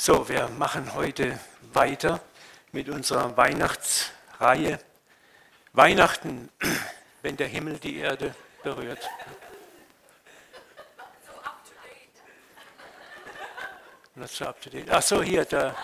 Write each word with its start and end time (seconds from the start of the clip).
So, 0.00 0.28
wir 0.28 0.46
machen 0.46 0.94
heute 0.94 1.40
weiter 1.72 2.20
mit 2.70 2.88
unserer 2.88 3.36
Weihnachtsreihe. 3.36 4.78
Weihnachten, 5.72 6.50
wenn 7.22 7.36
der 7.36 7.48
Himmel 7.48 7.80
die 7.80 7.96
Erde 7.96 8.32
berührt. 8.62 9.04
Not 14.14 14.30
so 14.30 14.44
up 14.44 14.60
to 14.60 14.70
date. 14.70 14.88
Ach 14.88 15.02
so, 15.02 15.20
hier, 15.20 15.44
da 15.44 15.74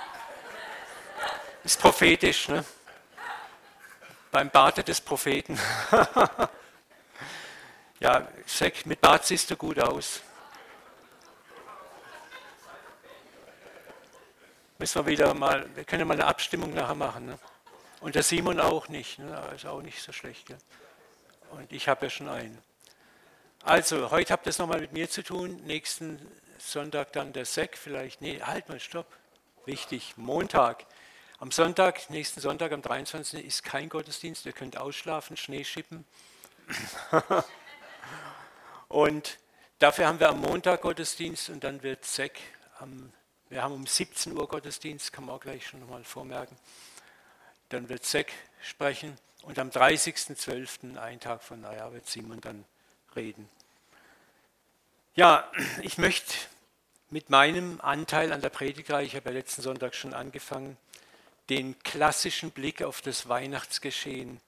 ist 1.65 1.81
prophetisch, 1.81 2.47
ne? 2.49 2.65
Beim 4.31 4.49
Barte 4.49 4.85
des 4.85 5.01
Propheten. 5.01 5.59
ja, 7.99 8.29
Sek, 8.47 8.87
mit 8.87 9.01
Bart 9.01 9.27
siehst 9.27 9.51
du 9.51 9.57
gut 9.57 9.81
aus. 9.81 10.21
Müssen 14.85 15.07
wir 15.07 15.13
wieder 15.13 15.33
mal, 15.33 15.65
wir 15.77 15.85
können 15.85 16.07
mal 16.07 16.13
eine 16.13 16.27
Abstimmung 16.27 16.75
nachher 16.75 16.95
machen. 16.95 17.25
Ne? 17.25 17.39
Und 18.03 18.17
der 18.17 18.23
Simon 18.23 18.61
auch 18.61 18.89
nicht, 18.89 19.19
ne? 19.19 19.51
ist 19.57 19.65
auch 19.65 19.81
nicht 19.81 20.03
so 20.03 20.13
schlecht. 20.13 20.45
Gell? 20.45 20.59
Und 21.53 21.73
ich 21.73 21.89
habe 21.89 22.05
ja 22.05 22.11
schon 22.11 22.29
einen. 22.29 22.59
Also, 23.63 24.11
heute 24.11 24.35
habt 24.35 24.47
ihr 24.47 24.51
es 24.51 24.59
nochmal 24.59 24.83
mit 24.83 24.93
mir 24.93 25.09
zu 25.09 25.23
tun. 25.23 25.57
Nächsten 25.65 26.21
Sonntag 26.59 27.15
dann 27.15 27.33
der 27.33 27.47
Sek, 27.47 27.79
vielleicht, 27.79 28.21
nee, 28.21 28.43
halt 28.43 28.69
mal, 28.69 28.79
stopp. 28.79 29.07
Wichtig, 29.65 30.19
Montag. 30.19 30.85
Am 31.39 31.51
Sonntag, 31.51 32.11
nächsten 32.11 32.43
Sonntag, 32.43 32.71
am 32.73 32.83
23. 32.83 33.43
ist 33.43 33.65
kein 33.65 33.89
Gottesdienst. 33.89 34.45
Ihr 34.45 34.53
könnt 34.53 34.77
ausschlafen, 34.77 35.39
Schnee 35.39 35.65
schippen. 35.65 36.05
und 38.89 39.39
dafür 39.79 40.09
haben 40.09 40.21
wir 40.21 40.29
am 40.29 40.43
Montag 40.43 40.83
Gottesdienst 40.83 41.49
und 41.49 41.65
dann 41.65 41.83
wird 41.83 42.05
Sek 42.05 42.39
am 42.81 43.15
wir 43.55 43.63
haben 43.63 43.75
um 43.75 43.87
17 43.87 44.37
Uhr 44.37 44.49
Gottesdienst, 44.49 45.13
kann 45.13 45.27
man 45.27 45.37
auch 45.37 45.41
gleich 45.41 45.65
schon 45.65 45.89
mal 45.89 46.03
vormerken. 46.03 46.57
Dann 47.69 47.89
wird 47.89 48.05
Sek 48.05 48.33
sprechen 48.61 49.17
und 49.43 49.61
am 49.61 49.69
30.12., 49.71 50.99
einen 50.99 51.21
Tag 51.21 51.41
von 51.41 51.61
Neujahr, 51.61 51.93
wird 51.93 52.05
Simon 52.09 52.41
dann 52.41 52.65
reden. 53.15 53.49
Ja, 55.15 55.49
ich 55.83 55.99
möchte 55.99 56.35
mit 57.11 57.31
meinem 57.31 57.81
Anteil 57.81 58.33
an 58.33 58.41
der 58.41 58.49
Predigtreihe, 58.49 59.07
ich 59.07 59.15
habe 59.15 59.31
ja 59.31 59.37
letzten 59.37 59.63
Sonntag 59.63 59.95
schon 59.95 60.15
angefangen, 60.15 60.77
den 61.49 61.79
klassischen 61.85 62.51
Blick 62.51 62.83
auf 62.83 63.03
das 63.03 63.29
Weihnachtsgeschehen 63.29 64.41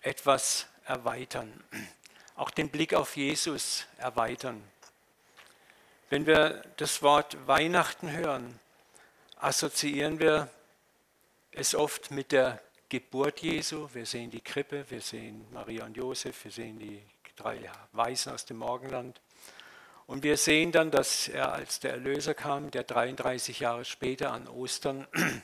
etwas 0.00 0.66
erweitern. 0.86 1.62
Auch 2.36 2.50
den 2.50 2.70
Blick 2.70 2.94
auf 2.94 3.18
Jesus 3.18 3.84
erweitern. 3.98 4.62
Wenn 6.08 6.24
wir 6.24 6.62
das 6.76 7.02
Wort 7.02 7.36
Weihnachten 7.48 8.12
hören, 8.12 8.60
assoziieren 9.38 10.20
wir 10.20 10.48
es 11.50 11.74
oft 11.74 12.12
mit 12.12 12.30
der 12.30 12.60
Geburt 12.88 13.40
Jesu. 13.40 13.88
Wir 13.92 14.06
sehen 14.06 14.30
die 14.30 14.40
Krippe, 14.40 14.88
wir 14.88 15.00
sehen 15.00 15.44
Maria 15.52 15.84
und 15.84 15.96
Josef, 15.96 16.44
wir 16.44 16.52
sehen 16.52 16.78
die 16.78 17.02
drei 17.34 17.58
Weisen 17.90 18.32
aus 18.32 18.44
dem 18.44 18.58
Morgenland. 18.58 19.20
Und 20.06 20.22
wir 20.22 20.36
sehen 20.36 20.70
dann, 20.70 20.92
dass 20.92 21.26
er 21.26 21.52
als 21.52 21.80
der 21.80 21.90
Erlöser 21.90 22.34
kam, 22.34 22.70
der 22.70 22.84
33 22.84 23.58
Jahre 23.58 23.84
später 23.84 24.30
an 24.30 24.46
Ostern 24.46 25.08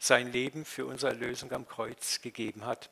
sein 0.00 0.32
Leben 0.32 0.64
für 0.64 0.86
unsere 0.86 1.12
Erlösung 1.12 1.52
am 1.52 1.68
Kreuz 1.68 2.20
gegeben 2.20 2.66
hat. 2.66 2.90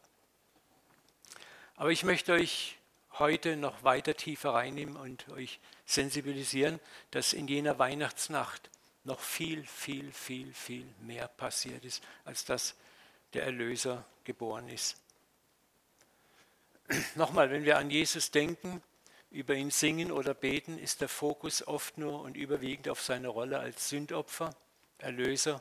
Aber 1.75 1.91
ich 1.91 2.05
möchte 2.05 2.33
euch 2.33 2.79
heute 3.19 3.57
noch 3.57 3.83
weiter 3.83 4.15
tiefer 4.15 4.51
reinnehmen 4.51 4.97
und 4.97 5.29
euch 5.31 5.59
sensibilisieren, 5.89 6.79
dass 7.11 7.33
in 7.33 7.49
jener 7.49 7.79
Weihnachtsnacht 7.79 8.71
noch 9.05 9.21
viel, 9.21 9.65
viel, 9.65 10.13
viel, 10.13 10.53
viel 10.53 10.87
mehr 11.01 11.29
passiert 11.29 11.85
ist, 11.85 12.05
als 12.25 12.45
dass 12.45 12.75
der 13.33 13.45
Erlöser 13.45 14.05
geboren 14.25 14.69
ist. 14.69 14.97
Nochmal, 17.15 17.51
wenn 17.51 17.65
wir 17.65 17.79
an 17.79 17.91
Jesus 17.91 18.31
denken, 18.31 18.83
über 19.31 19.55
ihn 19.55 19.71
singen 19.71 20.13
oder 20.13 20.35
beten, 20.35 20.79
ist 20.79 21.01
der 21.01 21.09
Fokus 21.09 21.67
oft 21.67 21.97
nur 21.97 22.21
und 22.21 22.37
überwiegend 22.37 22.91
auf 22.91 23.03
seine 23.03 23.29
Rolle 23.29 23.59
als 23.59 23.89
Sündopfer, 23.89 24.55
Erlöser 24.99 25.61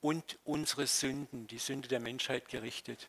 und 0.00 0.38
unsere 0.44 0.86
Sünden, 0.86 1.46
die 1.46 1.58
Sünde 1.58 1.88
der 1.88 2.00
Menschheit 2.00 2.48
gerichtet. 2.48 3.08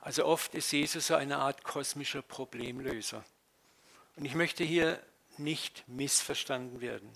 Also 0.00 0.24
oft 0.24 0.54
ist 0.54 0.72
Jesus 0.72 1.06
so 1.06 1.14
eine 1.14 1.38
Art 1.38 1.62
kosmischer 1.62 2.22
Problemlöser. 2.22 3.24
Und 4.16 4.24
ich 4.24 4.34
möchte 4.34 4.64
hier 4.64 5.00
nicht 5.38 5.84
missverstanden 5.86 6.80
werden. 6.80 7.10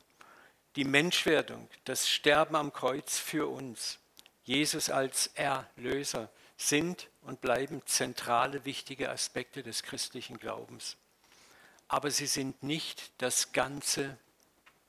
Die 0.76 0.84
Menschwerdung, 0.84 1.68
das 1.84 2.08
Sterben 2.08 2.56
am 2.56 2.72
Kreuz 2.72 3.18
für 3.18 3.48
uns, 3.50 3.98
Jesus 4.44 4.90
als 4.90 5.28
Erlöser 5.34 6.30
sind 6.56 7.08
und 7.22 7.40
bleiben 7.40 7.82
zentrale, 7.86 8.64
wichtige 8.64 9.10
Aspekte 9.10 9.62
des 9.62 9.82
christlichen 9.82 10.38
Glaubens. 10.38 10.96
Aber 11.88 12.10
sie 12.10 12.26
sind 12.26 12.62
nicht 12.62 13.10
das 13.18 13.52
ganze 13.52 14.16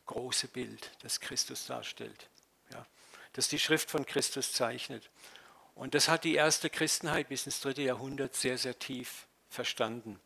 große 0.06 0.48
Bild, 0.48 0.92
das 1.02 1.20
Christus 1.20 1.66
darstellt, 1.66 2.30
ja, 2.72 2.86
das 3.34 3.48
die 3.50 3.60
Schrift 3.60 3.92
von 3.92 4.06
Christus 4.06 4.54
zeichnet. 4.54 5.10
Und 5.76 5.94
das 5.94 6.08
hat 6.08 6.24
die 6.24 6.36
erste 6.36 6.70
Christenheit 6.70 7.30
bis 7.30 7.46
ins 7.46 7.62
dritte 7.62 7.84
Jahrhundert 7.84 8.36
sehr, 8.36 8.58
sehr 8.58 8.78
tief 8.80 9.28
verstanden. 9.50 10.20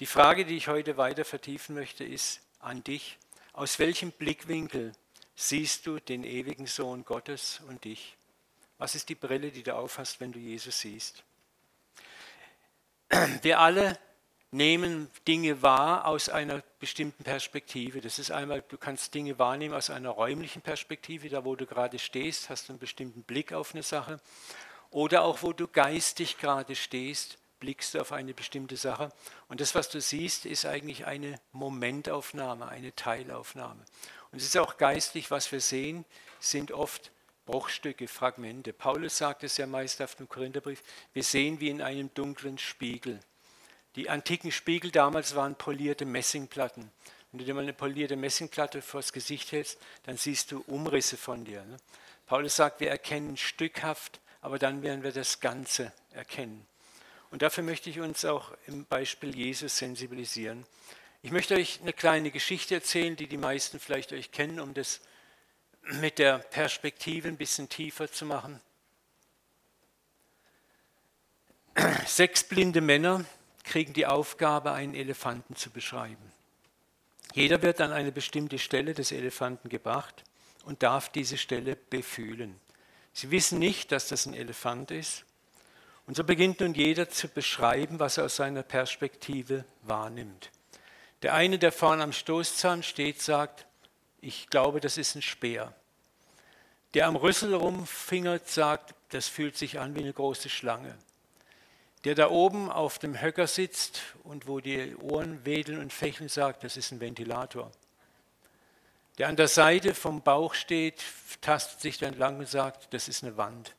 Die 0.00 0.06
Frage, 0.06 0.44
die 0.44 0.56
ich 0.56 0.66
heute 0.66 0.96
weiter 0.96 1.24
vertiefen 1.24 1.76
möchte, 1.76 2.02
ist 2.02 2.40
an 2.58 2.82
dich, 2.82 3.16
aus 3.52 3.78
welchem 3.78 4.10
Blickwinkel 4.10 4.92
siehst 5.36 5.86
du 5.86 6.00
den 6.00 6.24
ewigen 6.24 6.66
Sohn 6.66 7.04
Gottes 7.04 7.60
und 7.68 7.84
dich? 7.84 8.16
Was 8.78 8.96
ist 8.96 9.08
die 9.08 9.14
Brille, 9.14 9.52
die 9.52 9.62
du 9.62 9.76
aufhast, 9.76 10.18
wenn 10.18 10.32
du 10.32 10.40
Jesus 10.40 10.80
siehst? 10.80 11.22
Wir 13.42 13.60
alle 13.60 13.96
nehmen 14.50 15.08
Dinge 15.28 15.62
wahr 15.62 16.06
aus 16.08 16.28
einer 16.28 16.64
bestimmten 16.80 17.22
Perspektive. 17.22 18.00
Das 18.00 18.18
ist 18.18 18.32
einmal, 18.32 18.62
du 18.68 18.76
kannst 18.76 19.14
Dinge 19.14 19.38
wahrnehmen 19.38 19.74
aus 19.74 19.90
einer 19.90 20.10
räumlichen 20.10 20.60
Perspektive, 20.60 21.28
da 21.28 21.44
wo 21.44 21.54
du 21.54 21.66
gerade 21.66 22.00
stehst, 22.00 22.50
hast 22.50 22.68
du 22.68 22.72
einen 22.72 22.80
bestimmten 22.80 23.22
Blick 23.22 23.52
auf 23.52 23.74
eine 23.74 23.84
Sache. 23.84 24.20
Oder 24.90 25.22
auch 25.22 25.42
wo 25.42 25.52
du 25.52 25.68
geistig 25.68 26.38
gerade 26.38 26.74
stehst, 26.74 27.38
blickst 27.64 27.94
du 27.94 28.00
auf 28.02 28.12
eine 28.12 28.34
bestimmte 28.34 28.76
Sache. 28.76 29.10
Und 29.48 29.62
das, 29.62 29.74
was 29.74 29.88
du 29.88 29.98
siehst, 29.98 30.44
ist 30.44 30.66
eigentlich 30.66 31.06
eine 31.06 31.40
Momentaufnahme, 31.52 32.68
eine 32.68 32.94
Teilaufnahme. 32.94 33.82
Und 34.30 34.38
es 34.38 34.44
ist 34.44 34.58
auch 34.58 34.76
geistlich, 34.76 35.30
was 35.30 35.50
wir 35.50 35.62
sehen, 35.62 36.04
sind 36.40 36.72
oft 36.72 37.10
Bruchstücke, 37.46 38.06
Fragmente. 38.06 38.74
Paulus 38.74 39.16
sagt 39.16 39.44
es 39.44 39.56
ja 39.56 39.66
meist 39.66 40.02
auf 40.02 40.14
dem 40.14 40.28
Korintherbrief, 40.28 40.82
wir 41.14 41.22
sehen 41.22 41.58
wie 41.58 41.70
in 41.70 41.80
einem 41.80 42.12
dunklen 42.12 42.58
Spiegel. 42.58 43.18
Die 43.96 44.10
antiken 44.10 44.52
Spiegel 44.52 44.90
damals 44.90 45.34
waren 45.34 45.54
polierte 45.54 46.04
Messingplatten. 46.04 46.90
Wenn 47.32 47.38
du 47.38 47.46
dir 47.46 47.54
mal 47.54 47.62
eine 47.62 47.72
polierte 47.72 48.16
Messingplatte 48.16 48.82
vors 48.82 49.10
Gesicht 49.14 49.52
hältst, 49.52 49.78
dann 50.02 50.18
siehst 50.18 50.52
du 50.52 50.62
Umrisse 50.66 51.16
von 51.16 51.46
dir. 51.46 51.64
Ne? 51.64 51.78
Paulus 52.26 52.56
sagt, 52.56 52.80
wir 52.80 52.90
erkennen 52.90 53.38
stückhaft 53.38 54.20
aber 54.44 54.58
dann 54.58 54.82
werden 54.82 55.02
wir 55.02 55.12
das 55.12 55.40
Ganze 55.40 55.90
erkennen. 56.10 56.66
Und 57.34 57.42
dafür 57.42 57.64
möchte 57.64 57.90
ich 57.90 57.98
uns 57.98 58.24
auch 58.24 58.52
im 58.68 58.84
Beispiel 58.84 59.34
Jesus 59.34 59.76
sensibilisieren. 59.76 60.64
Ich 61.20 61.32
möchte 61.32 61.56
euch 61.56 61.80
eine 61.82 61.92
kleine 61.92 62.30
Geschichte 62.30 62.76
erzählen, 62.76 63.16
die 63.16 63.26
die 63.26 63.38
meisten 63.38 63.80
vielleicht 63.80 64.12
euch 64.12 64.30
kennen, 64.30 64.60
um 64.60 64.72
das 64.72 65.00
mit 65.82 66.20
der 66.20 66.38
Perspektive 66.38 67.26
ein 67.26 67.36
bisschen 67.36 67.68
tiefer 67.68 68.08
zu 68.08 68.24
machen. 68.24 68.60
Sechs 72.06 72.44
blinde 72.44 72.80
Männer 72.80 73.24
kriegen 73.64 73.94
die 73.94 74.06
Aufgabe, 74.06 74.70
einen 74.70 74.94
Elefanten 74.94 75.56
zu 75.56 75.70
beschreiben. 75.70 76.32
Jeder 77.32 77.62
wird 77.62 77.80
an 77.80 77.90
eine 77.90 78.12
bestimmte 78.12 78.60
Stelle 78.60 78.94
des 78.94 79.10
Elefanten 79.10 79.68
gebracht 79.70 80.22
und 80.66 80.84
darf 80.84 81.08
diese 81.08 81.36
Stelle 81.36 81.74
befühlen. 81.74 82.60
Sie 83.12 83.32
wissen 83.32 83.58
nicht, 83.58 83.90
dass 83.90 84.06
das 84.06 84.24
ein 84.26 84.34
Elefant 84.34 84.92
ist. 84.92 85.24
Und 86.06 86.16
so 86.16 86.24
beginnt 86.24 86.60
nun 86.60 86.74
jeder 86.74 87.08
zu 87.08 87.28
beschreiben, 87.28 87.98
was 87.98 88.18
er 88.18 88.24
aus 88.24 88.36
seiner 88.36 88.62
Perspektive 88.62 89.64
wahrnimmt. 89.82 90.50
Der 91.22 91.34
eine, 91.34 91.58
der 91.58 91.72
vorne 91.72 92.02
am 92.02 92.12
Stoßzahn 92.12 92.82
steht, 92.82 93.22
sagt, 93.22 93.66
ich 94.20 94.48
glaube, 94.48 94.80
das 94.80 94.98
ist 94.98 95.14
ein 95.14 95.22
Speer. 95.22 95.74
Der 96.92 97.06
am 97.06 97.16
Rüssel 97.16 97.54
rumfingert, 97.54 98.48
sagt, 98.48 98.94
das 99.10 99.28
fühlt 99.28 99.56
sich 99.56 99.78
an 99.78 99.94
wie 99.94 100.00
eine 100.00 100.12
große 100.12 100.48
Schlange. 100.48 100.96
Der 102.04 102.14
da 102.14 102.28
oben 102.28 102.70
auf 102.70 102.98
dem 102.98 103.20
Höcker 103.20 103.46
sitzt 103.46 104.02
und 104.22 104.46
wo 104.46 104.60
die 104.60 104.94
Ohren 104.96 105.46
wedeln 105.46 105.78
und 105.78 105.92
fächeln, 105.92 106.28
sagt, 106.28 106.62
das 106.64 106.76
ist 106.76 106.92
ein 106.92 107.00
Ventilator. 107.00 107.72
Der 109.16 109.28
an 109.28 109.36
der 109.36 109.48
Seite 109.48 109.94
vom 109.94 110.22
Bauch 110.22 110.54
steht, 110.54 111.02
tastet 111.40 111.80
sich 111.80 111.98
dann 111.98 112.18
lang 112.18 112.38
und 112.38 112.48
sagt, 112.48 112.92
das 112.92 113.08
ist 113.08 113.22
eine 113.22 113.36
Wand. 113.36 113.74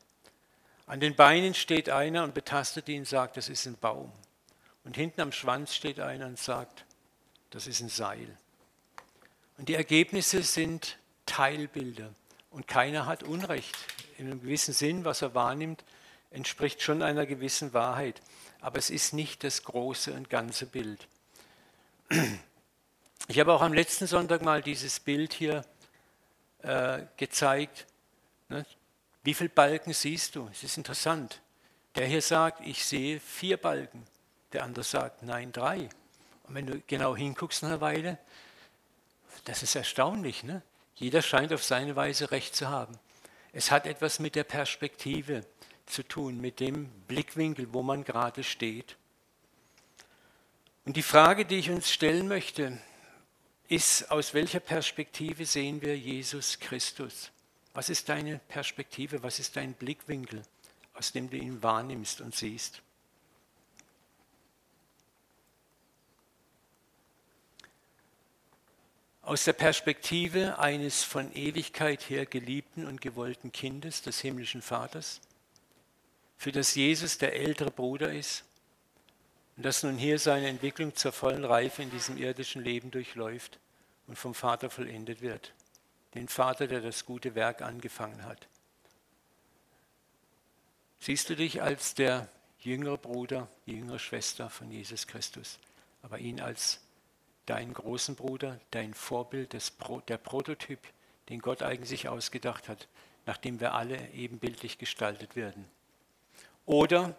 An 0.87 0.99
den 0.99 1.15
Beinen 1.15 1.53
steht 1.53 1.89
einer 1.89 2.23
und 2.23 2.33
betastet 2.33 2.87
ihn 2.89 2.99
und 2.99 3.07
sagt, 3.07 3.37
das 3.37 3.49
ist 3.49 3.65
ein 3.65 3.77
Baum. 3.77 4.11
Und 4.83 4.95
hinten 4.95 5.21
am 5.21 5.31
Schwanz 5.31 5.73
steht 5.73 5.99
einer 5.99 6.27
und 6.27 6.37
sagt, 6.37 6.85
das 7.49 7.65
ist 7.65 7.81
ein 7.81 7.89
Seil. 7.89 8.37
Und 9.57 9.69
die 9.69 9.75
Ergebnisse 9.75 10.43
sind 10.43 10.97
Teilbilder 11.25 12.13
Und 12.51 12.67
keiner 12.67 13.05
hat 13.05 13.23
Unrecht. 13.23 13.75
In 14.17 14.27
einem 14.27 14.41
gewissen 14.41 14.73
Sinn, 14.73 15.05
was 15.05 15.21
er 15.21 15.33
wahrnimmt, 15.33 15.83
entspricht 16.29 16.81
schon 16.81 17.01
einer 17.01 17.25
gewissen 17.25 17.73
Wahrheit. 17.73 18.21
Aber 18.61 18.77
es 18.77 18.89
ist 18.89 19.13
nicht 19.13 19.43
das 19.43 19.63
große 19.63 20.13
und 20.13 20.29
ganze 20.29 20.65
Bild. 20.65 21.07
Ich 23.27 23.39
habe 23.39 23.53
auch 23.53 23.61
am 23.61 23.73
letzten 23.73 24.05
Sonntag 24.05 24.43
mal 24.43 24.61
dieses 24.61 24.99
Bild 24.99 25.33
hier 25.33 25.65
äh, 26.61 27.01
gezeigt. 27.17 27.87
Ne? 28.49 28.65
Wie 29.25 29.33
viele 29.33 29.50
Balken 29.50 29.92
siehst 29.92 30.36
du? 30.36 30.48
Es 30.51 30.63
ist 30.63 30.77
interessant. 30.77 31.42
Der 31.95 32.06
hier 32.06 32.22
sagt, 32.22 32.62
ich 32.66 32.86
sehe 32.86 33.19
vier 33.19 33.57
Balken. 33.57 34.06
Der 34.54 34.63
andere 34.63 34.83
sagt, 34.83 35.24
nein, 35.24 35.51
drei. 35.51 35.89
Und 36.44 36.54
wenn 36.54 36.68
du 36.68 36.80
genau 36.86 37.16
hinguckst 37.16 37.63
nach 37.63 37.69
einer 37.69 37.81
Weile, 37.81 38.19
das 39.45 39.63
ist 39.63 39.74
erstaunlich. 39.75 40.44
Ne? 40.44 40.62
Jeder 40.94 41.24
scheint 41.24 41.51
auf 41.54 41.63
seine 41.63 41.95
Weise 41.95 42.30
recht 42.30 42.56
zu 42.56 42.69
haben. 42.69 43.00
Es 43.51 43.72
hat 43.72 43.88
etwas 43.88 44.19
mit 44.19 44.36
der 44.36 44.44
Perspektive 44.44 45.44
zu 45.88 46.04
tun, 46.04 46.39
mit 46.39 46.60
dem 46.60 46.89
Blickwinkel, 47.07 47.74
wo 47.74 47.81
man 47.81 48.04
gerade 48.04 48.44
steht. 48.44 48.95
Und 50.86 50.98
die 50.98 51.01
Frage, 51.01 51.45
die 51.45 51.57
ich 51.57 51.71
uns 51.71 51.92
stellen 51.92 52.28
möchte, 52.28 52.78
ist, 53.69 54.12
aus 54.12 54.36
welcher 54.36 54.60
Perspektive 54.60 55.48
sehen 55.48 55.81
wir 55.81 55.98
Jesus 55.98 56.60
Christus? 56.60 57.31
Was 57.75 57.89
ist 57.89 58.07
deine 58.07 58.39
Perspektive? 58.48 59.22
Was 59.22 59.38
ist 59.38 59.57
dein 59.57 59.74
Blickwinkel, 59.74 60.42
aus 60.94 61.12
dem 61.12 61.30
du 61.30 61.36
ihn 61.36 61.62
wahrnimmst 61.62 62.22
und 62.22 62.33
siehst? 62.33 62.81
Aus 69.22 69.44
der 69.44 69.54
Perspektive 69.54 70.57
eines 70.57 71.04
von 71.04 71.36
Ewigkeit 71.36 72.10
her 72.10 72.25
geliebten 72.25 72.86
und 72.86 73.01
gewollten 73.01 73.51
Kindes 73.51 74.01
des 74.01 74.21
himmlischen 74.21 74.62
Vaters, 74.62 75.19
für 76.38 76.54
das 76.54 76.75
Jesus 76.75 77.18
der 77.18 77.36
ältere 77.36 77.71
Bruder 77.71 78.13
ist 78.13 78.45
und 79.57 79.66
das 79.66 79.83
nun 79.83 79.98
hier 79.98 80.18
seine 80.18 80.48
Entwicklung 80.48 80.95
zur 80.95 81.12
vollen 81.12 81.44
Reife 81.44 81.81
in 81.81 81.92
diesem 81.92 82.18
irdischen 82.18 82.63
Leben 82.63 82.92
durchläuft 82.92 83.60
und 84.07 84.18
vom 84.18 84.33
Vater 84.33 84.69
vollendet 84.69 85.21
wird. 85.21 85.54
Den 86.15 86.27
Vater, 86.27 86.67
der 86.67 86.81
das 86.81 87.06
gute 87.06 87.35
Werk 87.35 87.62
angefangen 87.62 88.23
hat. 88.23 88.47
Siehst 91.00 91.29
du 91.29 91.35
dich 91.35 91.62
als 91.62 91.94
der 91.94 92.29
jüngere 92.59 92.97
Bruder, 92.97 93.47
die 93.65 93.73
jüngere 93.73 94.00
Schwester 94.00 94.50
von 94.50 94.71
Jesus 94.71 95.06
Christus, 95.06 95.59
aber 96.01 96.17
ihn 96.17 96.41
als 96.41 96.79
deinen 97.45 97.73
großen 97.73 98.15
Bruder, 98.15 98.59
dein 98.71 98.94
Vorbild, 98.94 99.53
das 99.53 99.69
Pro, 99.69 100.00
der 100.01 100.17
Prototyp, 100.17 100.79
den 101.29 101.39
Gott 101.39 101.62
eigentlich 101.62 102.07
ausgedacht 102.09 102.69
hat, 102.69 102.88
nachdem 103.25 103.59
wir 103.59 103.73
alle 103.73 104.09
ebenbildlich 104.11 104.77
gestaltet 104.77 105.35
werden? 105.35 105.65
Oder 106.65 107.15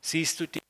siehst 0.00 0.40
du 0.40 0.46
dich 0.46 0.62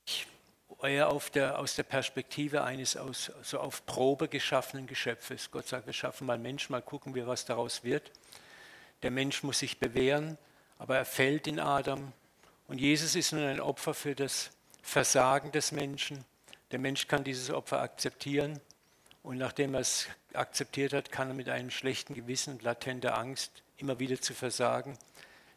eher 0.81 1.19
der, 1.33 1.59
aus 1.59 1.75
der 1.75 1.83
Perspektive 1.83 2.63
eines 2.63 2.97
aus, 2.97 3.31
so 3.41 3.59
auf 3.59 3.85
Probe 3.85 4.27
geschaffenen 4.27 4.87
Geschöpfes? 4.87 5.51
Gott 5.51 5.67
sagt, 5.67 5.85
wir 5.85 5.93
schaffen 5.93 6.27
mal 6.27 6.37
Mensch, 6.37 6.69
mal 6.69 6.81
gucken 6.81 7.15
wir, 7.15 7.27
was 7.27 7.45
daraus 7.45 7.83
wird. 7.83 8.11
Der 9.03 9.11
Mensch 9.11 9.43
muss 9.43 9.59
sich 9.59 9.79
bewähren, 9.79 10.37
aber 10.77 10.97
er 10.97 11.05
fällt 11.05 11.47
in 11.47 11.59
Adam. 11.59 12.13
Und 12.67 12.79
Jesus 12.79 13.15
ist 13.15 13.31
nun 13.31 13.43
ein 13.43 13.59
Opfer 13.59 13.93
für 13.93 14.15
das 14.15 14.51
Versagen 14.81 15.51
des 15.51 15.71
Menschen. 15.71 16.23
Der 16.71 16.79
Mensch 16.79 17.07
kann 17.07 17.23
dieses 17.23 17.49
Opfer 17.49 17.81
akzeptieren 17.81 18.59
und 19.23 19.37
nachdem 19.37 19.73
er 19.73 19.81
es 19.81 20.07
akzeptiert 20.33 20.93
hat, 20.93 21.11
kann 21.11 21.29
er 21.29 21.33
mit 21.33 21.49
einem 21.49 21.71
schlechten 21.71 22.13
Gewissen 22.13 22.53
und 22.53 22.63
latenter 22.63 23.17
Angst 23.17 23.63
immer 23.77 23.99
wieder 23.99 24.19
zu 24.21 24.33
versagen, 24.33 24.97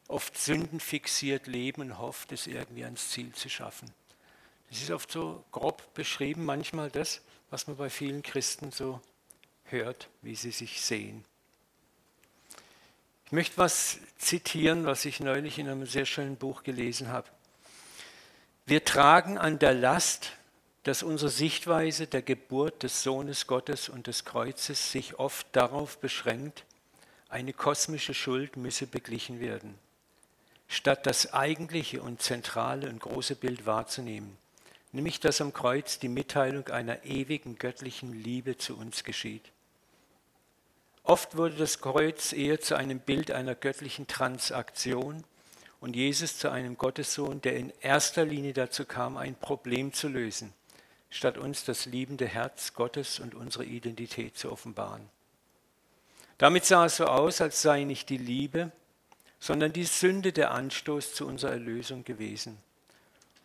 oft 0.08 0.36
sündenfixiert 0.36 1.46
leben 1.46 1.82
und 1.82 1.98
hofft, 1.98 2.32
es 2.32 2.46
irgendwie 2.46 2.84
ans 2.84 3.10
Ziel 3.10 3.32
zu 3.32 3.48
schaffen. 3.48 3.92
Das 4.70 4.80
ist 4.80 4.90
oft 4.90 5.10
so 5.10 5.44
grob 5.52 5.92
beschrieben, 5.94 6.44
manchmal 6.44 6.90
das, 6.90 7.20
was 7.50 7.66
man 7.66 7.76
bei 7.76 7.90
vielen 7.90 8.22
Christen 8.22 8.70
so 8.72 9.00
hört, 9.64 10.08
wie 10.22 10.34
sie 10.34 10.52
sich 10.52 10.80
sehen. 10.80 11.24
Ich 13.26 13.32
möchte 13.32 13.58
was 13.58 13.98
zitieren, 14.18 14.86
was 14.86 15.04
ich 15.04 15.20
neulich 15.20 15.58
in 15.58 15.68
einem 15.68 15.86
sehr 15.86 16.06
schönen 16.06 16.36
Buch 16.36 16.62
gelesen 16.62 17.08
habe. 17.08 17.28
Wir 18.66 18.84
tragen 18.84 19.38
an 19.38 19.58
der 19.58 19.74
Last 19.74 20.32
dass 20.82 21.02
unsere 21.02 21.30
Sichtweise 21.30 22.06
der 22.06 22.22
Geburt 22.22 22.82
des 22.82 23.02
Sohnes 23.02 23.46
Gottes 23.46 23.88
und 23.88 24.06
des 24.06 24.24
Kreuzes 24.24 24.92
sich 24.92 25.18
oft 25.18 25.46
darauf 25.52 25.98
beschränkt, 25.98 26.64
eine 27.28 27.52
kosmische 27.52 28.14
Schuld 28.14 28.56
müsse 28.56 28.86
beglichen 28.86 29.40
werden, 29.40 29.78
statt 30.68 31.06
das 31.06 31.32
eigentliche 31.34 32.02
und 32.02 32.22
zentrale 32.22 32.88
und 32.88 33.00
große 33.00 33.36
Bild 33.36 33.66
wahrzunehmen, 33.66 34.36
nämlich 34.92 35.20
dass 35.20 35.40
am 35.40 35.52
Kreuz 35.52 35.98
die 35.98 36.08
Mitteilung 36.08 36.68
einer 36.68 37.04
ewigen 37.04 37.58
göttlichen 37.58 38.12
Liebe 38.12 38.56
zu 38.56 38.76
uns 38.76 39.04
geschieht. 39.04 39.52
Oft 41.02 41.36
wurde 41.36 41.56
das 41.56 41.80
Kreuz 41.80 42.32
eher 42.32 42.60
zu 42.60 42.76
einem 42.76 43.00
Bild 43.00 43.30
einer 43.30 43.54
göttlichen 43.54 44.06
Transaktion 44.06 45.24
und 45.80 45.96
Jesus 45.96 46.38
zu 46.38 46.50
einem 46.50 46.76
Gottessohn, 46.76 47.40
der 47.40 47.56
in 47.56 47.72
erster 47.80 48.24
Linie 48.24 48.52
dazu 48.52 48.84
kam, 48.84 49.16
ein 49.16 49.34
Problem 49.34 49.92
zu 49.92 50.08
lösen 50.08 50.52
statt 51.10 51.36
uns 51.36 51.64
das 51.64 51.86
liebende 51.86 52.26
Herz 52.26 52.72
Gottes 52.74 53.18
und 53.18 53.34
unsere 53.34 53.64
Identität 53.64 54.38
zu 54.38 54.50
offenbaren. 54.50 55.10
Damit 56.38 56.64
sah 56.64 56.86
es 56.86 56.96
so 56.96 57.04
aus, 57.04 57.40
als 57.40 57.60
sei 57.60 57.84
nicht 57.84 58.08
die 58.08 58.16
Liebe, 58.16 58.70
sondern 59.40 59.72
die 59.72 59.84
Sünde 59.84 60.32
der 60.32 60.52
Anstoß 60.52 61.14
zu 61.14 61.26
unserer 61.26 61.52
Erlösung 61.52 62.04
gewesen. 62.04 62.56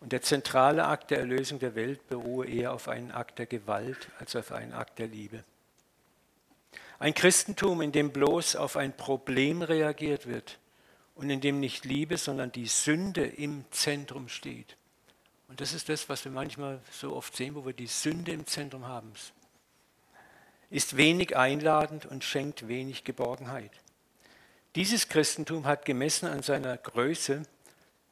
Und 0.00 0.12
der 0.12 0.22
zentrale 0.22 0.86
Akt 0.86 1.10
der 1.10 1.18
Erlösung 1.18 1.58
der 1.58 1.74
Welt 1.74 2.06
beruhe 2.08 2.46
eher 2.46 2.72
auf 2.72 2.88
einen 2.88 3.10
Akt 3.10 3.38
der 3.38 3.46
Gewalt 3.46 4.08
als 4.18 4.36
auf 4.36 4.52
einen 4.52 4.72
Akt 4.72 4.98
der 4.98 5.08
Liebe. 5.08 5.42
Ein 6.98 7.14
Christentum, 7.14 7.82
in 7.82 7.92
dem 7.92 8.10
bloß 8.10 8.56
auf 8.56 8.76
ein 8.76 8.96
Problem 8.96 9.62
reagiert 9.62 10.26
wird 10.26 10.58
und 11.14 11.30
in 11.30 11.40
dem 11.40 11.60
nicht 11.60 11.84
Liebe, 11.84 12.16
sondern 12.16 12.52
die 12.52 12.66
Sünde 12.66 13.24
im 13.26 13.64
Zentrum 13.70 14.28
steht, 14.28 14.76
und 15.48 15.60
das 15.60 15.72
ist 15.72 15.88
das, 15.88 16.08
was 16.08 16.24
wir 16.24 16.32
manchmal 16.32 16.80
so 16.90 17.14
oft 17.14 17.36
sehen, 17.36 17.54
wo 17.54 17.64
wir 17.64 17.72
die 17.72 17.86
Sünde 17.86 18.32
im 18.32 18.46
Zentrum 18.46 18.86
haben. 18.86 19.12
Ist 20.70 20.96
wenig 20.96 21.36
einladend 21.36 22.06
und 22.06 22.24
schenkt 22.24 22.66
wenig 22.66 23.04
Geborgenheit. 23.04 23.70
Dieses 24.74 25.08
Christentum 25.08 25.66
hat 25.66 25.84
gemessen 25.84 26.26
an 26.26 26.42
seiner 26.42 26.76
Größe 26.76 27.42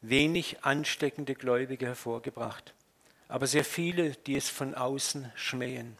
wenig 0.09 0.63
ansteckende 0.63 1.35
Gläubige 1.35 1.87
hervorgebracht, 1.87 2.73
aber 3.27 3.47
sehr 3.47 3.65
viele, 3.65 4.11
die 4.11 4.35
es 4.35 4.49
von 4.49 4.75
außen 4.75 5.31
schmähen. 5.35 5.97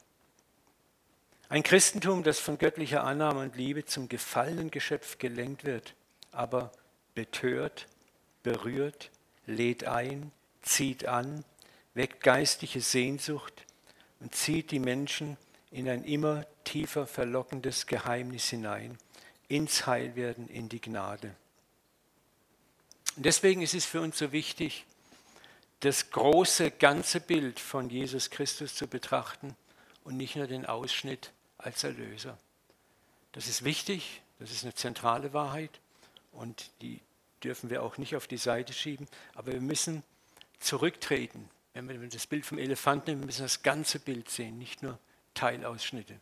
Ein 1.48 1.64
Christentum, 1.64 2.24
das 2.24 2.40
von 2.40 2.58
göttlicher 2.58 3.04
Annahme 3.04 3.42
und 3.42 3.56
Liebe 3.56 3.86
zum 3.86 4.10
gefallenen 4.10 4.72
Geschöpf 4.72 5.18
gelenkt 5.20 5.64
wird, 5.64 5.94
aber 6.32 6.72
betört, 7.14 7.88
berührt, 8.44 9.12
lädt 9.46 9.86
ein, 9.86 10.32
zieht 10.62 11.06
an, 11.06 11.46
weckt 11.94 12.24
geistliche 12.24 12.82
Sehnsucht 12.82 13.66
und 14.20 14.34
zieht 14.36 14.72
die 14.72 14.80
Menschen 14.80 15.38
in 15.72 15.88
ein 15.88 16.04
immer 16.04 16.46
tiefer 16.64 17.06
verlockendes 17.06 17.86
Geheimnis 17.86 18.50
hinein, 18.50 18.98
ins 19.48 19.86
Heilwerden, 19.86 20.48
in 20.48 20.68
die 20.68 20.82
Gnade. 20.82 21.36
Und 23.16 23.26
deswegen 23.26 23.62
ist 23.62 23.74
es 23.74 23.86
für 23.86 24.02
uns 24.02 24.18
so 24.18 24.32
wichtig, 24.32 24.86
das 25.82 26.10
große 26.10 26.72
ganze 26.72 27.20
Bild 27.20 27.60
von 27.60 27.90
Jesus 27.90 28.30
Christus 28.30 28.76
zu 28.76 28.88
betrachten 28.88 29.56
und 30.04 30.18
nicht 30.18 30.36
nur 30.36 30.48
den 30.48 30.66
Ausschnitt 30.66 31.32
als 31.58 31.84
Erlöser. 31.84 32.38
Das 33.34 33.48
ist 33.48 33.64
wichtig, 33.64 34.22
das 34.40 34.52
ist 34.52 34.64
eine 34.64 34.74
zentrale 34.74 35.34
Wahrheit 35.34 35.80
und 36.32 36.72
die 36.82 37.02
dürfen 37.44 37.70
wir 37.70 37.84
auch 37.84 37.98
nicht 37.98 38.16
auf 38.16 38.28
die 38.28 38.38
Seite 38.38 38.74
schieben, 38.74 39.08
aber 39.34 39.52
wir 39.54 39.62
müssen 39.62 40.04
zurücktreten. 40.60 41.50
Wenn 41.74 42.02
wir 42.02 42.10
das 42.10 42.26
Bild 42.26 42.46
vom 42.46 42.58
Elefanten 42.58 43.12
nehmen, 43.12 43.26
müssen 43.26 43.40
wir 43.40 43.46
das 43.46 43.62
ganze 43.62 44.00
Bild 44.00 44.30
sehen, 44.30 44.58
nicht 44.58 44.82
nur 44.82 44.98
Teilausschnitte. 45.34 46.20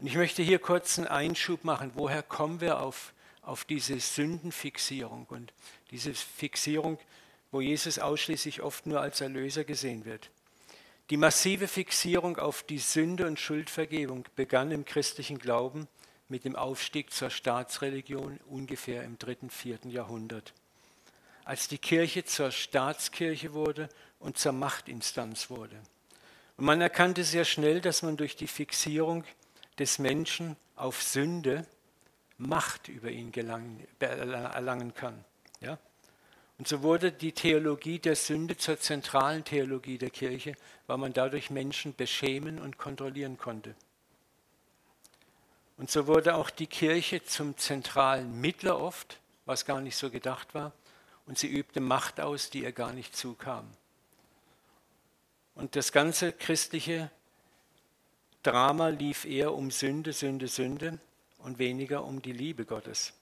Und 0.00 0.06
ich 0.06 0.16
möchte 0.16 0.42
hier 0.42 0.58
kurz 0.58 0.98
einen 0.98 1.06
Einschub 1.06 1.64
machen. 1.64 1.92
Woher 1.94 2.22
kommen 2.22 2.60
wir 2.60 2.80
auf, 2.80 3.13
auf 3.44 3.64
diese 3.64 3.98
Sündenfixierung 4.00 5.26
und 5.26 5.52
diese 5.90 6.14
Fixierung, 6.14 6.98
wo 7.50 7.60
Jesus 7.60 7.98
ausschließlich 7.98 8.62
oft 8.62 8.86
nur 8.86 9.00
als 9.00 9.20
Erlöser 9.20 9.64
gesehen 9.64 10.04
wird? 10.04 10.30
Die 11.10 11.16
massive 11.16 11.68
Fixierung 11.68 12.38
auf 12.38 12.62
die 12.62 12.78
Sünde 12.78 13.26
und 13.26 13.38
Schuldvergebung 13.38 14.26
begann 14.36 14.70
im 14.70 14.84
christlichen 14.84 15.38
Glauben 15.38 15.86
mit 16.28 16.44
dem 16.44 16.56
Aufstieg 16.56 17.12
zur 17.12 17.30
Staatsreligion 17.30 18.40
ungefähr 18.46 19.04
im 19.04 19.18
dritten, 19.18 19.50
vierten 19.50 19.90
Jahrhundert 19.90 20.54
als 21.44 21.68
die 21.68 21.78
Kirche 21.78 22.24
zur 22.24 22.50
Staatskirche 22.50 23.52
wurde 23.52 23.88
und 24.18 24.38
zur 24.38 24.52
Machtinstanz 24.52 25.50
wurde. 25.50 25.80
Und 26.56 26.64
man 26.64 26.80
erkannte 26.80 27.24
sehr 27.24 27.44
schnell, 27.44 27.80
dass 27.80 28.02
man 28.02 28.16
durch 28.16 28.36
die 28.36 28.46
Fixierung 28.46 29.24
des 29.78 29.98
Menschen 29.98 30.56
auf 30.76 31.02
Sünde 31.02 31.66
Macht 32.38 32.88
über 32.88 33.10
ihn 33.10 33.32
gelangen, 33.32 33.86
erlangen 34.00 34.94
kann. 34.94 35.24
Ja? 35.60 35.78
Und 36.58 36.68
so 36.68 36.82
wurde 36.82 37.10
die 37.10 37.32
Theologie 37.32 37.98
der 37.98 38.16
Sünde 38.16 38.56
zur 38.56 38.78
zentralen 38.78 39.44
Theologie 39.44 39.98
der 39.98 40.10
Kirche, 40.10 40.54
weil 40.86 40.98
man 40.98 41.12
dadurch 41.12 41.50
Menschen 41.50 41.94
beschämen 41.94 42.60
und 42.60 42.78
kontrollieren 42.78 43.38
konnte. 43.38 43.74
Und 45.76 45.90
so 45.90 46.06
wurde 46.06 46.36
auch 46.36 46.50
die 46.50 46.68
Kirche 46.68 47.24
zum 47.24 47.56
zentralen 47.56 48.40
Mittler 48.40 48.80
oft, 48.80 49.18
was 49.46 49.64
gar 49.64 49.80
nicht 49.80 49.96
so 49.96 50.10
gedacht 50.10 50.54
war, 50.54 50.72
und 51.26 51.38
sie 51.38 51.48
übte 51.48 51.80
Macht 51.80 52.20
aus, 52.20 52.50
die 52.50 52.62
ihr 52.62 52.72
gar 52.72 52.92
nicht 52.92 53.16
zukam. 53.16 53.66
Und 55.56 55.74
das 55.74 55.90
ganze 55.90 56.32
christliche 56.32 57.10
Drama 58.42 58.88
lief 58.88 59.24
eher 59.24 59.54
um 59.54 59.70
Sünde, 59.70 60.12
Sünde, 60.12 60.48
Sünde 60.48 60.98
und 61.44 61.58
weniger 61.58 62.04
um 62.04 62.22
die 62.22 62.32
Liebe 62.32 62.64
Gottes. 62.64 63.12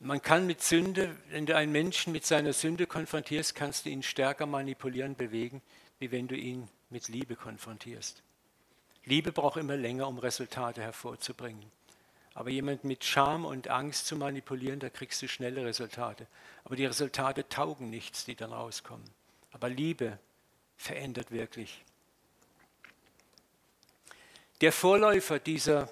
Man 0.00 0.20
kann 0.20 0.46
mit 0.46 0.62
Sünde, 0.62 1.16
wenn 1.30 1.46
du 1.46 1.56
einen 1.56 1.72
Menschen 1.72 2.12
mit 2.12 2.26
seiner 2.26 2.52
Sünde 2.52 2.86
konfrontierst, 2.86 3.54
kannst 3.54 3.86
du 3.86 3.90
ihn 3.90 4.02
stärker 4.02 4.44
manipulieren, 4.44 5.14
bewegen, 5.14 5.62
wie 5.98 6.10
wenn 6.10 6.28
du 6.28 6.36
ihn 6.36 6.68
mit 6.90 7.08
Liebe 7.08 7.36
konfrontierst. 7.36 8.22
Liebe 9.04 9.32
braucht 9.32 9.56
immer 9.56 9.76
länger, 9.76 10.08
um 10.08 10.18
Resultate 10.18 10.82
hervorzubringen. 10.82 11.70
Aber 12.34 12.50
jemand 12.50 12.84
mit 12.84 13.04
Scham 13.04 13.46
und 13.46 13.68
Angst 13.68 14.06
zu 14.06 14.16
manipulieren, 14.16 14.80
da 14.80 14.90
kriegst 14.90 15.22
du 15.22 15.28
schnelle 15.28 15.64
Resultate. 15.64 16.26
Aber 16.64 16.76
die 16.76 16.84
Resultate 16.84 17.48
taugen 17.48 17.88
nichts, 17.88 18.26
die 18.26 18.34
dann 18.34 18.52
rauskommen. 18.52 19.08
Aber 19.52 19.70
Liebe 19.70 20.18
verändert 20.76 21.30
wirklich. 21.30 21.82
Der 24.60 24.72
Vorläufer 24.72 25.38
dieser 25.38 25.88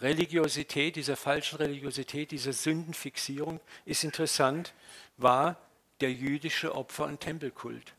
Religiosität, 0.00 0.96
dieser 0.96 1.16
falschen 1.16 1.56
Religiosität, 1.56 2.30
dieser 2.30 2.52
Sündenfixierung 2.52 3.60
ist 3.84 4.04
interessant, 4.04 4.74
war 5.16 5.56
der 6.00 6.12
jüdische 6.12 6.74
Opfer- 6.74 7.06
und 7.06 7.20
Tempelkult, 7.20 7.94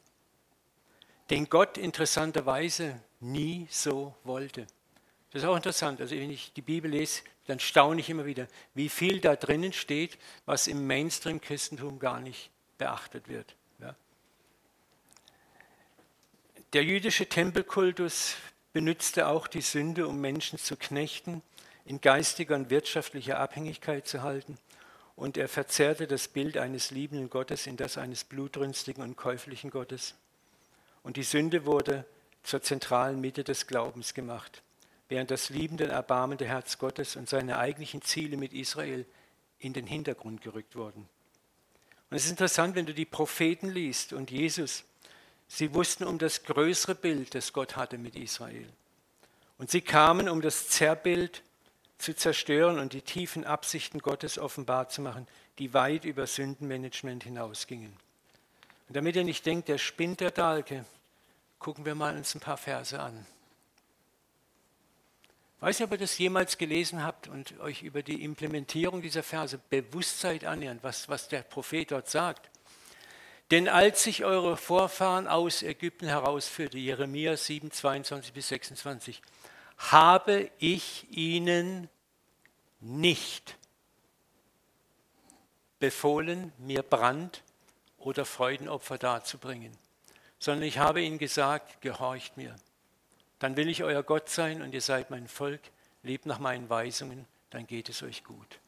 den 1.30 1.50
Gott 1.50 1.78
interessanterweise 1.78 3.02
nie 3.20 3.68
so 3.70 4.14
wollte. 4.24 4.68
Das 5.32 5.44
ist 5.44 5.50
auch 5.50 5.56
interessant. 5.56 6.00
Also 6.00 6.16
wenn 6.16 6.30
ich 6.30 6.54
die 6.54 6.62
Bibel 6.62 6.92
lese, 6.92 7.24
dann 7.48 7.60
staune 7.60 8.00
ich 8.00 8.10
immer 8.10 8.26
wieder, 8.26 8.48
wie 8.74 8.90
viel 8.90 9.20
da 9.20 9.36
drinnen 9.36 9.74
steht, 9.74 10.18
was 10.46 10.68
im 10.68 10.88
Mainstream-Christentum 10.88 12.00
gar 12.00 12.20
nicht 12.20 12.50
beachtet 12.78 13.28
wird. 13.28 13.56
Ja. 13.80 13.96
Der 16.74 16.84
jüdische 16.84 17.28
Tempelkultus 17.28 18.36
benutzte 18.74 19.28
auch 19.28 19.48
die 19.48 19.62
Sünde, 19.62 20.08
um 20.08 20.20
Menschen 20.20 20.60
zu 20.60 20.76
knechten 20.76 21.42
in 21.86 22.02
geistiger 22.02 22.56
und 22.56 22.70
wirtschaftlicher 22.70 23.40
Abhängigkeit 23.40 24.08
zu 24.08 24.24
halten. 24.24 24.58
Und 25.16 25.38
er 25.38 25.48
verzerrte 25.48 26.08
das 26.08 26.28
Bild 26.28 26.58
eines 26.58 26.92
liebenden 26.92 27.30
Gottes 27.30 27.68
in 27.68 27.78
das 27.78 27.98
eines 27.98 28.24
blutrünstigen 28.24 29.04
und 29.04 29.16
käuflichen 29.16 29.70
Gottes. 29.70 30.16
Und 31.04 31.18
die 31.18 31.24
Sünde 31.24 31.66
wurde 31.66 32.06
zur 32.44 32.62
zentralen 32.62 33.22
Mitte 33.22 33.44
des 33.44 33.68
Glaubens 33.68 34.14
gemacht, 34.14 34.62
während 35.08 35.32
das 35.32 35.50
liebende 35.50 35.86
erbarmende 35.86 36.46
Herz 36.46 36.78
Gottes 36.80 37.16
und 37.16 37.30
seine 37.30 37.58
eigentlichen 37.60 38.02
Ziele 38.02 38.36
mit 38.38 38.54
Israel 38.54 39.06
in 39.60 39.74
den 39.74 39.88
Hintergrund 39.88 40.42
gerückt 40.42 40.76
wurden. 40.76 41.08
Und 42.10 42.18
es 42.18 42.26
ist 42.26 42.32
interessant, 42.32 42.76
wenn 42.76 42.86
du 42.86 42.94
die 42.94 43.06
Propheten 43.06 43.70
liest 43.70 44.14
und 44.14 44.32
Jesus, 44.32 44.84
sie 45.48 45.74
wussten 45.74 46.04
um 46.04 46.18
das 46.18 46.44
größere 46.44 46.96
Bild, 46.96 47.36
das 47.36 47.54
Gott 47.54 47.76
hatte 47.76 47.98
mit 47.98 48.16
Israel. 48.16 48.68
Und 49.58 49.72
sie 49.72 49.82
kamen, 49.82 50.28
um 50.28 50.42
das 50.42 50.70
Zerrbild 50.70 51.42
zu 51.98 52.16
zerstören 52.16 52.80
und 52.80 52.94
die 52.94 53.02
tiefen 53.02 53.46
Absichten 53.46 54.00
Gottes 54.00 54.38
offenbar 54.38 54.90
zu 54.90 55.02
machen, 55.02 55.28
die 55.60 55.74
weit 55.74 56.06
über 56.06 56.28
Sündenmanagement 56.28 57.24
hinausgingen. 57.24 57.96
Und 58.88 58.96
damit 58.96 59.16
ihr 59.16 59.24
nicht 59.24 59.46
denkt, 59.46 59.68
der 59.68 59.78
spinnt 59.78 60.20
der 60.20 60.32
Dahlke, 60.32 60.86
gucken 61.60 61.86
wir 61.86 61.96
mal 61.96 62.16
uns 62.16 62.36
ein 62.36 62.42
paar 62.42 62.58
Verse 62.58 63.00
an. 63.00 63.26
Weiß 65.62 65.80
nicht, 65.80 65.88
ob 65.88 65.94
ihr 65.94 65.98
das 65.98 66.18
jemals 66.18 66.58
gelesen 66.58 67.02
habt 67.02 67.28
und 67.28 67.60
euch 67.60 67.82
über 67.82 68.04
die 68.04 68.24
Implementierung 68.24 69.02
dieser 69.02 69.24
Verse 69.24 69.60
bewusst 69.70 70.20
seid 70.20 70.44
annähernd, 70.44 70.84
was, 70.84 71.10
was 71.10 71.28
der 71.28 71.42
Prophet 71.42 71.92
dort 71.92 72.10
sagt. 72.10 72.50
Denn 73.52 73.70
als 73.70 74.06
ich 74.06 74.26
eure 74.26 74.58
Vorfahren 74.58 75.28
aus 75.28 75.64
Ägypten 75.64 76.08
herausführte, 76.08 76.78
Jeremia 76.78 77.38
7, 77.38 77.72
22 77.72 78.34
bis 78.34 78.50
26, 78.50 79.22
habe 79.78 80.50
ich 80.58 81.08
ihnen 81.10 81.90
nicht 82.80 83.58
befohlen, 85.80 86.54
mir 86.58 86.84
Brand- 86.84 87.44
oder 87.98 88.26
Freudenopfer 88.26 88.98
darzubringen, 88.98 89.76
sondern 90.40 90.64
ich 90.64 90.78
habe 90.78 91.02
ihnen 91.02 91.18
gesagt, 91.18 91.82
gehorcht 91.82 92.38
mir. 92.38 92.56
Dann 93.40 93.58
will 93.58 93.68
ich 93.68 93.84
euer 93.84 94.04
Gott 94.04 94.30
sein 94.30 94.62
und 94.62 94.74
ihr 94.74 94.82
seid 94.82 95.10
mein 95.10 95.28
Volk, 95.28 95.62
lebt 96.04 96.26
nach 96.26 96.40
meinen 96.40 96.70
Weisungen, 96.70 97.26
dann 97.50 97.68
geht 97.68 97.90
es 97.90 98.04
euch 98.04 98.24
gut. 98.24 98.60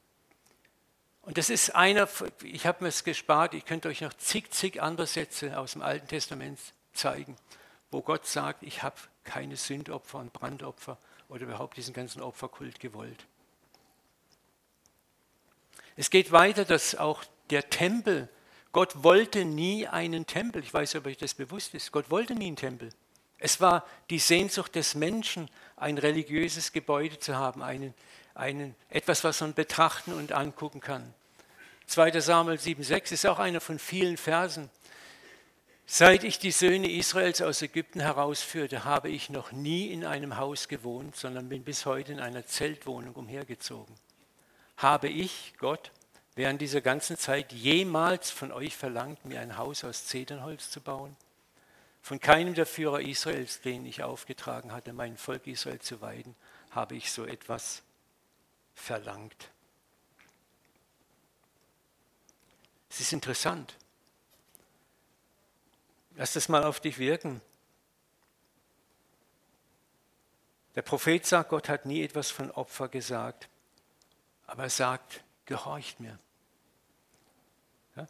Und 1.21 1.37
das 1.37 1.49
ist 1.49 1.75
einer, 1.75 2.07
ich 2.43 2.65
habe 2.65 2.83
mir 2.83 2.89
es 2.89 3.03
gespart, 3.03 3.53
ich 3.53 3.65
könnte 3.65 3.89
euch 3.89 4.01
noch 4.01 4.13
zig, 4.13 4.51
zig 4.51 4.81
andere 4.81 5.07
Sätze 5.07 5.59
aus 5.59 5.73
dem 5.73 5.81
Alten 5.81 6.07
Testament 6.07 6.59
zeigen, 6.93 7.35
wo 7.91 8.01
Gott 8.01 8.25
sagt, 8.25 8.63
ich 8.63 8.81
habe 8.81 8.95
keine 9.27 9.57
Sündopfer 9.57 10.17
und 10.17 10.33
Brandopfer 10.33 10.97
oder 11.29 11.43
überhaupt 11.43 11.77
diesen 11.77 11.93
ganzen 11.93 12.21
Opferkult 12.21 12.79
gewollt. 12.79 13.27
Es 15.95 16.09
geht 16.09 16.31
weiter, 16.31 16.65
dass 16.65 16.95
auch 16.95 17.23
der 17.49 17.69
Tempel, 17.69 18.29
Gott 18.71 19.03
wollte 19.03 19.45
nie 19.45 19.87
einen 19.87 20.25
Tempel. 20.25 20.63
Ich 20.63 20.73
weiß 20.73 20.93
nicht, 20.93 21.01
ob 21.01 21.07
euch 21.07 21.17
das 21.17 21.33
bewusst 21.33 21.73
ist. 21.73 21.91
Gott 21.91 22.09
wollte 22.09 22.33
nie 22.33 22.47
einen 22.47 22.55
Tempel. 22.55 22.89
Es 23.39 23.61
war 23.61 23.85
die 24.09 24.19
Sehnsucht 24.19 24.75
des 24.75 24.95
Menschen, 24.95 25.49
ein 25.75 25.97
religiöses 25.97 26.71
Gebäude 26.71 27.19
zu 27.19 27.35
haben, 27.35 27.61
einen, 27.61 27.93
einen, 28.33 28.75
etwas, 28.89 29.23
was 29.23 29.41
man 29.41 29.53
betrachten 29.53 30.13
und 30.13 30.31
angucken 30.31 30.79
kann. 30.79 31.13
2. 31.87 32.19
Samuel 32.19 32.57
7,6 32.57 33.13
ist 33.13 33.25
auch 33.25 33.39
einer 33.39 33.61
von 33.61 33.79
vielen 33.79 34.17
Versen. 34.17 34.69
Seit 35.89 36.25
ich 36.25 36.37
die 36.37 36.51
Söhne 36.51 36.91
Israels 36.91 37.41
aus 37.41 37.61
Ägypten 37.61 38.01
herausführte, 38.01 38.83
habe 38.83 39.07
ich 39.07 39.29
noch 39.29 39.53
nie 39.53 39.87
in 39.87 40.03
einem 40.03 40.35
Haus 40.35 40.67
gewohnt, 40.67 41.15
sondern 41.15 41.47
bin 41.47 41.63
bis 41.63 41.85
heute 41.85 42.11
in 42.11 42.19
einer 42.19 42.45
Zeltwohnung 42.45 43.15
umhergezogen. 43.15 43.95
Habe 44.75 45.07
ich, 45.07 45.53
Gott, 45.59 45.91
während 46.35 46.59
dieser 46.59 46.81
ganzen 46.81 47.17
Zeit 47.17 47.53
jemals 47.53 48.29
von 48.31 48.51
euch 48.51 48.75
verlangt, 48.75 49.23
mir 49.23 49.39
ein 49.39 49.55
Haus 49.55 49.85
aus 49.85 50.05
Zedernholz 50.07 50.69
zu 50.71 50.81
bauen? 50.81 51.15
Von 52.01 52.19
keinem 52.19 52.53
der 52.53 52.65
Führer 52.65 52.99
Israels, 52.99 53.61
denen 53.61 53.85
ich 53.85 54.03
aufgetragen 54.03 54.73
hatte, 54.73 54.91
mein 54.91 55.15
Volk 55.15 55.47
Israel 55.47 55.79
zu 55.79 56.01
weiden, 56.01 56.35
habe 56.71 56.95
ich 56.95 57.13
so 57.13 57.25
etwas 57.25 57.81
verlangt. 58.75 59.51
Es 62.89 62.99
ist 62.99 63.13
interessant. 63.13 63.73
Lass 66.17 66.33
das 66.33 66.49
mal 66.49 66.63
auf 66.63 66.79
dich 66.79 66.97
wirken. 66.97 67.41
Der 70.73 70.81
Prophet 70.81 71.23
sagt, 71.23 71.49
Gott 71.49 71.69
hat 71.69 71.85
nie 71.85 72.01
etwas 72.03 72.31
von 72.31 72.49
Opfer 72.49 72.87
gesagt, 72.87 73.49
aber 74.47 74.63
er 74.63 74.69
sagt, 74.71 75.23
gehorcht 75.45 75.99
mir. 75.99 76.17
Ja? 77.95 78.07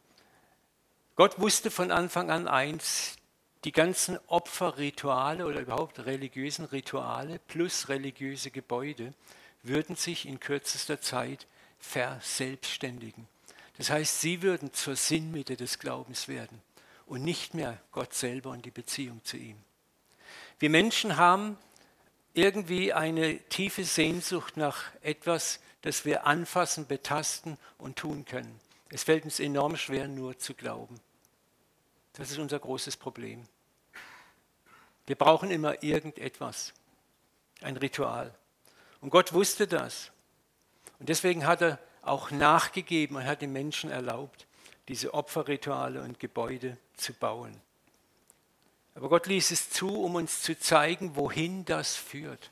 Gott 1.17 1.39
wusste 1.39 1.69
von 1.69 1.91
Anfang 1.91 2.31
an 2.31 2.47
eins, 2.47 3.17
die 3.65 3.73
ganzen 3.73 4.17
Opferrituale 4.27 5.45
oder 5.45 5.59
überhaupt 5.59 5.99
religiösen 6.05 6.63
Rituale 6.63 7.39
plus 7.47 7.89
religiöse 7.89 8.51
Gebäude 8.51 9.13
würden 9.63 9.97
sich 9.97 10.25
in 10.25 10.39
kürzester 10.39 11.01
Zeit 11.01 11.45
verselbstständigen. 11.79 13.27
Das 13.77 13.89
heißt, 13.89 14.21
sie 14.21 14.41
würden 14.41 14.71
zur 14.71 14.95
Sinnmitte 14.95 15.57
des 15.57 15.77
Glaubens 15.79 16.29
werden 16.29 16.61
und 17.07 17.23
nicht 17.23 17.53
mehr 17.53 17.79
Gott 17.91 18.13
selber 18.13 18.51
und 18.51 18.65
die 18.65 18.71
Beziehung 18.71 19.23
zu 19.23 19.37
ihm. 19.37 19.57
Wir 20.59 20.69
Menschen 20.69 21.17
haben 21.17 21.57
irgendwie 22.33 22.93
eine 22.93 23.39
tiefe 23.49 23.83
Sehnsucht 23.83 24.57
nach 24.57 24.83
etwas, 25.01 25.59
das 25.81 26.05
wir 26.05 26.25
anfassen, 26.27 26.85
betasten 26.85 27.57
und 27.77 27.97
tun 27.97 28.25
können. 28.25 28.59
Es 28.89 29.03
fällt 29.03 29.25
uns 29.25 29.39
enorm 29.39 29.75
schwer, 29.75 30.07
nur 30.07 30.37
zu 30.37 30.53
glauben. 30.53 30.99
Das 32.13 32.31
ist 32.31 32.39
unser 32.39 32.59
großes 32.59 32.97
Problem. 32.97 33.47
Wir 35.05 35.15
brauchen 35.15 35.51
immer 35.51 35.83
irgendetwas, 35.83 36.73
ein 37.61 37.77
Ritual. 37.77 38.33
Und 38.99 39.09
Gott 39.09 39.33
wusste 39.33 39.67
das. 39.67 40.11
Und 40.99 41.09
deswegen 41.09 41.45
hat 41.45 41.61
er 41.61 41.79
auch 42.01 42.31
nachgegeben 42.31 43.15
und 43.15 43.25
hat 43.25 43.41
den 43.41 43.53
Menschen 43.53 43.89
erlaubt, 43.89 44.46
diese 44.87 45.13
Opferrituale 45.13 46.01
und 46.01 46.19
Gebäude 46.19 46.77
zu 46.95 47.13
bauen. 47.13 47.59
Aber 48.95 49.09
Gott 49.09 49.27
ließ 49.27 49.51
es 49.51 49.69
zu, 49.69 50.01
um 50.03 50.15
uns 50.15 50.41
zu 50.41 50.57
zeigen, 50.57 51.15
wohin 51.15 51.65
das 51.65 51.95
führt. 51.95 52.51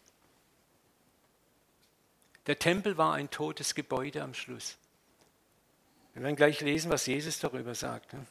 Der 2.48 2.60
Tempel 2.60 2.98
war 2.98 3.14
ein 3.14 3.32
totes 3.32 3.74
Gebäude 3.74 4.22
am 4.22 4.34
Schluss. 4.34 4.78
Wir 6.14 6.24
werden 6.24 6.36
gleich 6.36 6.62
lesen, 6.62 6.92
was 6.92 7.08
Jesus 7.08 7.40
darüber 7.40 7.74
sagt. 7.74 8.14
Ne? 8.14 8.26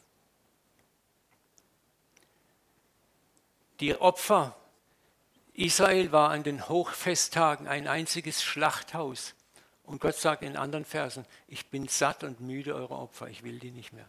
Die 3.81 3.95
Opfer, 3.97 4.57
Israel 5.53 6.13
war 6.13 6.31
an 6.31 6.45
den 6.45 6.69
Hochfesttagen 6.69 7.67
ein 7.67 7.89
einziges 7.89 8.43
Schlachthaus. 8.43 9.35
Und 9.85 10.01
Gott 10.01 10.17
sagt 10.17 10.43
in 10.43 10.57
anderen 10.57 10.85
Versen, 10.85 11.27
ich 11.47 11.69
bin 11.69 11.89
satt 11.89 12.25
und 12.25 12.41
müde 12.41 12.75
eurer 12.75 12.99
Opfer, 12.99 13.29
ich 13.29 13.43
will 13.43 13.59
die 13.59 13.71
nicht 13.71 13.93
mehr. 13.93 14.09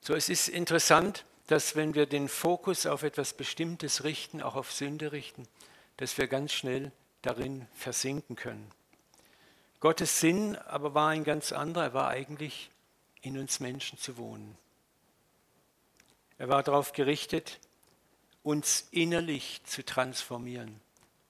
So, 0.00 0.14
es 0.14 0.28
ist 0.28 0.48
interessant, 0.48 1.24
dass 1.46 1.74
wenn 1.74 1.94
wir 1.94 2.06
den 2.06 2.28
Fokus 2.28 2.86
auf 2.86 3.02
etwas 3.02 3.34
Bestimmtes 3.34 4.04
richten, 4.04 4.42
auch 4.42 4.56
auf 4.56 4.72
Sünde 4.72 5.12
richten, 5.12 5.48
dass 5.96 6.18
wir 6.18 6.26
ganz 6.28 6.52
schnell 6.52 6.92
darin 7.22 7.66
versinken 7.74 8.36
können. 8.36 8.70
Gottes 9.80 10.20
Sinn 10.20 10.56
aber 10.56 10.94
war 10.94 11.10
ein 11.10 11.24
ganz 11.24 11.52
anderer, 11.52 11.84
er 11.84 11.94
war 11.94 12.08
eigentlich 12.08 12.70
in 13.22 13.38
uns 13.38 13.60
Menschen 13.60 13.98
zu 13.98 14.16
wohnen. 14.16 14.56
Er 16.38 16.48
war 16.48 16.62
darauf 16.62 16.92
gerichtet, 16.92 17.58
uns 18.42 18.88
innerlich 18.90 19.62
zu 19.64 19.84
transformieren 19.84 20.80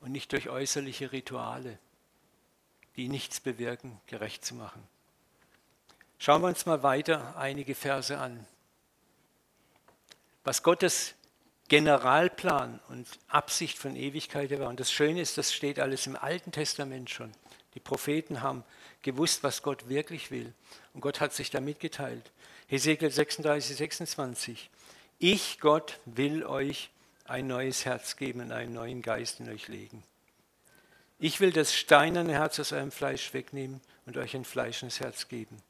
und 0.02 0.12
nicht 0.12 0.32
durch 0.32 0.48
äußerliche 0.48 1.12
Rituale, 1.12 1.78
die 2.96 3.08
nichts 3.08 3.40
bewirken, 3.40 3.98
gerecht 4.06 4.44
zu 4.44 4.54
machen. 4.54 4.86
Schauen 6.18 6.42
wir 6.42 6.48
uns 6.48 6.66
mal 6.66 6.82
weiter 6.82 7.36
einige 7.36 7.74
Verse 7.74 8.16
an 8.16 8.46
was 10.44 10.62
Gottes 10.62 11.14
Generalplan 11.68 12.80
und 12.88 13.06
Absicht 13.28 13.78
von 13.78 13.96
Ewigkeit 13.96 14.50
war. 14.58 14.68
Und 14.68 14.80
das 14.80 14.92
Schöne 14.92 15.20
ist, 15.20 15.38
das 15.38 15.52
steht 15.52 15.78
alles 15.78 16.06
im 16.06 16.16
Alten 16.16 16.52
Testament 16.52 17.10
schon. 17.10 17.32
Die 17.74 17.80
Propheten 17.80 18.42
haben 18.42 18.64
gewusst, 19.02 19.42
was 19.42 19.62
Gott 19.62 19.88
wirklich 19.88 20.30
will. 20.30 20.52
Und 20.92 21.00
Gott 21.00 21.20
hat 21.20 21.32
sich 21.32 21.50
da 21.50 21.60
mitgeteilt. 21.60 22.30
Hesekiel 22.66 23.10
36, 23.10 23.76
26. 23.76 24.70
Ich, 25.18 25.60
Gott, 25.60 25.98
will 26.04 26.44
euch 26.44 26.90
ein 27.24 27.46
neues 27.46 27.84
Herz 27.84 28.16
geben 28.16 28.40
und 28.40 28.52
einen 28.52 28.72
neuen 28.72 29.02
Geist 29.02 29.40
in 29.40 29.48
euch 29.48 29.68
legen. 29.68 30.02
Ich 31.18 31.40
will 31.40 31.52
das 31.52 31.74
steinerne 31.74 32.32
Herz 32.32 32.58
aus 32.58 32.72
eurem 32.72 32.90
Fleisch 32.90 33.32
wegnehmen 33.32 33.80
und 34.06 34.16
euch 34.16 34.34
ein 34.34 34.44
fleischendes 34.44 35.00
Herz 35.00 35.28
geben. 35.28 35.62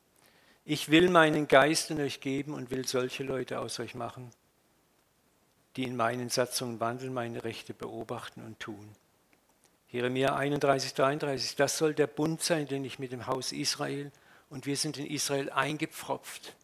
Ich 0.64 0.90
will 0.90 1.11
meinen 1.11 1.49
Geist 1.49 1.90
in 1.90 2.00
euch 2.00 2.21
geben 2.21 2.54
und 2.54 2.71
will 2.71 2.87
solche 2.87 3.25
Leute 3.25 3.59
aus 3.59 3.80
euch 3.80 3.94
machen, 3.94 4.30
die 5.76 5.85
in 5.85 5.97
meinen 5.97 6.30
Satzungen 6.30 6.80
wandeln, 6.80 7.12
meine 7.12 7.44
Rechte 7.44 7.75
beobachten 7.75 8.42
und 8.42 8.61
tun. 8.61 8.94
Jeremia 9.90 10.35
31, 10.35 10.94
33, 10.94 11.56
das 11.56 11.76
soll 11.76 11.92
der 11.92 12.06
Bund 12.06 12.42
sein, 12.42 12.66
den 12.66 12.85
ich 12.85 12.99
mit 12.99 13.12
dem 13.12 13.26
Haus 13.26 13.52
Israel 13.52 14.11
und 14.49 14.64
wir 14.64 14.76
sind 14.76 14.97
in 14.97 15.06
Israel 15.06 15.50
eingepfropft. 15.50 16.54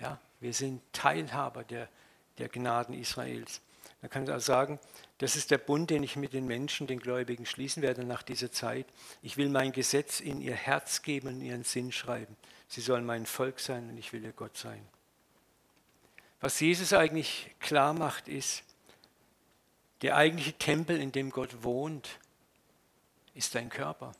Ja, 0.00 0.18
wir 0.40 0.52
sind 0.52 0.82
Teilhaber 0.92 1.62
der, 1.62 1.88
der 2.38 2.48
Gnaden 2.48 2.94
Israels. 2.94 3.60
Man 4.02 4.10
kann 4.10 4.28
also 4.28 4.44
sagen, 4.44 4.80
das 5.18 5.36
ist 5.36 5.52
der 5.52 5.58
Bund, 5.58 5.88
den 5.88 6.02
ich 6.02 6.16
mit 6.16 6.32
den 6.32 6.46
Menschen, 6.46 6.88
den 6.88 6.98
Gläubigen 6.98 7.46
schließen 7.46 7.82
werde 7.82 8.04
nach 8.04 8.24
dieser 8.24 8.50
Zeit. 8.50 8.86
Ich 9.22 9.36
will 9.36 9.48
mein 9.48 9.70
Gesetz 9.70 10.18
in 10.18 10.40
ihr 10.40 10.56
Herz 10.56 11.02
geben 11.02 11.28
und 11.28 11.40
ihren 11.40 11.62
Sinn 11.62 11.92
schreiben. 11.92 12.36
Sie 12.66 12.80
sollen 12.80 13.06
mein 13.06 13.26
Volk 13.26 13.60
sein 13.60 13.88
und 13.88 13.96
ich 13.96 14.12
will 14.12 14.24
ihr 14.24 14.32
Gott 14.32 14.56
sein. 14.56 14.84
Was 16.40 16.58
Jesus 16.58 16.92
eigentlich 16.92 17.54
klar 17.60 17.94
macht, 17.94 18.26
ist, 18.26 18.64
der 20.02 20.16
eigentliche 20.16 20.54
Tempel, 20.54 21.00
in 21.00 21.12
dem 21.12 21.30
Gott 21.30 21.62
wohnt, 21.62 22.18
ist 23.34 23.54
dein 23.54 23.68
Körper. 23.68 24.12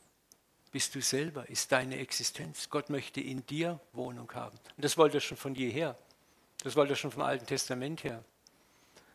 Bist 0.71 0.95
du 0.95 1.03
selber, 1.03 1.49
ist 1.49 1.73
deine 1.73 1.99
Existenz. 1.99 2.71
Gott 2.71 2.89
möchte 2.89 3.21
in 3.21 3.45
dir 3.47 3.81
Wohnung 3.93 4.33
haben. 4.33 4.57
Und 4.77 4.85
das 4.85 4.97
wollte 4.97 5.19
er 5.19 5.21
schon 5.21 5.37
von 5.37 5.57
jeher. 5.57 5.99
Das 6.63 6.77
wollte 6.77 6.93
er 6.93 6.97
schon 6.97 7.11
vom 7.11 7.23
Alten 7.23 7.47
Testament 7.47 8.05
her. 8.05 8.23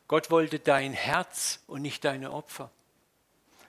Gott 0.08 0.32
wollte 0.32 0.60
dein 0.60 0.93
Herz 0.93 1.60
und 1.67 1.82
nicht 1.82 2.06
deine 2.06 2.32
Opfer. 2.32 2.72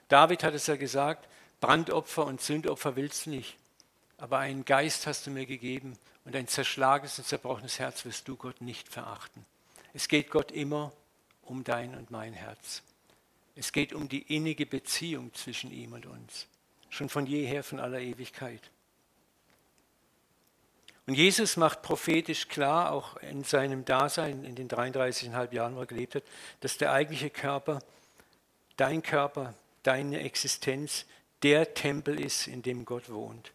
David 0.07 0.43
hat 0.43 0.53
es 0.53 0.67
ja 0.67 0.75
gesagt, 0.75 1.27
Brandopfer 1.59 2.25
und 2.25 2.41
Sündopfer 2.41 2.95
willst 2.95 3.25
du 3.25 3.31
nicht, 3.31 3.57
aber 4.17 4.39
einen 4.39 4.65
Geist 4.65 5.05
hast 5.05 5.27
du 5.27 5.31
mir 5.31 5.45
gegeben 5.45 5.97
und 6.25 6.35
ein 6.35 6.47
zerschlagenes 6.47 7.19
und 7.19 7.27
zerbrochenes 7.27 7.79
Herz 7.79 8.05
wirst 8.05 8.27
du 8.27 8.37
Gott 8.37 8.61
nicht 8.61 8.87
verachten. 8.87 9.45
Es 9.93 10.07
geht 10.07 10.29
Gott 10.29 10.51
immer 10.51 10.93
um 11.41 11.63
dein 11.63 11.95
und 11.95 12.11
mein 12.11 12.33
Herz. 12.33 12.83
Es 13.55 13.71
geht 13.73 13.91
um 13.91 14.07
die 14.07 14.21
innige 14.33 14.65
Beziehung 14.65 15.33
zwischen 15.33 15.71
ihm 15.71 15.93
und 15.93 16.05
uns. 16.05 16.47
Schon 16.89 17.09
von 17.09 17.25
jeher, 17.25 17.63
von 17.63 17.79
aller 17.79 17.99
Ewigkeit. 17.99 18.61
Und 21.09 21.15
Jesus 21.15 21.57
macht 21.57 21.81
prophetisch 21.81 22.49
klar, 22.49 22.91
auch 22.91 23.17
in 23.17 23.43
seinem 23.43 23.83
Dasein, 23.83 24.43
in 24.43 24.53
den 24.53 24.69
33,5 24.69 25.51
Jahren, 25.55 25.75
wo 25.75 25.79
er 25.79 25.87
gelebt 25.87 26.13
hat, 26.13 26.23
dass 26.59 26.77
der 26.77 26.91
eigentliche 26.91 27.31
Körper, 27.31 27.79
dein 28.77 29.01
Körper, 29.01 29.55
deine 29.81 30.19
Existenz, 30.19 31.07
der 31.41 31.73
Tempel 31.73 32.19
ist, 32.23 32.45
in 32.45 32.61
dem 32.61 32.85
Gott 32.85 33.09
wohnt. 33.09 33.53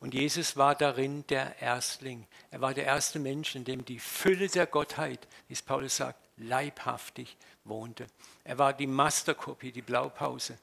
Und 0.00 0.14
Jesus 0.14 0.56
war 0.56 0.74
darin 0.74 1.26
der 1.26 1.60
Erstling. 1.60 2.26
Er 2.50 2.62
war 2.62 2.72
der 2.72 2.86
erste 2.86 3.18
Mensch, 3.18 3.54
in 3.56 3.64
dem 3.64 3.84
die 3.84 3.98
Fülle 3.98 4.48
der 4.48 4.64
Gottheit, 4.64 5.28
wie 5.48 5.52
es 5.52 5.60
Paulus 5.60 5.98
sagt, 5.98 6.30
leibhaftig 6.38 7.36
wohnte. 7.64 8.06
Er 8.42 8.56
war 8.56 8.72
die 8.72 8.86
Masterkopie, 8.86 9.70
die 9.70 9.82
Blaupause. 9.82 10.56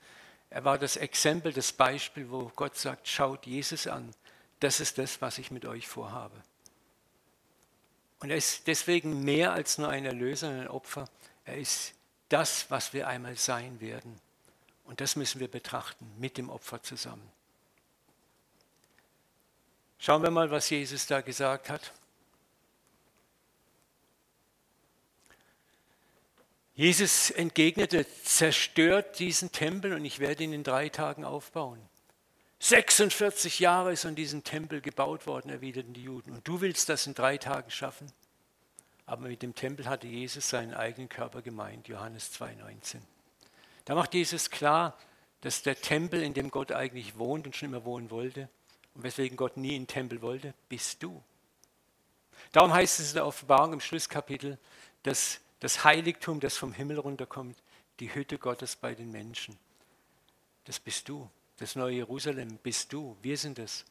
Er 0.50 0.66
war 0.66 0.80
das 0.80 0.98
Exempel, 0.98 1.54
das 1.54 1.72
Beispiel, 1.72 2.28
wo 2.32 2.52
Gott 2.56 2.76
sagt, 2.76 3.08
schaut 3.08 3.46
Jesus 3.46 3.86
an. 3.86 4.16
Das 4.60 4.80
ist 4.80 4.98
das, 4.98 5.22
was 5.22 5.38
ich 5.38 5.52
mit 5.52 5.66
euch 5.66 5.88
vorhabe. 5.88 6.42
Und 8.20 8.32
er 8.32 8.38
ist 8.38 8.68
deswegen 8.68 9.24
mehr 9.24 9.54
als 9.54 9.78
nur 9.78 9.90
ein 9.90 10.06
Erlöser, 10.06 10.50
ein 10.50 10.68
Opfer. 10.68 11.08
Er 11.46 11.58
ist 11.58 11.94
das, 12.30 12.70
was 12.72 12.94
wir 12.94 13.08
einmal 13.08 13.38
sein 13.38 13.80
werden. 13.80 14.20
Und 14.86 15.02
das 15.02 15.16
müssen 15.16 15.40
wir 15.40 15.48
betrachten 15.48 16.10
mit 16.18 16.38
dem 16.38 16.50
Opfer 16.50 16.82
zusammen. 16.82 17.30
Schauen 20.00 20.24
wir 20.24 20.32
mal, 20.32 20.50
was 20.50 20.70
Jesus 20.70 21.06
da 21.06 21.22
gesagt 21.22 21.70
hat. 21.70 21.92
Jesus 26.76 27.32
entgegnete, 27.32 28.06
zerstört 28.24 29.18
diesen 29.18 29.52
Tempel 29.52 29.94
und 29.94 30.06
ich 30.06 30.20
werde 30.20 30.44
ihn 30.44 30.54
in 30.54 30.64
drei 30.64 30.90
Tagen 30.90 31.26
aufbauen. 31.26 31.82
46 32.60 33.60
Jahre 33.60 33.94
ist 33.94 34.06
an 34.06 34.16
diesem 34.16 34.44
Tempel 34.44 34.82
gebaut 34.82 35.28
worden, 35.28 35.50
erwiderten 35.50 35.94
die 35.94 36.04
Juden. 36.04 36.32
Und 36.32 36.48
du 36.48 36.62
willst 36.62 36.90
das 36.90 37.06
in 37.06 37.14
drei 37.14 37.38
Tagen 37.38 37.70
schaffen? 37.70 38.12
Aber 39.06 39.28
mit 39.28 39.42
dem 39.42 39.56
Tempel 39.56 39.88
hatte 39.88 40.08
Jesus 40.08 40.50
seinen 40.50 40.74
eigenen 40.74 41.08
Körper 41.08 41.42
gemeint, 41.42 41.88
Johannes 41.88 42.32
2,19. 42.34 42.98
Da 43.86 43.96
macht 43.96 44.14
Jesus 44.14 44.50
klar, 44.50 44.98
dass 45.42 45.62
der 45.62 45.80
Tempel, 45.80 46.22
in 46.24 46.34
dem 46.34 46.50
Gott 46.50 46.72
eigentlich 46.72 47.18
wohnt 47.18 47.46
und 47.46 47.56
schon 47.56 47.70
immer 47.70 47.86
wohnen 47.86 48.10
wollte, 48.10 48.50
und 48.96 49.04
weswegen 49.04 49.38
Gott 49.38 49.56
nie 49.56 49.76
in 49.76 49.84
den 49.84 49.88
Tempel 49.88 50.22
wollte, 50.22 50.54
bist 50.68 51.04
du. 51.04 51.24
Darum 52.52 52.74
heißt 52.74 53.00
es 53.00 53.10
in 53.10 53.16
der 53.16 53.28
Offenbarung 53.28 53.74
im 53.74 53.80
Schlusskapitel, 53.80 54.58
dass 55.04 55.40
das 55.60 55.84
Heiligtum, 55.84 56.40
das 56.40 56.58
vom 56.58 56.74
Himmel 56.74 57.00
runterkommt, 57.00 57.58
die 58.00 58.14
Hütte 58.14 58.38
Gottes 58.38 58.76
bei 58.76 58.94
den 58.94 59.12
Menschen. 59.12 59.58
Das 60.66 60.80
bist 60.80 61.08
du. 61.08 61.30
Das 61.58 61.76
neue 61.76 61.96
Jerusalem 61.96 62.58
bist 62.62 62.94
du. 62.94 63.18
Wir 63.22 63.38
sind 63.38 63.60
es. 63.60 63.86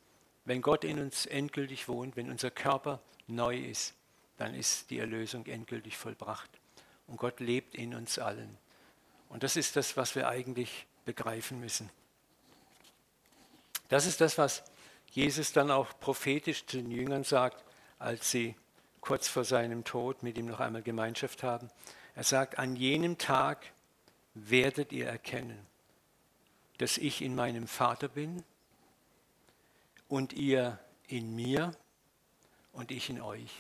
Wenn 0.45 0.63
Gott 0.63 0.85
in 0.85 1.01
uns 1.01 1.27
endgültig 1.27 1.89
wohnt, 1.89 2.17
wenn 2.17 2.31
unser 2.31 2.51
Körper 2.51 3.01
neu 3.27 3.57
ist, 3.57 3.95
dann 4.37 4.55
ist 4.55 4.91
die 4.91 4.99
Erlösung 4.99 5.47
endgültig 5.47 5.97
vollbracht. 5.97 6.51
Und 7.07 7.17
Gott 7.17 7.41
lebt 7.41 7.75
in 7.75 7.95
uns 7.95 8.19
allen. 8.19 8.57
Und 9.29 9.43
das 9.43 9.57
ist 9.57 9.77
das, 9.77 9.97
was 9.97 10.15
wir 10.15 10.29
eigentlich 10.29 10.87
begreifen 11.05 11.59
müssen. 11.61 11.91
Das 13.89 14.07
ist 14.07 14.21
das, 14.21 14.39
was 14.39 14.63
Jesus 15.11 15.53
dann 15.53 15.71
auch 15.71 15.99
prophetisch 16.01 16.67
zu 16.67 16.77
den 16.77 16.91
Jüngern 16.91 17.25
sagt, 17.25 17.65
als 17.99 18.31
sie 18.31 18.55
kurz 19.01 19.29
vor 19.29 19.45
seinem 19.45 19.85
Tod 19.85 20.23
mit 20.23 20.37
ihm 20.37 20.47
noch 20.47 20.61
einmal 20.61 20.83
Gemeinschaft 20.83 21.43
haben. 21.43 21.71
Er 22.15 22.25
sagt, 22.25 22.59
an 22.59 22.77
jenem 22.77 23.19
Tag 23.19 23.73
werdet 24.35 24.93
ihr 24.93 25.07
erkennen, 25.07 25.59
dass 26.79 26.99
ich 26.99 27.23
in 27.23 27.35
meinem 27.35 27.67
Vater 27.67 28.09
bin 28.09 28.45
und 30.09 30.33
ihr 30.33 30.79
in 31.09 31.35
mir 31.35 31.75
und 32.73 32.91
ich 32.91 33.11
in 33.11 33.21
euch. 33.21 33.51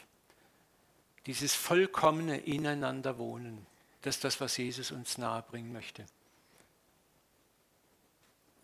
Dieses 1.26 1.54
vollkommene 1.54 2.38
Ineinanderwohnen, 2.38 3.66
das 4.02 4.16
ist 4.16 4.24
das, 4.24 4.40
was 4.40 4.56
Jesus 4.56 4.90
uns 4.92 5.18
nahebringen 5.18 5.72
möchte. 5.72 6.06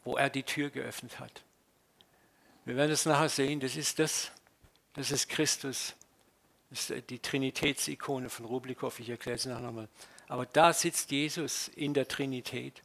Wo 0.05 0.17
er 0.17 0.31
die 0.31 0.45
Tür 0.45 0.71
geöffnet 0.71 1.19
hat. 1.19 1.43
Wir 2.65 2.77
werden 2.77 2.93
es 2.93 3.07
nachher 3.07 3.29
sehen, 3.29 3.59
das 3.59 3.77
ist 3.77 3.99
das, 3.99 4.31
das 4.95 5.11
ist 5.11 5.29
Christus. 5.29 5.95
Das 6.71 6.91
ist 6.91 7.11
die 7.11 7.19
Trinitätsikone 7.19 8.31
von 8.31 8.47
Rublikow, 8.47 8.99
ich 9.01 9.09
erkläre 9.09 9.37
es 9.37 9.47
nachher 9.47 9.61
nochmal. 9.61 9.89
Aber 10.29 10.47
da 10.47 10.73
sitzt 10.73 11.11
Jesus 11.11 11.69
in 11.69 11.93
der 11.93 12.09
Trinität 12.09 12.83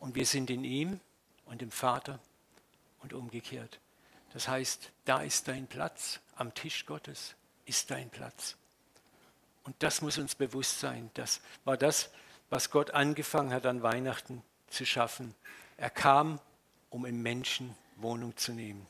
und 0.00 0.14
wir 0.14 0.26
sind 0.26 0.50
in 0.50 0.64
ihm 0.64 1.00
und 1.46 1.60
dem 1.60 1.70
Vater 1.70 2.18
und 3.00 3.12
umgekehrt. 3.12 3.78
Das 4.32 4.48
heißt, 4.48 4.90
da 5.04 5.22
ist 5.22 5.48
dein 5.48 5.66
Platz, 5.66 6.20
am 6.34 6.54
Tisch 6.54 6.86
Gottes 6.86 7.34
ist 7.64 7.90
dein 7.90 8.10
Platz. 8.10 8.56
Und 9.64 9.74
das 9.80 10.02
muss 10.02 10.18
uns 10.18 10.34
bewusst 10.34 10.80
sein. 10.80 11.10
Das 11.14 11.40
war 11.64 11.76
das, 11.76 12.10
was 12.50 12.70
Gott 12.70 12.92
angefangen 12.92 13.52
hat 13.52 13.66
an 13.66 13.82
Weihnachten 13.82 14.42
zu 14.68 14.86
schaffen. 14.86 15.34
Er 15.76 15.90
kam, 15.90 16.40
um 16.90 17.04
im 17.04 17.22
Menschen 17.22 17.74
Wohnung 17.96 18.36
zu 18.36 18.52
nehmen. 18.52 18.86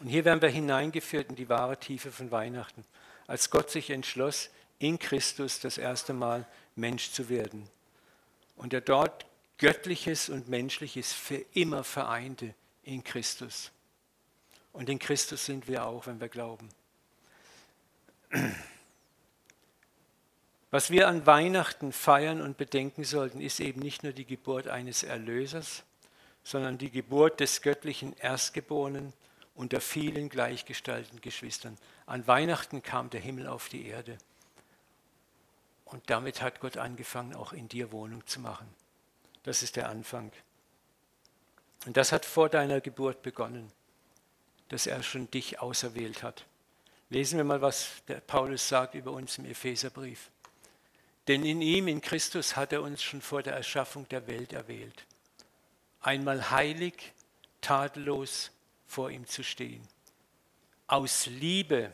Und 0.00 0.08
hier 0.08 0.24
werden 0.24 0.42
wir 0.42 0.48
hineingeführt 0.48 1.30
in 1.30 1.36
die 1.36 1.48
wahre 1.48 1.78
Tiefe 1.78 2.10
von 2.10 2.30
Weihnachten, 2.30 2.84
als 3.26 3.50
Gott 3.50 3.70
sich 3.70 3.90
entschloss, 3.90 4.50
in 4.78 4.98
Christus 4.98 5.60
das 5.60 5.78
erste 5.78 6.12
Mal 6.12 6.46
Mensch 6.74 7.12
zu 7.12 7.28
werden. 7.28 7.68
Und 8.62 8.72
er 8.72 8.80
dort 8.80 9.26
Göttliches 9.58 10.28
und 10.28 10.48
Menschliches 10.48 11.12
für 11.12 11.44
immer 11.52 11.82
vereinte 11.82 12.54
in 12.84 13.02
Christus. 13.02 13.72
Und 14.72 14.88
in 14.88 15.00
Christus 15.00 15.44
sind 15.44 15.66
wir 15.66 15.84
auch, 15.84 16.06
wenn 16.06 16.20
wir 16.20 16.28
glauben. 16.28 16.68
Was 20.70 20.90
wir 20.90 21.08
an 21.08 21.26
Weihnachten 21.26 21.92
feiern 21.92 22.40
und 22.40 22.56
bedenken 22.56 23.02
sollten, 23.02 23.40
ist 23.40 23.58
eben 23.58 23.80
nicht 23.80 24.04
nur 24.04 24.12
die 24.12 24.24
Geburt 24.24 24.68
eines 24.68 25.02
Erlösers, 25.02 25.82
sondern 26.44 26.78
die 26.78 26.90
Geburt 26.90 27.40
des 27.40 27.62
göttlichen 27.62 28.16
Erstgeborenen 28.16 29.12
unter 29.56 29.80
vielen 29.80 30.28
gleichgestalteten 30.28 31.20
Geschwistern. 31.20 31.76
An 32.06 32.28
Weihnachten 32.28 32.80
kam 32.80 33.10
der 33.10 33.20
Himmel 33.20 33.48
auf 33.48 33.68
die 33.68 33.86
Erde. 33.86 34.18
Und 35.92 36.08
damit 36.08 36.40
hat 36.40 36.60
Gott 36.60 36.78
angefangen, 36.78 37.34
auch 37.34 37.52
in 37.52 37.68
dir 37.68 37.92
Wohnung 37.92 38.26
zu 38.26 38.40
machen. 38.40 38.66
Das 39.42 39.62
ist 39.62 39.76
der 39.76 39.90
Anfang. 39.90 40.32
Und 41.84 41.96
das 41.98 42.12
hat 42.12 42.24
vor 42.24 42.48
deiner 42.48 42.80
Geburt 42.80 43.22
begonnen, 43.22 43.70
dass 44.68 44.86
er 44.86 45.02
schon 45.02 45.30
dich 45.30 45.60
auserwählt 45.60 46.22
hat. 46.22 46.46
Lesen 47.10 47.36
wir 47.36 47.44
mal, 47.44 47.60
was 47.60 47.90
der 48.08 48.20
Paulus 48.20 48.66
sagt 48.66 48.94
über 48.94 49.12
uns 49.12 49.36
im 49.36 49.44
Epheserbrief. 49.44 50.30
Denn 51.28 51.44
in 51.44 51.60
ihm, 51.60 51.88
in 51.88 52.00
Christus, 52.00 52.56
hat 52.56 52.72
er 52.72 52.82
uns 52.82 53.02
schon 53.02 53.20
vor 53.20 53.42
der 53.42 53.54
Erschaffung 53.54 54.08
der 54.08 54.26
Welt 54.26 54.54
erwählt. 54.54 55.04
Einmal 56.00 56.50
heilig, 56.50 57.12
tadellos 57.60 58.50
vor 58.86 59.10
ihm 59.10 59.26
zu 59.26 59.44
stehen. 59.44 59.86
Aus 60.86 61.26
Liebe, 61.26 61.92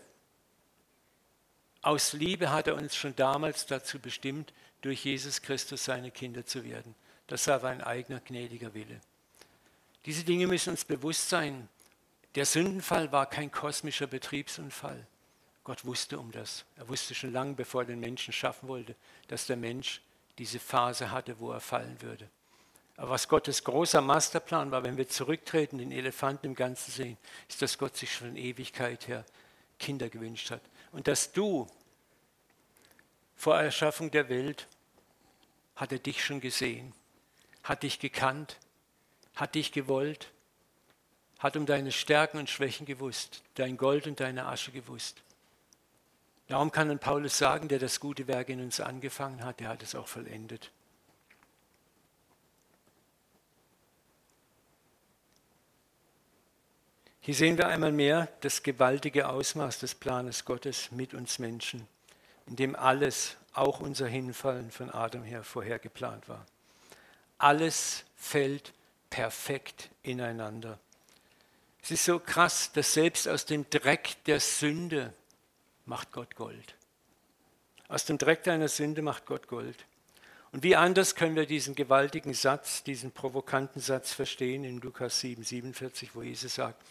aus 1.88 2.12
Liebe 2.12 2.50
hat 2.50 2.66
er 2.66 2.74
uns 2.74 2.94
schon 2.94 3.16
damals 3.16 3.64
dazu 3.64 3.98
bestimmt, 3.98 4.52
durch 4.82 5.06
Jesus 5.06 5.40
Christus 5.40 5.86
seine 5.86 6.10
Kinder 6.10 6.44
zu 6.44 6.62
werden. 6.62 6.94
Das 7.28 7.46
war 7.46 7.64
ein 7.64 7.80
eigener 7.80 8.20
gnädiger 8.20 8.74
Wille. 8.74 9.00
Diese 10.04 10.22
Dinge 10.22 10.46
müssen 10.46 10.70
uns 10.70 10.84
bewusst 10.84 11.30
sein. 11.30 11.66
Der 12.34 12.44
Sündenfall 12.44 13.10
war 13.10 13.24
kein 13.24 13.50
kosmischer 13.50 14.06
Betriebsunfall. 14.06 15.06
Gott 15.64 15.86
wusste 15.86 16.18
um 16.18 16.30
das. 16.30 16.66
Er 16.76 16.88
wusste 16.88 17.14
schon 17.14 17.32
lange, 17.32 17.54
bevor 17.54 17.82
er 17.82 17.86
den 17.86 18.00
Menschen 18.00 18.34
schaffen 18.34 18.68
wollte, 18.68 18.94
dass 19.28 19.46
der 19.46 19.56
Mensch 19.56 20.02
diese 20.36 20.58
Phase 20.58 21.10
hatte, 21.10 21.40
wo 21.40 21.52
er 21.52 21.60
fallen 21.60 22.02
würde. 22.02 22.28
Aber 22.98 23.10
was 23.10 23.28
Gottes 23.28 23.64
großer 23.64 24.02
Masterplan 24.02 24.70
war, 24.70 24.84
wenn 24.84 24.98
wir 24.98 25.08
zurücktreten, 25.08 25.78
den 25.78 25.92
Elefanten 25.92 26.48
im 26.48 26.54
Ganzen 26.54 26.90
sehen, 26.90 27.16
ist, 27.48 27.62
dass 27.62 27.78
Gott 27.78 27.96
sich 27.96 28.12
schon 28.12 28.28
in 28.28 28.36
Ewigkeit 28.36 29.08
her 29.08 29.24
Kinder 29.78 30.10
gewünscht 30.10 30.50
hat. 30.50 30.60
Und 30.92 31.06
dass 31.06 31.32
du 31.32 31.66
vor 33.38 33.56
Erschaffung 33.56 34.10
der 34.10 34.28
Welt 34.28 34.66
hat 35.76 35.92
er 35.92 36.00
dich 36.00 36.24
schon 36.24 36.40
gesehen, 36.40 36.92
hat 37.62 37.84
dich 37.84 38.00
gekannt, 38.00 38.58
hat 39.36 39.54
dich 39.54 39.70
gewollt, 39.70 40.32
hat 41.38 41.56
um 41.56 41.64
deine 41.64 41.92
Stärken 41.92 42.38
und 42.38 42.50
Schwächen 42.50 42.84
gewusst, 42.84 43.44
dein 43.54 43.76
Gold 43.76 44.08
und 44.08 44.18
deine 44.18 44.46
Asche 44.46 44.72
gewusst. 44.72 45.22
Darum 46.48 46.72
kann 46.72 46.90
ein 46.90 46.98
Paulus 46.98 47.38
sagen, 47.38 47.68
der 47.68 47.78
das 47.78 48.00
gute 48.00 48.26
Werk 48.26 48.48
in 48.48 48.60
uns 48.60 48.80
angefangen 48.80 49.44
hat, 49.44 49.60
der 49.60 49.68
hat 49.68 49.84
es 49.84 49.94
auch 49.94 50.08
vollendet. 50.08 50.72
Hier 57.20 57.34
sehen 57.34 57.56
wir 57.56 57.68
einmal 57.68 57.92
mehr 57.92 58.26
das 58.40 58.64
gewaltige 58.64 59.28
Ausmaß 59.28 59.78
des 59.78 59.94
Planes 59.94 60.44
Gottes 60.44 60.90
mit 60.90 61.14
uns 61.14 61.38
Menschen, 61.38 61.86
in 62.48 62.56
dem 62.56 62.76
alles, 62.76 63.36
auch 63.52 63.80
unser 63.80 64.06
Hinfallen 64.06 64.70
von 64.70 64.90
Adam 64.90 65.22
her, 65.22 65.42
vorher 65.42 65.78
geplant 65.78 66.28
war. 66.28 66.46
Alles 67.38 68.04
fällt 68.16 68.72
perfekt 69.10 69.90
ineinander. 70.02 70.78
Es 71.82 71.90
ist 71.90 72.04
so 72.04 72.18
krass, 72.18 72.72
dass 72.72 72.92
selbst 72.92 73.28
aus 73.28 73.46
dem 73.46 73.68
Dreck 73.70 74.22
der 74.24 74.40
Sünde 74.40 75.12
macht 75.86 76.12
Gott 76.12 76.34
Gold. 76.36 76.74
Aus 77.88 78.04
dem 78.04 78.18
Dreck 78.18 78.42
deiner 78.42 78.68
Sünde 78.68 79.02
macht 79.02 79.26
Gott 79.26 79.48
Gold. 79.48 79.86
Und 80.52 80.62
wie 80.62 80.76
anders 80.76 81.14
können 81.14 81.36
wir 81.36 81.46
diesen 81.46 81.74
gewaltigen 81.74 82.34
Satz, 82.34 82.82
diesen 82.82 83.12
provokanten 83.12 83.80
Satz 83.80 84.12
verstehen 84.12 84.64
in 84.64 84.80
Lukas 84.80 85.20
7, 85.20 85.42
47, 85.42 86.14
wo 86.14 86.22
Jesus 86.22 86.54
sagt, 86.54 86.82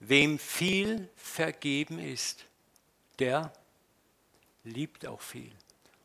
Wem 0.00 0.38
viel 0.38 1.08
vergeben 1.16 1.98
ist, 1.98 2.44
der 3.18 3.52
liebt 4.68 5.06
auch 5.06 5.20
viel. 5.20 5.52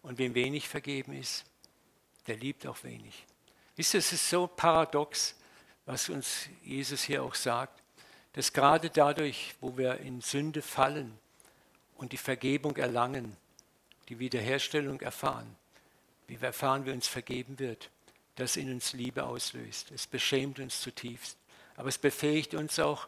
Und 0.01 0.17
wem 0.17 0.35
wenig 0.35 0.67
vergeben 0.67 1.13
ist, 1.13 1.45
der 2.27 2.37
liebt 2.37 2.67
auch 2.67 2.83
wenig. 2.83 3.25
Wisst 3.75 3.93
ihr, 3.93 3.99
es 3.99 4.11
ist 4.11 4.29
so 4.29 4.47
paradox, 4.47 5.35
was 5.85 6.09
uns 6.09 6.47
Jesus 6.63 7.03
hier 7.03 7.23
auch 7.23 7.35
sagt, 7.35 7.81
dass 8.33 8.51
gerade 8.51 8.89
dadurch, 8.89 9.55
wo 9.61 9.77
wir 9.77 9.99
in 9.99 10.21
Sünde 10.21 10.61
fallen 10.61 11.17
und 11.95 12.11
die 12.11 12.17
Vergebung 12.17 12.75
erlangen, 12.77 13.35
die 14.09 14.19
Wiederherstellung 14.19 14.99
erfahren, 15.01 15.55
wie 16.27 16.39
wir 16.39 16.47
erfahren, 16.47 16.85
wie 16.85 16.91
uns 16.91 17.07
vergeben 17.07 17.59
wird, 17.59 17.89
das 18.35 18.57
in 18.57 18.71
uns 18.71 18.93
Liebe 18.93 19.23
auslöst. 19.23 19.91
Es 19.91 20.07
beschämt 20.07 20.59
uns 20.59 20.81
zutiefst. 20.81 21.37
Aber 21.75 21.89
es 21.89 21.97
befähigt 21.97 22.53
uns 22.53 22.79
auch, 22.79 23.07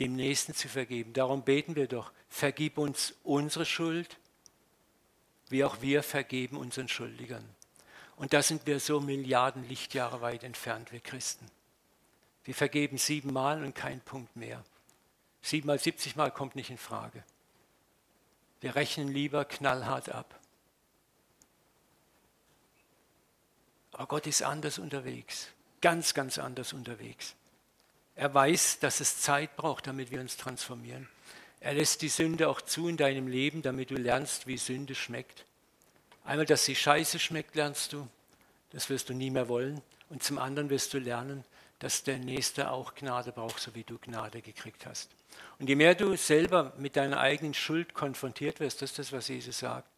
dem 0.00 0.14
Nächsten 0.14 0.54
zu 0.54 0.68
vergeben. 0.68 1.12
Darum 1.12 1.42
beten 1.42 1.74
wir 1.74 1.88
doch, 1.88 2.12
vergib 2.28 2.78
uns 2.78 3.14
unsere 3.24 3.66
Schuld, 3.66 4.16
wie 5.50 5.64
auch 5.64 5.80
wir 5.80 6.02
vergeben 6.02 6.56
unseren 6.56 6.88
Schuldigern. 6.88 7.44
Und 8.16 8.32
da 8.32 8.42
sind 8.42 8.66
wir 8.66 8.80
so 8.80 9.00
Milliarden 9.00 9.66
Lichtjahre 9.68 10.20
weit 10.20 10.42
entfernt, 10.42 10.92
wir 10.92 11.00
Christen. 11.00 11.46
Wir 12.44 12.54
vergeben 12.54 12.98
siebenmal 12.98 13.62
und 13.62 13.74
kein 13.74 14.00
Punkt 14.00 14.34
mehr. 14.34 14.64
Siebenmal, 15.42 15.78
siebzigmal 15.78 16.30
kommt 16.30 16.56
nicht 16.56 16.70
in 16.70 16.78
Frage. 16.78 17.22
Wir 18.60 18.74
rechnen 18.74 19.08
lieber 19.08 19.44
knallhart 19.44 20.08
ab. 20.08 20.38
Aber 23.92 24.06
Gott 24.06 24.26
ist 24.26 24.42
anders 24.42 24.78
unterwegs, 24.78 25.48
ganz, 25.80 26.14
ganz 26.14 26.38
anders 26.38 26.72
unterwegs. 26.72 27.34
Er 28.14 28.32
weiß, 28.34 28.80
dass 28.80 29.00
es 29.00 29.20
Zeit 29.20 29.56
braucht, 29.56 29.86
damit 29.86 30.10
wir 30.10 30.20
uns 30.20 30.36
transformieren. 30.36 31.08
Er 31.60 31.74
lässt 31.74 32.02
die 32.02 32.08
Sünde 32.08 32.48
auch 32.48 32.60
zu 32.60 32.88
in 32.88 32.96
deinem 32.96 33.26
Leben, 33.26 33.62
damit 33.62 33.90
du 33.90 33.94
lernst, 33.94 34.46
wie 34.46 34.56
Sünde 34.56 34.94
schmeckt. 34.94 35.44
Einmal, 36.24 36.46
dass 36.46 36.64
sie 36.64 36.74
scheiße 36.74 37.18
schmeckt, 37.18 37.56
lernst 37.56 37.92
du. 37.92 38.06
Das 38.70 38.90
wirst 38.90 39.08
du 39.08 39.14
nie 39.14 39.30
mehr 39.30 39.48
wollen. 39.48 39.80
Und 40.08 40.22
zum 40.22 40.38
anderen 40.38 40.70
wirst 40.70 40.94
du 40.94 40.98
lernen, 40.98 41.44
dass 41.78 42.04
der 42.04 42.18
Nächste 42.18 42.70
auch 42.70 42.94
Gnade 42.94 43.32
braucht, 43.32 43.60
so 43.60 43.74
wie 43.74 43.84
du 43.84 43.98
Gnade 43.98 44.42
gekriegt 44.42 44.86
hast. 44.86 45.10
Und 45.58 45.68
je 45.68 45.74
mehr 45.74 45.94
du 45.94 46.16
selber 46.16 46.72
mit 46.78 46.96
deiner 46.96 47.20
eigenen 47.20 47.54
Schuld 47.54 47.94
konfrontiert 47.94 48.60
wirst, 48.60 48.82
das 48.82 48.90
ist 48.90 48.98
das, 48.98 49.12
was 49.12 49.28
Jesus 49.28 49.58
sagt, 49.58 49.88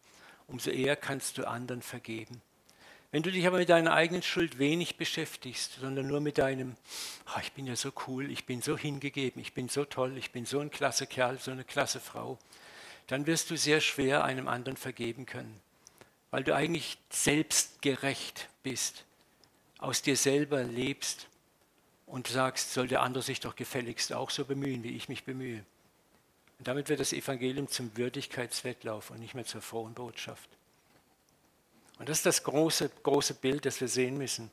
umso 0.46 0.70
eher 0.70 0.96
kannst 0.96 1.38
du 1.38 1.46
anderen 1.46 1.82
vergeben. 1.82 2.42
Wenn 3.12 3.24
du 3.24 3.32
dich 3.32 3.44
aber 3.46 3.58
mit 3.58 3.68
deiner 3.68 3.92
eigenen 3.92 4.22
Schuld 4.22 4.58
wenig 4.58 4.96
beschäftigst, 4.96 5.78
sondern 5.80 6.06
nur 6.06 6.20
mit 6.20 6.38
deinem, 6.38 6.76
oh, 7.26 7.40
ich 7.42 7.52
bin 7.52 7.66
ja 7.66 7.74
so 7.74 7.92
cool, 8.06 8.30
ich 8.30 8.46
bin 8.46 8.62
so 8.62 8.78
hingegeben, 8.78 9.42
ich 9.42 9.52
bin 9.52 9.68
so 9.68 9.84
toll, 9.84 10.16
ich 10.16 10.30
bin 10.30 10.46
so 10.46 10.60
ein 10.60 10.70
klasse 10.70 11.08
Kerl, 11.08 11.38
so 11.38 11.50
eine 11.50 11.64
klasse 11.64 11.98
Frau, 11.98 12.38
dann 13.08 13.26
wirst 13.26 13.50
du 13.50 13.56
sehr 13.56 13.80
schwer 13.80 14.22
einem 14.22 14.46
anderen 14.46 14.76
vergeben 14.76 15.26
können, 15.26 15.60
weil 16.30 16.44
du 16.44 16.54
eigentlich 16.54 16.98
selbstgerecht 17.10 18.48
bist, 18.62 19.04
aus 19.78 20.02
dir 20.02 20.16
selber 20.16 20.62
lebst 20.62 21.26
und 22.06 22.28
sagst, 22.28 22.72
soll 22.72 22.86
der 22.86 23.02
andere 23.02 23.24
sich 23.24 23.40
doch 23.40 23.56
gefälligst 23.56 24.12
auch 24.12 24.30
so 24.30 24.44
bemühen, 24.44 24.84
wie 24.84 24.96
ich 24.96 25.08
mich 25.08 25.24
bemühe. 25.24 25.64
Und 26.58 26.68
damit 26.68 26.88
wird 26.88 27.00
das 27.00 27.12
Evangelium 27.12 27.66
zum 27.66 27.96
Würdigkeitswettlauf 27.96 29.10
und 29.10 29.18
nicht 29.18 29.34
mehr 29.34 29.46
zur 29.46 29.62
frohen 29.62 29.94
Botschaft. 29.94 30.48
Und 32.00 32.08
das 32.08 32.16
ist 32.16 32.26
das 32.26 32.44
große, 32.44 32.90
große 33.02 33.34
Bild, 33.34 33.66
das 33.66 33.82
wir 33.82 33.88
sehen 33.88 34.16
müssen. 34.16 34.50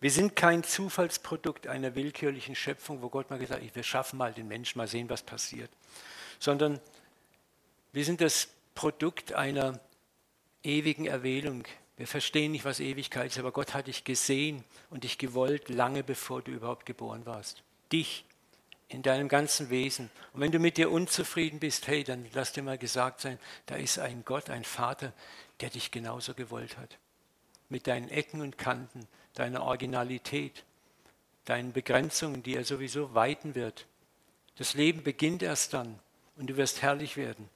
Wir 0.00 0.10
sind 0.10 0.34
kein 0.34 0.64
Zufallsprodukt 0.64 1.66
einer 1.66 1.94
willkürlichen 1.94 2.54
Schöpfung, 2.54 3.02
wo 3.02 3.10
Gott 3.10 3.28
mal 3.28 3.38
gesagt 3.38 3.62
hat, 3.62 3.76
wir 3.76 3.82
schaffen 3.82 4.16
mal 4.16 4.32
den 4.32 4.48
Menschen, 4.48 4.78
mal 4.78 4.88
sehen, 4.88 5.10
was 5.10 5.22
passiert. 5.22 5.70
Sondern 6.38 6.80
wir 7.92 8.06
sind 8.06 8.22
das 8.22 8.48
Produkt 8.74 9.34
einer 9.34 9.78
ewigen 10.62 11.06
Erwählung, 11.06 11.64
Wir 11.96 12.06
verstehen 12.06 12.52
nicht, 12.52 12.64
was 12.64 12.80
Ewigkeit 12.80 13.30
ist, 13.30 13.38
aber 13.38 13.52
Gott 13.52 13.74
hat 13.74 13.86
dich 13.86 14.02
gesehen 14.02 14.64
und 14.90 15.04
dich 15.04 15.18
gewollt, 15.18 15.68
lange 15.68 16.02
bevor 16.02 16.40
du 16.40 16.52
überhaupt 16.52 16.86
geboren 16.86 17.26
warst. 17.26 17.62
Dich 17.92 18.24
in 18.88 19.02
deinem 19.02 19.28
ganzen 19.28 19.70
Wesen. 19.70 20.10
Und 20.32 20.40
wenn 20.40 20.52
du 20.52 20.58
mit 20.58 20.76
dir 20.76 20.90
unzufrieden 20.90 21.60
bist, 21.60 21.86
hey, 21.86 22.02
dann 22.02 22.26
lass 22.32 22.52
dir 22.52 22.62
mal 22.62 22.78
gesagt 22.78 23.20
sein, 23.20 23.38
da 23.66 23.76
ist 23.76 23.98
ein 23.98 24.24
Gott, 24.24 24.50
ein 24.50 24.64
Vater, 24.64 25.12
der 25.60 25.70
dich 25.70 25.90
genauso 25.90 26.34
gewollt 26.34 26.76
hat. 26.76 26.98
Mit 27.68 27.86
deinen 27.86 28.08
Ecken 28.08 28.40
und 28.40 28.58
Kanten, 28.58 29.06
deiner 29.34 29.62
Originalität, 29.62 30.64
deinen 31.44 31.72
Begrenzungen, 31.72 32.42
die 32.42 32.54
er 32.56 32.64
sowieso 32.64 33.14
weiten 33.14 33.54
wird. 33.54 33.86
Das 34.56 34.74
Leben 34.74 35.02
beginnt 35.02 35.42
erst 35.42 35.74
dann 35.74 35.98
und 36.36 36.48
du 36.48 36.56
wirst 36.56 36.82
herrlich 36.82 37.16
werden. 37.16 37.48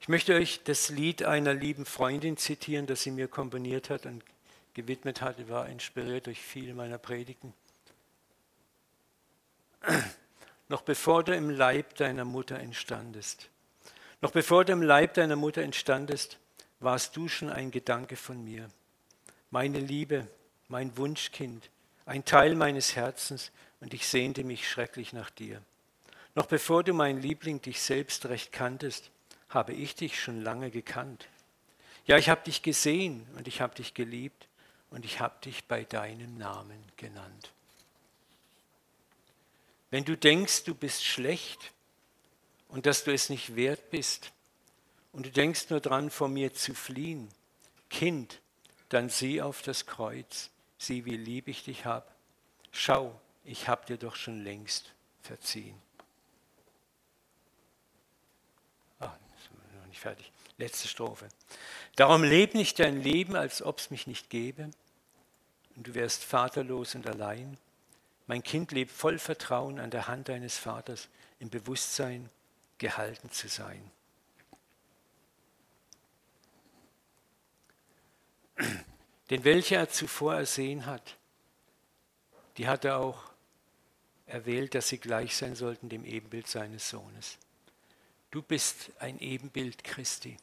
Ich 0.00 0.08
möchte 0.08 0.34
euch 0.34 0.62
das 0.64 0.88
Lied 0.88 1.22
einer 1.22 1.52
lieben 1.52 1.84
Freundin 1.84 2.36
zitieren, 2.38 2.86
das 2.86 3.02
sie 3.02 3.10
mir 3.10 3.28
komponiert 3.28 3.90
hat 3.90 4.06
und 4.06 4.24
gewidmet 4.72 5.20
hat. 5.20 5.38
Ich 5.38 5.48
war 5.48 5.68
inspiriert 5.68 6.26
durch 6.26 6.40
viele 6.40 6.72
meiner 6.72 6.98
Predigten. 6.98 7.52
Noch 10.68 10.82
bevor 10.82 11.24
du 11.24 11.34
im 11.34 11.50
Leib 11.50 11.96
deiner 11.96 12.24
Mutter 12.24 12.58
entstandest, 12.58 13.48
noch 14.20 14.30
bevor 14.30 14.64
du 14.64 14.72
im 14.72 14.82
Leib 14.82 15.14
deiner 15.14 15.36
Mutter 15.36 15.62
entstandest, 15.62 16.38
warst 16.80 17.16
du 17.16 17.28
schon 17.28 17.50
ein 17.50 17.70
Gedanke 17.70 18.16
von 18.16 18.42
mir. 18.42 18.68
Meine 19.50 19.80
Liebe, 19.80 20.26
mein 20.68 20.96
Wunschkind, 20.96 21.70
ein 22.06 22.24
Teil 22.24 22.54
meines 22.54 22.96
Herzens, 22.96 23.52
und 23.80 23.94
ich 23.94 24.08
sehnte 24.08 24.44
mich 24.44 24.68
schrecklich 24.68 25.12
nach 25.12 25.30
dir. 25.30 25.62
Noch 26.34 26.46
bevor 26.46 26.82
du 26.82 26.92
mein 26.92 27.20
Liebling 27.20 27.60
dich 27.60 27.80
selbst 27.80 28.26
recht 28.26 28.52
kanntest, 28.52 29.10
habe 29.48 29.72
ich 29.72 29.94
dich 29.94 30.20
schon 30.20 30.42
lange 30.42 30.70
gekannt. 30.70 31.28
Ja, 32.06 32.16
ich 32.16 32.28
habe 32.28 32.42
dich 32.42 32.62
gesehen 32.62 33.26
und 33.36 33.48
ich 33.48 33.60
habe 33.60 33.74
dich 33.74 33.94
geliebt 33.94 34.48
und 34.90 35.04
ich 35.04 35.20
habe 35.20 35.34
dich 35.44 35.64
bei 35.66 35.84
deinem 35.84 36.38
Namen 36.38 36.82
genannt. 36.96 37.52
Wenn 39.90 40.04
du 40.04 40.16
denkst, 40.16 40.64
du 40.64 40.74
bist 40.74 41.04
schlecht 41.04 41.72
und 42.68 42.86
dass 42.86 43.04
du 43.04 43.12
es 43.12 43.30
nicht 43.30 43.56
wert 43.56 43.90
bist 43.90 44.32
und 45.12 45.26
du 45.26 45.30
denkst 45.30 45.70
nur 45.70 45.80
dran, 45.80 46.10
vor 46.10 46.28
mir 46.28 46.54
zu 46.54 46.74
fliehen, 46.74 47.28
Kind, 47.90 48.40
dann 48.90 49.08
sieh 49.08 49.42
auf 49.42 49.62
das 49.62 49.86
Kreuz, 49.86 50.50
sieh, 50.78 51.04
wie 51.04 51.16
lieb 51.16 51.48
ich 51.48 51.64
dich 51.64 51.84
hab. 51.84 52.14
Schau, 52.70 53.18
ich 53.44 53.68
hab 53.68 53.86
dir 53.86 53.96
doch 53.96 54.14
schon 54.14 54.44
längst 54.44 54.92
verziehen. 55.22 55.80
Ah, 59.00 59.16
noch 59.78 59.86
nicht 59.86 60.00
fertig. 60.00 60.30
Letzte 60.58 60.88
Strophe. 60.88 61.28
Darum 61.96 62.22
leb 62.22 62.54
nicht 62.54 62.78
dein 62.78 63.02
Leben, 63.02 63.36
als 63.36 63.62
ob 63.62 63.78
es 63.78 63.90
mich 63.90 64.06
nicht 64.06 64.28
gäbe, 64.28 64.70
und 65.76 65.86
du 65.86 65.94
wärst 65.94 66.24
vaterlos 66.24 66.94
und 66.94 67.06
allein. 67.06 67.56
Mein 68.26 68.42
Kind 68.42 68.72
lebt 68.72 68.90
voll 68.90 69.18
Vertrauen 69.18 69.78
an 69.78 69.90
der 69.90 70.08
Hand 70.08 70.28
deines 70.28 70.58
Vaters, 70.58 71.08
im 71.38 71.48
Bewusstsein, 71.50 72.28
gehalten 72.78 73.30
zu 73.30 73.48
sein. 73.48 73.90
Denn 79.30 79.44
welche 79.44 79.76
er 79.76 79.88
zuvor 79.88 80.34
ersehen 80.34 80.86
hat, 80.86 81.16
die 82.56 82.66
hat 82.66 82.84
er 82.84 82.98
auch 82.98 83.30
erwählt, 84.26 84.74
dass 84.74 84.88
sie 84.88 84.98
gleich 84.98 85.36
sein 85.36 85.54
sollten 85.54 85.88
dem 85.88 86.04
Ebenbild 86.04 86.48
seines 86.48 86.88
Sohnes. 86.88 87.38
Du 88.30 88.42
bist 88.42 88.90
ein 88.98 89.20
Ebenbild 89.20 89.84
Christi, 89.84 90.36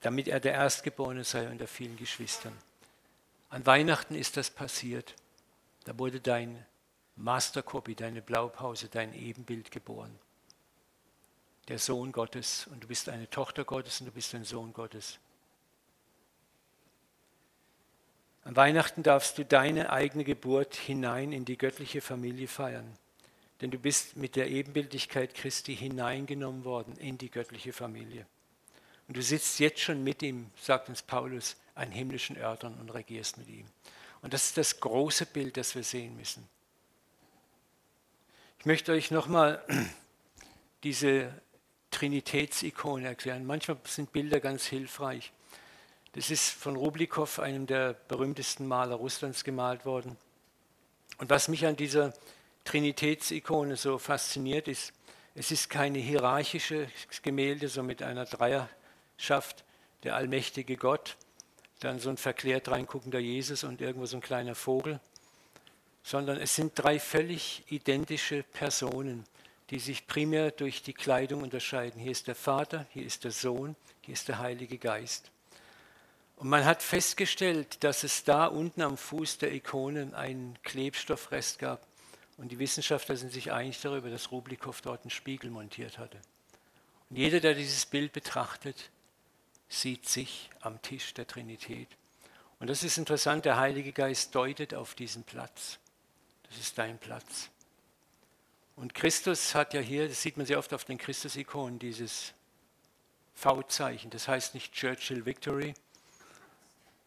damit 0.00 0.28
er 0.28 0.40
der 0.40 0.54
Erstgeborene 0.54 1.24
sei 1.24 1.48
unter 1.48 1.66
vielen 1.66 1.96
Geschwistern. 1.96 2.56
An 3.48 3.64
Weihnachten 3.64 4.14
ist 4.14 4.36
das 4.36 4.50
passiert. 4.50 5.14
Da 5.84 5.96
wurde 5.98 6.20
dein 6.20 6.66
Mastercopy, 7.14 7.94
deine 7.94 8.22
Blaupause, 8.22 8.88
dein 8.88 9.14
Ebenbild 9.14 9.70
geboren. 9.70 10.18
Der 11.68 11.78
Sohn 11.78 12.12
Gottes 12.12 12.66
und 12.68 12.84
du 12.84 12.88
bist 12.88 13.08
eine 13.08 13.28
Tochter 13.28 13.64
Gottes 13.64 14.00
und 14.00 14.06
du 14.06 14.12
bist 14.12 14.34
ein 14.34 14.44
Sohn 14.44 14.72
Gottes. 14.72 15.18
An 18.44 18.54
Weihnachten 18.54 19.02
darfst 19.02 19.38
du 19.38 19.44
deine 19.44 19.90
eigene 19.90 20.22
Geburt 20.22 20.76
hinein 20.76 21.32
in 21.32 21.44
die 21.44 21.58
göttliche 21.58 22.00
Familie 22.00 22.46
feiern. 22.46 22.96
Denn 23.60 23.72
du 23.72 23.78
bist 23.78 24.16
mit 24.16 24.36
der 24.36 24.48
Ebenbildlichkeit 24.48 25.34
Christi 25.34 25.74
hineingenommen 25.74 26.64
worden 26.64 26.96
in 26.98 27.18
die 27.18 27.30
göttliche 27.30 27.72
Familie. 27.72 28.26
Und 29.08 29.16
du 29.16 29.22
sitzt 29.22 29.58
jetzt 29.58 29.80
schon 29.80 30.04
mit 30.04 30.22
ihm, 30.22 30.50
sagt 30.60 30.88
uns 30.88 31.02
Paulus, 31.02 31.56
an 31.74 31.90
himmlischen 31.90 32.36
Örtern 32.36 32.74
und 32.74 32.90
regierst 32.90 33.38
mit 33.38 33.48
ihm. 33.48 33.66
Und 34.22 34.32
das 34.32 34.46
ist 34.46 34.58
das 34.58 34.80
große 34.80 35.26
Bild, 35.26 35.56
das 35.56 35.74
wir 35.74 35.84
sehen 35.84 36.16
müssen. 36.16 36.46
Ich 38.60 38.66
möchte 38.66 38.92
euch 38.92 39.10
nochmal 39.10 39.64
diese 40.82 41.32
Trinitätsikone 41.96 43.08
erklären. 43.08 43.46
Manchmal 43.46 43.78
sind 43.84 44.12
Bilder 44.12 44.38
ganz 44.38 44.66
hilfreich. 44.66 45.32
Das 46.12 46.30
ist 46.30 46.50
von 46.50 46.76
Rublikow, 46.76 47.38
einem 47.38 47.66
der 47.66 47.94
berühmtesten 47.94 48.66
Maler 48.66 48.96
Russlands, 48.96 49.44
gemalt 49.44 49.86
worden. 49.86 50.18
Und 51.16 51.30
was 51.30 51.48
mich 51.48 51.64
an 51.64 51.74
dieser 51.74 52.12
Trinitätsikone 52.64 53.76
so 53.76 53.96
fasziniert 53.96 54.68
ist, 54.68 54.92
es 55.34 55.50
ist 55.50 55.70
keine 55.70 55.98
hierarchische 55.98 56.88
Gemälde, 57.22 57.68
so 57.68 57.82
mit 57.82 58.02
einer 58.02 58.26
Dreierschaft, 58.26 59.64
der 60.02 60.16
allmächtige 60.16 60.76
Gott, 60.76 61.16
dann 61.80 61.98
so 61.98 62.10
ein 62.10 62.18
verklärt 62.18 62.68
reinguckender 62.68 63.20
Jesus 63.20 63.64
und 63.64 63.80
irgendwo 63.80 64.04
so 64.04 64.18
ein 64.18 64.22
kleiner 64.22 64.54
Vogel, 64.54 65.00
sondern 66.02 66.36
es 66.36 66.54
sind 66.54 66.72
drei 66.74 66.98
völlig 66.98 67.64
identische 67.70 68.42
Personen, 68.42 69.24
die 69.70 69.78
sich 69.78 70.06
primär 70.06 70.50
durch 70.50 70.82
die 70.82 70.92
Kleidung 70.92 71.42
unterscheiden. 71.42 72.00
Hier 72.00 72.12
ist 72.12 72.28
der 72.28 72.34
Vater, 72.34 72.86
hier 72.90 73.04
ist 73.04 73.24
der 73.24 73.32
Sohn, 73.32 73.76
hier 74.00 74.14
ist 74.14 74.28
der 74.28 74.38
Heilige 74.38 74.78
Geist. 74.78 75.30
Und 76.36 76.48
man 76.48 76.64
hat 76.64 76.82
festgestellt, 76.82 77.82
dass 77.82 78.04
es 78.04 78.24
da 78.24 78.46
unten 78.46 78.82
am 78.82 78.96
Fuß 78.96 79.38
der 79.38 79.52
Ikonen 79.52 80.14
einen 80.14 80.58
Klebstoffrest 80.62 81.58
gab. 81.58 81.86
Und 82.36 82.52
die 82.52 82.58
Wissenschaftler 82.58 83.16
sind 83.16 83.32
sich 83.32 83.52
einig 83.52 83.80
darüber, 83.80 84.10
dass 84.10 84.30
Rublikow 84.30 84.78
dort 84.82 85.02
einen 85.02 85.10
Spiegel 85.10 85.50
montiert 85.50 85.98
hatte. 85.98 86.20
Und 87.08 87.16
jeder, 87.16 87.40
der 87.40 87.54
dieses 87.54 87.86
Bild 87.86 88.12
betrachtet, 88.12 88.90
sieht 89.68 90.06
sich 90.06 90.50
am 90.60 90.80
Tisch 90.82 91.14
der 91.14 91.26
Trinität. 91.26 91.88
Und 92.60 92.68
das 92.68 92.82
ist 92.82 92.98
interessant, 92.98 93.44
der 93.44 93.58
Heilige 93.58 93.92
Geist 93.92 94.34
deutet 94.34 94.74
auf 94.74 94.94
diesen 94.94 95.24
Platz. 95.24 95.78
Das 96.48 96.58
ist 96.58 96.76
dein 96.76 96.98
Platz. 96.98 97.48
Und 98.76 98.94
Christus 98.94 99.54
hat 99.54 99.72
ja 99.72 99.80
hier, 99.80 100.08
das 100.08 100.20
sieht 100.20 100.36
man 100.36 100.46
sehr 100.46 100.58
oft 100.58 100.72
auf 100.74 100.84
den 100.84 100.98
Christus-Ikonen, 100.98 101.78
dieses 101.78 102.34
V-Zeichen. 103.34 104.10
Das 104.10 104.28
heißt 104.28 104.54
nicht 104.54 104.72
Churchill 104.72 105.24
Victory, 105.24 105.74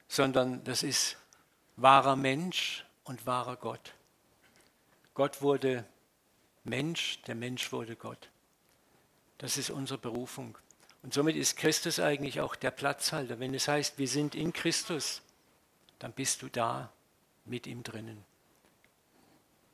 sondern 0.07 0.63
das 0.63 0.81
ist 0.81 1.17
wahrer 1.75 2.15
Mensch 2.15 2.85
und 3.03 3.25
wahrer 3.25 3.55
Gott. 3.55 3.93
Gott 5.13 5.41
wurde 5.41 5.85
Mensch, 6.63 7.21
der 7.23 7.35
Mensch 7.35 7.71
wurde 7.71 7.95
Gott. 7.95 8.29
Das 9.37 9.57
ist 9.57 9.69
unsere 9.69 9.99
Berufung. 9.99 10.57
Und 11.03 11.13
somit 11.13 11.35
ist 11.35 11.55
Christus 11.55 11.99
eigentlich 11.99 12.41
auch 12.41 12.55
der 12.55 12.71
Platzhalter. 12.71 13.39
Wenn 13.39 13.53
es 13.53 13.67
heißt, 13.67 13.97
wir 13.97 14.07
sind 14.07 14.35
in 14.35 14.53
Christus, 14.53 15.21
dann 15.99 16.13
bist 16.13 16.41
du 16.41 16.49
da 16.49 16.91
mit 17.45 17.67
ihm 17.67 17.83
drinnen. 17.83 18.25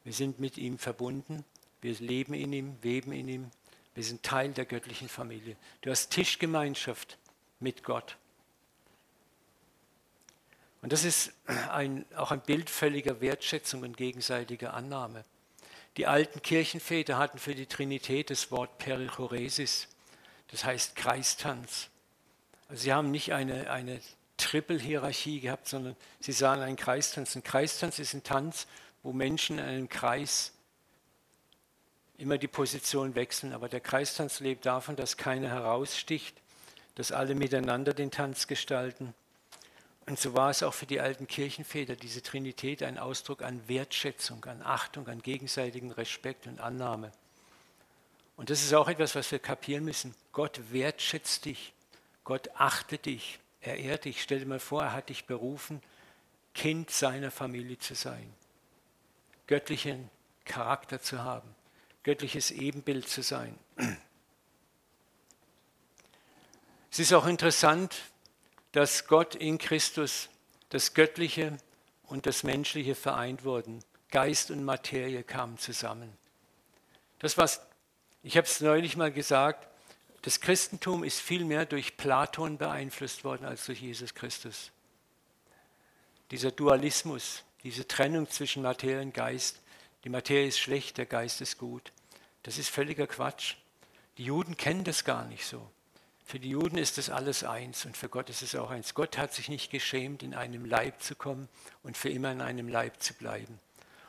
Wir 0.03 0.13
sind 0.13 0.39
mit 0.39 0.57
ihm 0.57 0.77
verbunden, 0.77 1.43
wir 1.85 1.93
leben 1.99 2.33
in 2.33 2.51
ihm, 2.51 2.77
weben 2.81 3.11
in 3.11 3.27
ihm, 3.27 3.51
wir 3.93 4.03
sind 4.03 4.23
Teil 4.23 4.51
der 4.51 4.65
göttlichen 4.65 5.07
Familie. 5.07 5.55
Du 5.81 5.91
hast 5.91 6.09
Tischgemeinschaft 6.09 7.17
mit 7.59 7.83
Gott. 7.83 8.17
Und 10.81 10.91
das 10.91 11.03
ist 11.03 11.31
ein, 11.69 12.05
auch 12.15 12.31
ein 12.31 12.41
Bild 12.41 12.69
völliger 12.69 13.21
Wertschätzung 13.21 13.83
und 13.83 13.97
gegenseitiger 13.97 14.73
Annahme. 14.73 15.23
Die 15.97 16.07
alten 16.07 16.41
Kirchenväter 16.41 17.17
hatten 17.17 17.37
für 17.37 17.55
die 17.55 17.67
Trinität 17.67 18.29
das 18.29 18.51
Wort 18.51 18.77
Perichoresis, 18.79 19.87
das 20.49 20.65
heißt 20.65 20.95
Kreistanz. 20.95 21.89
Also 22.67 22.83
sie 22.83 22.93
haben 22.93 23.11
nicht 23.11 23.31
eine, 23.31 23.69
eine 23.69 24.01
Triple-Hierarchie 24.37 25.39
gehabt, 25.39 25.67
sondern 25.67 25.95
sie 26.19 26.33
sahen 26.33 26.61
einen 26.61 26.77
Kreistanz. 26.77 27.35
Ein 27.35 27.43
Kreistanz 27.43 27.99
ist 27.99 28.13
ein 28.13 28.23
Tanz, 28.23 28.67
wo 29.03 29.13
Menschen 29.13 29.59
in 29.59 29.65
einem 29.65 29.89
Kreis 29.89 30.54
immer 32.17 32.37
die 32.37 32.47
Position 32.47 33.15
wechseln. 33.15 33.53
Aber 33.53 33.69
der 33.69 33.81
Kreistanz 33.81 34.39
lebt 34.39 34.65
davon, 34.65 34.95
dass 34.95 35.17
keiner 35.17 35.49
heraussticht, 35.49 36.35
dass 36.95 37.11
alle 37.11 37.35
miteinander 37.35 37.93
den 37.93 38.11
Tanz 38.11 38.47
gestalten 38.47 39.13
und 40.07 40.19
so 40.19 40.35
war 40.35 40.51
es 40.51 40.61
auch 40.61 40.73
für 40.73 40.85
die 40.85 40.99
alten 40.99 41.27
Kirchenväter, 41.27 41.95
diese 41.95 42.21
Trinität 42.21 42.83
ein 42.83 42.99
Ausdruck 42.99 43.41
an 43.41 43.67
Wertschätzung, 43.67 44.45
an 44.45 44.61
Achtung, 44.61 45.07
an 45.07 45.21
gegenseitigen 45.21 45.91
Respekt 45.91 46.45
und 46.45 46.59
Annahme. 46.59 47.11
Und 48.37 48.49
das 48.49 48.61
ist 48.61 48.73
auch 48.73 48.87
etwas, 48.87 49.15
was 49.15 49.31
wir 49.31 49.39
kapieren 49.39 49.83
müssen. 49.83 50.13
Gott 50.31 50.59
wertschätzt 50.71 51.45
dich, 51.45 51.73
Gott 52.23 52.49
achtet 52.55 53.05
dich, 53.05 53.39
er 53.61 53.77
ehrt 53.77 54.05
dich. 54.05 54.21
Stell 54.21 54.39
dir 54.39 54.45
mal 54.45 54.59
vor, 54.59 54.83
er 54.83 54.93
hat 54.93 55.09
dich 55.09 55.25
berufen, 55.25 55.81
Kind 56.53 56.91
seiner 56.91 57.31
Familie 57.31 57.79
zu 57.79 57.95
sein, 57.95 58.31
göttlichen 59.47 60.09
Charakter 60.45 61.01
zu 61.01 61.23
haben, 61.23 61.55
göttliches 62.05 62.51
Ebenbild 62.51 63.09
zu 63.09 63.23
sein. 63.23 63.57
Es 66.91 66.99
ist 66.99 67.11
auch 67.13 67.25
interessant, 67.25 67.95
dass 68.71 69.07
Gott 69.07 69.35
in 69.35 69.57
Christus 69.57 70.29
das 70.69 70.93
Göttliche 70.93 71.57
und 72.03 72.27
das 72.27 72.43
Menschliche 72.43 72.95
vereint 72.95 73.43
wurden. 73.43 73.83
Geist 74.11 74.51
und 74.51 74.63
Materie 74.63 75.23
kamen 75.23 75.57
zusammen. 75.57 76.15
Das 77.19 77.37
was 77.37 77.59
ich 78.21 78.37
habe 78.37 78.47
es 78.47 78.61
neulich 78.61 78.97
mal 78.97 79.11
gesagt, 79.11 79.67
das 80.21 80.39
Christentum 80.39 81.03
ist 81.03 81.19
viel 81.19 81.43
mehr 81.43 81.65
durch 81.65 81.97
Platon 81.97 82.57
beeinflusst 82.57 83.23
worden 83.23 83.45
als 83.45 83.65
durch 83.65 83.81
Jesus 83.81 84.15
Christus. 84.15 84.71
Dieser 86.31 86.51
Dualismus, 86.51 87.43
diese 87.63 87.87
Trennung 87.87 88.29
zwischen 88.29 88.63
Materie 88.63 89.01
und 89.01 89.13
Geist, 89.13 89.59
die 90.03 90.09
Materie 90.09 90.47
ist 90.47 90.59
schlecht, 90.59 90.97
der 90.97 91.07
Geist 91.07 91.41
ist 91.41 91.57
gut, 91.57 91.91
das 92.45 92.59
ist 92.59 92.69
völliger 92.69 93.07
Quatsch. 93.07 93.55
Die 94.19 94.25
Juden 94.25 94.55
kennen 94.55 94.83
das 94.83 95.03
gar 95.03 95.25
nicht 95.25 95.45
so. 95.47 95.67
Für 96.25 96.39
die 96.39 96.51
Juden 96.51 96.77
ist 96.77 96.99
das 96.99 97.09
alles 97.09 97.43
eins 97.43 97.85
und 97.85 97.97
für 97.97 98.07
Gott 98.07 98.29
ist 98.29 98.43
es 98.43 98.55
auch 98.55 98.69
eins. 98.69 98.93
Gott 98.93 99.17
hat 99.17 99.33
sich 99.33 99.49
nicht 99.49 99.71
geschämt, 99.71 100.21
in 100.21 100.35
einem 100.35 100.63
Leib 100.63 101.01
zu 101.01 101.15
kommen 101.15 101.49
und 101.81 101.97
für 101.97 102.09
immer 102.09 102.31
in 102.31 102.41
einem 102.41 102.67
Leib 102.67 103.01
zu 103.01 103.15
bleiben. 103.15 103.59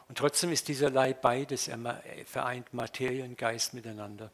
Und 0.08 0.18
trotzdem 0.18 0.52
ist 0.52 0.68
dieser 0.68 0.90
Leib 0.90 1.22
beides, 1.22 1.66
er 1.66 2.02
vereint 2.26 2.72
Materie 2.74 3.24
und 3.24 3.38
Geist 3.38 3.72
miteinander. 3.72 4.30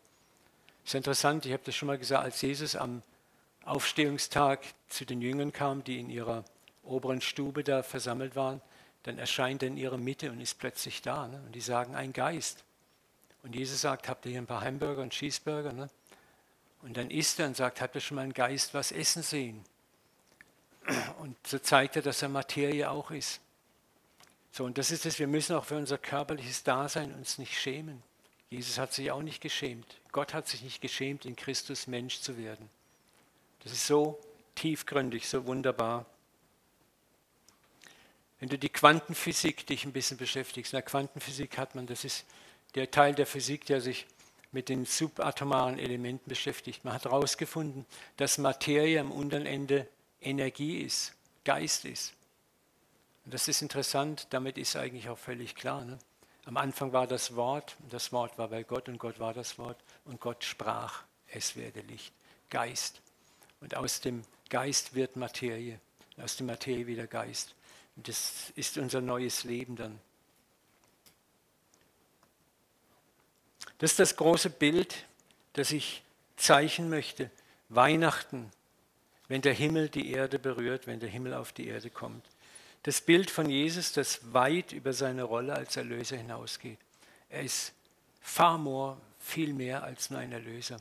Das 0.83 0.91
ist 0.91 0.95
interessant, 0.95 1.47
ich 1.47 1.53
habe 1.53 1.63
das 1.65 1.77
schon 1.77 1.87
mal 1.87 1.99
gesagt, 1.99 2.25
als 2.25 2.43
Jesus 2.43 2.75
am 2.75 3.03
Aufstehungstag 3.65 4.65
zu 4.89 5.05
den 5.05 5.23
Jüngern 5.23 5.53
kam, 5.53 5.85
die 5.85 6.01
in 6.01 6.11
ihrer 6.11 6.45
oberen 6.83 7.21
Stube 7.21 7.63
da 7.63 7.85
versammelt 7.85 8.35
waren, 8.35 8.61
dann 9.05 9.19
erscheint 9.19 9.63
er 9.63 9.69
in 9.69 9.77
ihrer 9.77 9.97
Mitte 9.97 10.33
und 10.33 10.41
ist 10.41 10.59
plötzlich 10.59 11.03
da. 11.03 11.29
Ne? 11.29 11.41
Und 11.47 11.55
die 11.55 11.61
sagen, 11.61 11.95
ein 11.95 12.13
Geist. 12.13 12.65
Und 13.43 13.55
Jesus 13.55 13.81
sagt, 13.81 14.09
habt 14.09 14.25
ihr 14.27 14.33
hier 14.33 14.43
ein 14.43 14.47
paar 14.47 14.63
Hamburger 14.63 15.03
und 15.03 15.11
Cheeseburger? 15.11 15.73
Ne? 15.73 15.91
Und 16.83 16.97
dann 16.97 17.11
isst 17.11 17.41
er 17.41 17.47
und 17.47 17.57
sagt, 17.57 17.81
habt 17.81 17.95
ihr 17.95 18.01
schon 18.01 18.17
mal 18.17 18.23
einen 18.23 18.35
Geist 18.35 18.75
was 18.75 18.93
essen 18.93 19.23
sehen? 19.23 19.65
Und 21.21 21.37
so 21.47 21.59
zeigt 21.59 21.97
er, 21.97 22.03
dass 22.03 22.23
er 22.23 22.29
Materie 22.29 22.91
auch 22.91 23.11
ist. 23.11 23.41
So, 24.51 24.65
und 24.65 24.77
das 24.79 24.91
ist 24.91 25.07
es, 25.07 25.19
wir 25.19 25.29
müssen 25.29 25.57
auch 25.57 25.65
für 25.65 25.77
unser 25.77 25.97
körperliches 25.97 26.63
Dasein 26.63 27.15
uns 27.15 27.39
nicht 27.39 27.59
schämen. 27.59 28.03
Jesus 28.51 28.79
hat 28.79 28.93
sich 28.93 29.11
auch 29.11 29.23
nicht 29.23 29.41
geschämt. 29.41 29.99
Gott 30.11 30.35
hat 30.35 30.47
sich 30.47 30.63
nicht 30.63 30.83
geschämt, 30.83 31.25
in 31.25 31.37
Christus 31.37 31.87
Mensch 31.87 32.21
zu 32.21 32.37
werden. 32.37 32.69
Das 33.61 33.73
ist 33.73 33.87
so 33.87 34.21
tiefgründig, 34.57 35.29
so 35.29 35.47
wunderbar. 35.47 36.05
Wenn 38.41 38.51
du 38.51 38.59
die 38.59 38.69
Quantenphysik 38.69 39.67
dich 39.67 39.85
ein 39.85 39.93
bisschen 39.93 40.19
beschäftigst, 40.19 40.73
in 40.73 40.77
der 40.77 40.83
Quantenphysik 40.83 41.57
hat 41.57 41.75
man, 41.75 41.87
das 41.87 42.05
ist 42.05 42.27
der 42.75 42.91
Teil 42.91 43.15
der 43.15 43.27
Physik, 43.27 43.67
der 43.67 43.81
sich 43.81 44.07
mit 44.53 44.69
den 44.69 44.85
subatomaren 44.85 45.79
Elementen 45.79 46.29
beschäftigt. 46.29 46.85
Man 46.85 46.95
hat 46.95 47.05
herausgefunden, 47.05 47.87
dass 48.17 48.39
Materie 48.39 49.01
am 49.01 49.11
unteren 49.11 49.47
Ende 49.47 49.89
Energie 50.21 50.81
ist, 50.81 51.15
Geist 51.45 51.85
ist. 51.85 52.15
Und 53.25 53.35
das 53.35 53.49
ist 53.49 53.63
interessant, 53.63 54.27
damit 54.31 54.59
ist 54.59 54.77
eigentlich 54.77 55.09
auch 55.09 55.19
völlig 55.19 55.55
klar. 55.55 55.85
Ne? 55.85 55.99
Am 56.45 56.57
Anfang 56.57 56.93
war 56.93 57.07
das 57.07 57.35
Wort, 57.37 57.77
das 57.89 58.13
Wort 58.13 58.37
war 58.37 58.49
bei 58.49 58.63
Gott 58.63 58.89
und 58.89 58.99
Gott 58.99 59.19
war 59.21 59.33
das 59.33 59.59
Wort 59.59 59.79
und 60.05 60.21
Gott 60.21 60.45
sprach, 60.45 61.05
es 61.29 61.57
werde 61.57 61.81
Licht, 61.81 62.13
Geist. 62.51 63.01
Und 63.61 63.77
aus 63.77 64.01
dem 64.01 64.23
Geist 64.51 64.95
wird 64.95 65.17
Materie, 65.17 65.79
aus 66.21 66.37
der 66.37 66.47
Materie 66.47 66.87
wieder 66.87 67.07
Geist. 67.07 67.55
Und 67.97 68.09
das 68.09 68.51
ist 68.57 68.77
unser 68.77 69.01
neues 69.01 69.45
Leben 69.45 69.77
dann. 69.77 69.99
Das 73.83 73.91
ist 73.91 73.99
das 73.99 74.15
große 74.15 74.49
Bild, 74.49 74.95
das 75.55 75.73
ich 75.73 76.05
zeichnen 76.37 76.89
möchte. 76.89 77.33
Weihnachten, 77.69 78.49
wenn 79.27 79.43
der 79.43 79.55
Himmel 79.55 79.89
die 79.89 80.13
Erde 80.13 80.39
berührt, 80.39 80.87
wenn 80.87 81.01
der 81.01 81.09
Himmel 81.09 81.35
auf 81.35 81.51
die 81.51 81.67
Erde 81.67 81.91
kommt. 81.91 82.25
Das 82.85 83.01
Bild 83.01 83.29
von 83.29 83.51
Jesus, 83.51 83.91
das 83.91 84.33
weit 84.33 84.71
über 84.71 84.93
seine 84.93 85.25
Rolle 85.25 85.55
als 85.55 85.77
Erlöser 85.77 86.17
hinausgeht. 86.17 86.79
Er 87.29 87.43
ist 87.43 87.73
far 88.21 88.57
more, 88.57 88.99
viel 89.19 89.53
mehr 89.53 89.83
als 89.83 90.11
nur 90.11 90.21
ein 90.21 90.31
Erlöser. 90.31 90.77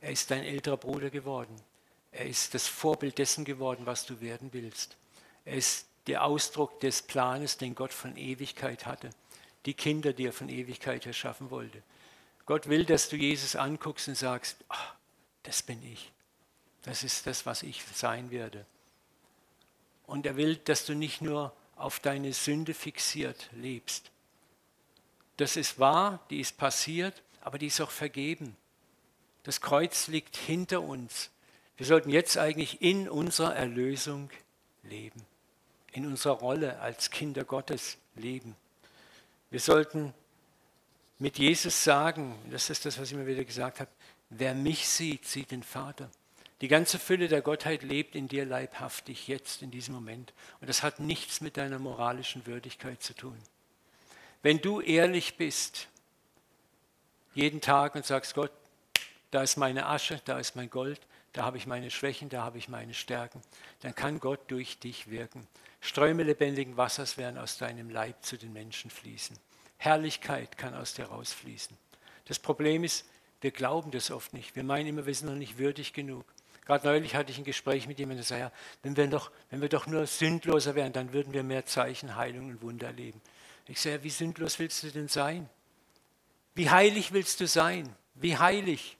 Er 0.00 0.12
ist 0.12 0.30
dein 0.30 0.42
älterer 0.42 0.78
Bruder 0.78 1.10
geworden. 1.10 1.54
Er 2.12 2.24
ist 2.24 2.54
das 2.54 2.66
Vorbild 2.66 3.18
dessen 3.18 3.44
geworden, 3.44 3.84
was 3.84 4.06
du 4.06 4.22
werden 4.22 4.48
willst. 4.54 4.96
Er 5.44 5.56
ist 5.56 5.84
der 6.06 6.24
Ausdruck 6.24 6.80
des 6.80 7.02
Planes, 7.02 7.58
den 7.58 7.74
Gott 7.74 7.92
von 7.92 8.16
Ewigkeit 8.16 8.86
hatte. 8.86 9.10
Die 9.66 9.74
Kinder, 9.74 10.14
die 10.14 10.28
er 10.28 10.32
von 10.32 10.48
Ewigkeit 10.48 11.04
erschaffen 11.04 11.50
wollte. 11.50 11.82
Gott 12.46 12.68
will, 12.68 12.84
dass 12.84 13.08
du 13.08 13.16
Jesus 13.16 13.56
anguckst 13.56 14.08
und 14.08 14.16
sagst, 14.16 14.56
oh, 14.68 14.92
das 15.42 15.62
bin 15.62 15.82
ich. 15.82 16.12
Das 16.82 17.04
ist 17.04 17.26
das, 17.26 17.46
was 17.46 17.62
ich 17.62 17.82
sein 17.94 18.30
werde. 18.30 18.66
Und 20.06 20.26
er 20.26 20.36
will, 20.36 20.56
dass 20.56 20.84
du 20.84 20.94
nicht 20.94 21.22
nur 21.22 21.54
auf 21.76 22.00
deine 22.00 22.32
Sünde 22.32 22.74
fixiert 22.74 23.48
lebst. 23.52 24.10
Das 25.36 25.56
ist 25.56 25.78
wahr, 25.78 26.24
die 26.30 26.40
ist 26.40 26.58
passiert, 26.58 27.22
aber 27.40 27.58
die 27.58 27.68
ist 27.68 27.80
auch 27.80 27.90
vergeben. 27.90 28.56
Das 29.44 29.60
Kreuz 29.60 30.08
liegt 30.08 30.36
hinter 30.36 30.82
uns. 30.82 31.30
Wir 31.76 31.86
sollten 31.86 32.10
jetzt 32.10 32.38
eigentlich 32.38 32.82
in 32.82 33.08
unserer 33.08 33.56
Erlösung 33.56 34.30
leben, 34.82 35.24
in 35.92 36.06
unserer 36.06 36.34
Rolle 36.34 36.78
als 36.80 37.10
Kinder 37.10 37.44
Gottes 37.44 37.96
leben. 38.14 38.54
Wir 39.50 39.60
sollten 39.60 40.14
mit 41.22 41.38
Jesus 41.38 41.84
sagen, 41.84 42.36
das 42.50 42.68
ist 42.68 42.84
das, 42.84 42.98
was 42.98 43.06
ich 43.06 43.14
immer 43.14 43.28
wieder 43.28 43.44
gesagt 43.44 43.78
habe, 43.78 43.90
wer 44.30 44.54
mich 44.54 44.88
sieht, 44.88 45.24
sieht 45.24 45.52
den 45.52 45.62
Vater. 45.62 46.10
Die 46.60 46.66
ganze 46.66 46.98
Fülle 46.98 47.28
der 47.28 47.42
Gottheit 47.42 47.84
lebt 47.84 48.16
in 48.16 48.26
dir 48.26 48.44
leibhaftig 48.44 49.28
jetzt 49.28 49.62
in 49.62 49.70
diesem 49.70 49.94
Moment. 49.94 50.34
Und 50.60 50.68
das 50.68 50.82
hat 50.82 50.98
nichts 50.98 51.40
mit 51.40 51.56
deiner 51.56 51.78
moralischen 51.78 52.44
Würdigkeit 52.44 53.04
zu 53.04 53.14
tun. 53.14 53.36
Wenn 54.42 54.60
du 54.60 54.80
ehrlich 54.80 55.36
bist, 55.36 55.86
jeden 57.34 57.60
Tag 57.60 57.94
und 57.94 58.04
sagst, 58.04 58.34
Gott, 58.34 58.50
da 59.30 59.44
ist 59.44 59.56
meine 59.56 59.86
Asche, 59.86 60.20
da 60.24 60.40
ist 60.40 60.56
mein 60.56 60.70
Gold, 60.70 61.00
da 61.34 61.44
habe 61.44 61.56
ich 61.56 61.68
meine 61.68 61.92
Schwächen, 61.92 62.30
da 62.30 62.42
habe 62.42 62.58
ich 62.58 62.68
meine 62.68 62.94
Stärken, 62.94 63.42
dann 63.82 63.94
kann 63.94 64.18
Gott 64.18 64.40
durch 64.48 64.80
dich 64.80 65.08
wirken. 65.08 65.46
Ströme 65.80 66.24
lebendigen 66.24 66.76
Wassers 66.76 67.16
werden 67.16 67.38
aus 67.38 67.58
deinem 67.58 67.90
Leib 67.90 68.24
zu 68.24 68.36
den 68.36 68.52
Menschen 68.52 68.90
fließen. 68.90 69.38
Herrlichkeit 69.82 70.56
kann 70.58 70.74
aus 70.74 70.94
dir 70.94 71.06
rausfließen. 71.06 71.76
Das 72.26 72.38
Problem 72.38 72.84
ist, 72.84 73.04
wir 73.40 73.50
glauben 73.50 73.90
das 73.90 74.12
oft 74.12 74.32
nicht. 74.32 74.54
Wir 74.54 74.62
meinen 74.62 74.86
immer, 74.86 75.06
wir 75.06 75.14
sind 75.14 75.28
noch 75.28 75.34
nicht 75.34 75.58
würdig 75.58 75.92
genug. 75.92 76.24
Gerade 76.64 76.86
neulich 76.86 77.16
hatte 77.16 77.32
ich 77.32 77.38
ein 77.38 77.44
Gespräch 77.44 77.88
mit 77.88 77.98
jemandem, 77.98 78.18
der 78.18 78.24
sagte, 78.24 78.44
ja, 78.44 78.52
wenn 78.84 78.96
wir, 78.96 79.08
doch, 79.08 79.32
wenn 79.50 79.60
wir 79.60 79.68
doch 79.68 79.88
nur 79.88 80.06
sündloser 80.06 80.76
wären, 80.76 80.92
dann 80.92 81.12
würden 81.12 81.32
wir 81.32 81.42
mehr 81.42 81.66
Zeichen, 81.66 82.14
Heilung 82.14 82.50
und 82.50 82.62
Wunder 82.62 82.86
erleben. 82.86 83.20
Ich 83.66 83.80
sage, 83.80 83.96
ja, 83.96 84.04
wie 84.04 84.10
sündlos 84.10 84.60
willst 84.60 84.84
du 84.84 84.90
denn 84.92 85.08
sein? 85.08 85.50
Wie 86.54 86.70
heilig 86.70 87.12
willst 87.12 87.40
du 87.40 87.48
sein? 87.48 87.92
Wie 88.14 88.36
heilig? 88.36 88.96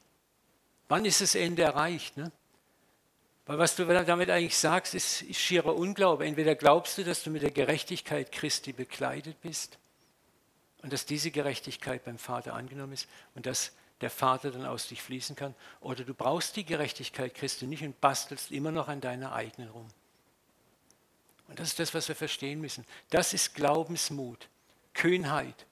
Wann 0.89 1.05
ist 1.05 1.21
das 1.21 1.37
Ende 1.37 1.63
erreicht? 1.63 2.17
Ne? 2.17 2.33
Weil 3.47 3.59
was 3.59 3.77
du 3.77 3.85
damit 3.85 4.31
eigentlich 4.31 4.59
sagst, 4.59 4.97
ist, 4.97 5.33
schierer 5.37 5.77
Unglaube. 5.77 6.27
Entweder 6.27 6.57
glaubst 6.57 6.99
du, 6.99 7.05
dass 7.05 7.23
du 7.23 7.31
mit 7.31 7.43
der 7.43 7.53
Gerechtigkeit 7.53 8.33
Christi 8.33 8.73
bekleidet 8.73 9.41
bist 9.43 9.79
und 10.83 10.93
dass 10.93 11.07
diese 11.07 11.31
Gerechtigkeit 11.31 12.05
beim 12.05 12.19
Vater 12.19 12.55
angenommen 12.55 12.93
ist 12.93 13.09
und 13.35 13.47
dass 13.47 13.73
der 14.01 14.11
Vater 14.11 14.51
dann 14.51 14.67
aus 14.67 14.89
dich 14.89 15.01
fließen 15.01 15.37
kann. 15.37 15.55
Oder 15.81 16.05
du 16.05 16.13
brauchst 16.13 16.57
die 16.57 16.65
Gerechtigkeit 16.65 17.35
Christi 17.35 17.67
nicht 17.67 17.83
und 17.85 18.01
bastelst 18.01 18.51
immer 18.51 18.73
noch 18.73 18.89
an 18.89 19.01
deiner 19.01 19.33
eigenen 19.33 19.71
rum. 19.71 19.89
Und 21.49 21.59
das 21.59 21.69
ist 21.69 21.79
das, 21.79 21.95
was 21.95 22.09
wir 22.09 22.17
verstehen 22.17 22.61
müssen. 22.61 22.85
Das 23.11 23.33
ist 23.33 23.55
Glaubensmut, 23.55 24.49
Kühnheit. 24.93 25.67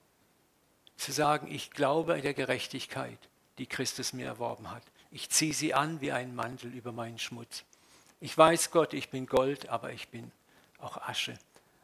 Zu 0.95 1.11
sagen, 1.11 1.51
ich 1.51 1.71
glaube 1.71 2.13
an 2.13 2.21
der 2.21 2.33
Gerechtigkeit, 2.33 3.17
die 3.57 3.65
Christus 3.65 4.13
mir 4.13 4.27
erworben 4.27 4.71
hat. 4.71 4.83
Ich 5.09 5.29
ziehe 5.29 5.53
sie 5.53 5.73
an 5.73 5.99
wie 5.99 6.11
ein 6.11 6.35
Mantel 6.35 6.73
über 6.73 6.91
meinen 6.91 7.19
Schmutz. 7.19 7.63
Ich 8.19 8.37
weiß, 8.37 8.71
Gott, 8.71 8.93
ich 8.93 9.09
bin 9.09 9.25
Gold, 9.25 9.69
aber 9.69 9.91
ich 9.91 10.09
bin 10.09 10.31
auch 10.77 10.97
Asche. 10.97 11.37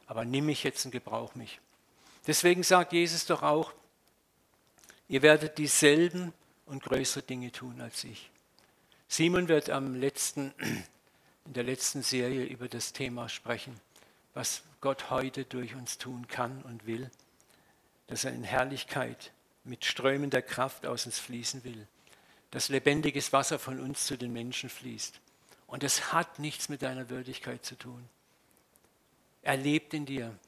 Aber 0.06 0.24
nimm 0.24 0.46
mich 0.46 0.62
jetzt 0.62 0.84
und 0.86 0.92
gebrauch 0.92 1.34
mich. 1.34 1.60
Deswegen 2.28 2.62
sagt 2.62 2.92
Jesus 2.92 3.26
doch 3.26 3.42
auch, 3.42 3.72
Ihr 5.08 5.22
werdet 5.22 5.56
dieselben 5.56 6.34
und 6.66 6.82
größere 6.82 7.22
Dinge 7.22 7.50
tun 7.50 7.80
als 7.80 8.04
ich. 8.04 8.30
Simon 9.08 9.48
wird 9.48 9.70
am 9.70 9.94
letzten, 9.94 10.52
in 11.46 11.54
der 11.54 11.64
letzten 11.64 12.02
Serie 12.02 12.44
über 12.44 12.68
das 12.68 12.92
Thema 12.92 13.30
sprechen, 13.30 13.80
was 14.34 14.62
Gott 14.82 15.08
heute 15.08 15.46
durch 15.46 15.74
uns 15.74 15.96
tun 15.96 16.28
kann 16.28 16.60
und 16.62 16.86
will, 16.86 17.10
dass 18.06 18.24
er 18.24 18.34
in 18.34 18.44
Herrlichkeit 18.44 19.32
mit 19.64 19.86
strömender 19.86 20.42
Kraft 20.42 20.84
aus 20.84 21.06
uns 21.06 21.18
fließen 21.18 21.64
will, 21.64 21.88
dass 22.50 22.68
lebendiges 22.68 23.32
Wasser 23.32 23.58
von 23.58 23.80
uns 23.80 24.04
zu 24.04 24.18
den 24.18 24.34
Menschen 24.34 24.68
fließt 24.68 25.18
Und 25.66 25.82
das 25.82 26.12
hat 26.12 26.38
nichts 26.38 26.68
mit 26.68 26.82
deiner 26.82 27.08
Würdigkeit 27.08 27.64
zu 27.64 27.76
tun. 27.76 28.06
Er 29.40 29.56
lebt 29.56 29.94
in 29.94 30.04
dir 30.04 30.38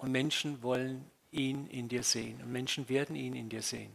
und 0.00 0.10
Menschen 0.10 0.62
wollen 0.62 1.04
ihn 1.30 1.68
in 1.68 1.88
dir 1.88 2.02
sehen 2.02 2.40
und 2.42 2.50
Menschen 2.50 2.88
werden 2.88 3.14
ihn 3.14 3.34
in 3.34 3.48
dir 3.48 3.62
sehen. 3.62 3.92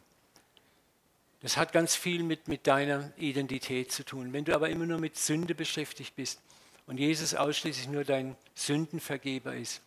Das 1.41 1.57
hat 1.57 1.73
ganz 1.73 1.95
viel 1.95 2.23
mit, 2.23 2.47
mit 2.47 2.65
deiner 2.65 3.11
Identität 3.17 3.91
zu 3.91 4.03
tun. 4.03 4.31
Wenn 4.33 4.45
du 4.45 4.55
aber 4.55 4.69
immer 4.69 4.85
nur 4.85 4.99
mit 4.99 5.17
Sünde 5.17 5.53
beschäftigt 5.53 6.15
bist 6.15 6.41
und 6.87 6.97
Jesus 6.97 7.35
ausschließlich 7.35 7.87
nur 7.87 8.03
dein 8.03 8.35
Sündenvergeber 8.55 9.55
ist, 9.55 9.81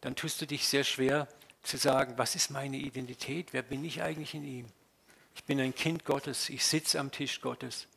dann 0.00 0.14
tust 0.14 0.40
du 0.40 0.46
dich 0.46 0.66
sehr 0.68 0.84
schwer 0.84 1.26
zu 1.62 1.76
sagen, 1.76 2.14
was 2.16 2.34
ist 2.34 2.50
meine 2.50 2.76
Identität? 2.76 3.52
Wer 3.52 3.62
bin 3.62 3.84
ich 3.84 4.02
eigentlich 4.02 4.34
in 4.34 4.44
ihm? 4.44 4.66
Ich 5.34 5.44
bin 5.44 5.60
ein 5.60 5.74
Kind 5.74 6.04
Gottes, 6.04 6.48
ich 6.48 6.64
sitze 6.64 7.00
am 7.00 7.10
Tisch 7.10 7.40
Gottes, 7.40 7.88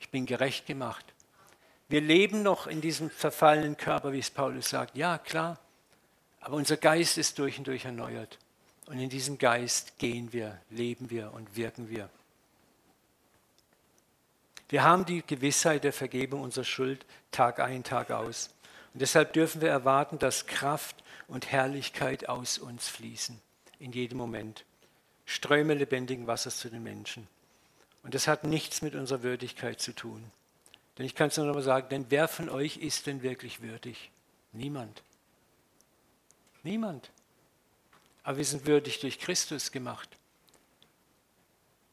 ich 0.00 0.08
bin 0.08 0.26
gerecht 0.26 0.66
gemacht. 0.66 1.04
Wir 1.88 2.00
leben 2.00 2.42
noch 2.42 2.66
in 2.66 2.80
diesem 2.80 3.10
verfallenen 3.10 3.76
Körper, 3.76 4.12
wie 4.12 4.18
es 4.18 4.30
Paulus 4.30 4.70
sagt. 4.70 4.96
Ja, 4.96 5.18
klar, 5.18 5.58
aber 6.48 6.56
unser 6.56 6.78
Geist 6.78 7.18
ist 7.18 7.38
durch 7.38 7.58
und 7.58 7.66
durch 7.66 7.84
erneuert. 7.84 8.38
Und 8.86 8.98
in 8.98 9.10
diesem 9.10 9.36
Geist 9.36 9.98
gehen 9.98 10.32
wir, 10.32 10.58
leben 10.70 11.10
wir 11.10 11.34
und 11.34 11.56
wirken 11.56 11.90
wir. 11.90 12.08
Wir 14.70 14.82
haben 14.82 15.04
die 15.04 15.22
Gewissheit 15.26 15.84
der 15.84 15.92
Vergebung 15.92 16.40
unserer 16.40 16.64
Schuld 16.64 17.04
Tag 17.32 17.60
ein, 17.60 17.84
Tag 17.84 18.10
aus. 18.10 18.48
Und 18.94 19.02
deshalb 19.02 19.34
dürfen 19.34 19.60
wir 19.60 19.68
erwarten, 19.68 20.18
dass 20.18 20.46
Kraft 20.46 20.96
und 21.26 21.52
Herrlichkeit 21.52 22.30
aus 22.30 22.56
uns 22.56 22.88
fließen, 22.88 23.38
in 23.78 23.92
jedem 23.92 24.16
Moment. 24.16 24.64
Ströme 25.26 25.74
lebendigen 25.74 26.26
Wassers 26.26 26.56
zu 26.56 26.70
den 26.70 26.82
Menschen. 26.82 27.28
Und 28.02 28.14
das 28.14 28.26
hat 28.26 28.44
nichts 28.44 28.80
mit 28.80 28.94
unserer 28.94 29.22
Würdigkeit 29.22 29.82
zu 29.82 29.92
tun. 29.92 30.24
Denn 30.96 31.04
ich 31.04 31.14
kann 31.14 31.28
es 31.28 31.36
nur 31.36 31.44
noch 31.44 31.56
mal 31.56 31.62
sagen, 31.62 31.90
denn 31.90 32.06
wer 32.08 32.26
von 32.26 32.48
euch 32.48 32.78
ist 32.78 33.06
denn 33.06 33.20
wirklich 33.20 33.60
würdig? 33.60 34.10
Niemand. 34.52 35.02
Niemand. 36.62 37.10
Aber 38.22 38.38
wir 38.38 38.44
sind 38.44 38.66
würdig 38.66 39.00
durch 39.00 39.18
Christus 39.18 39.72
gemacht. 39.72 40.18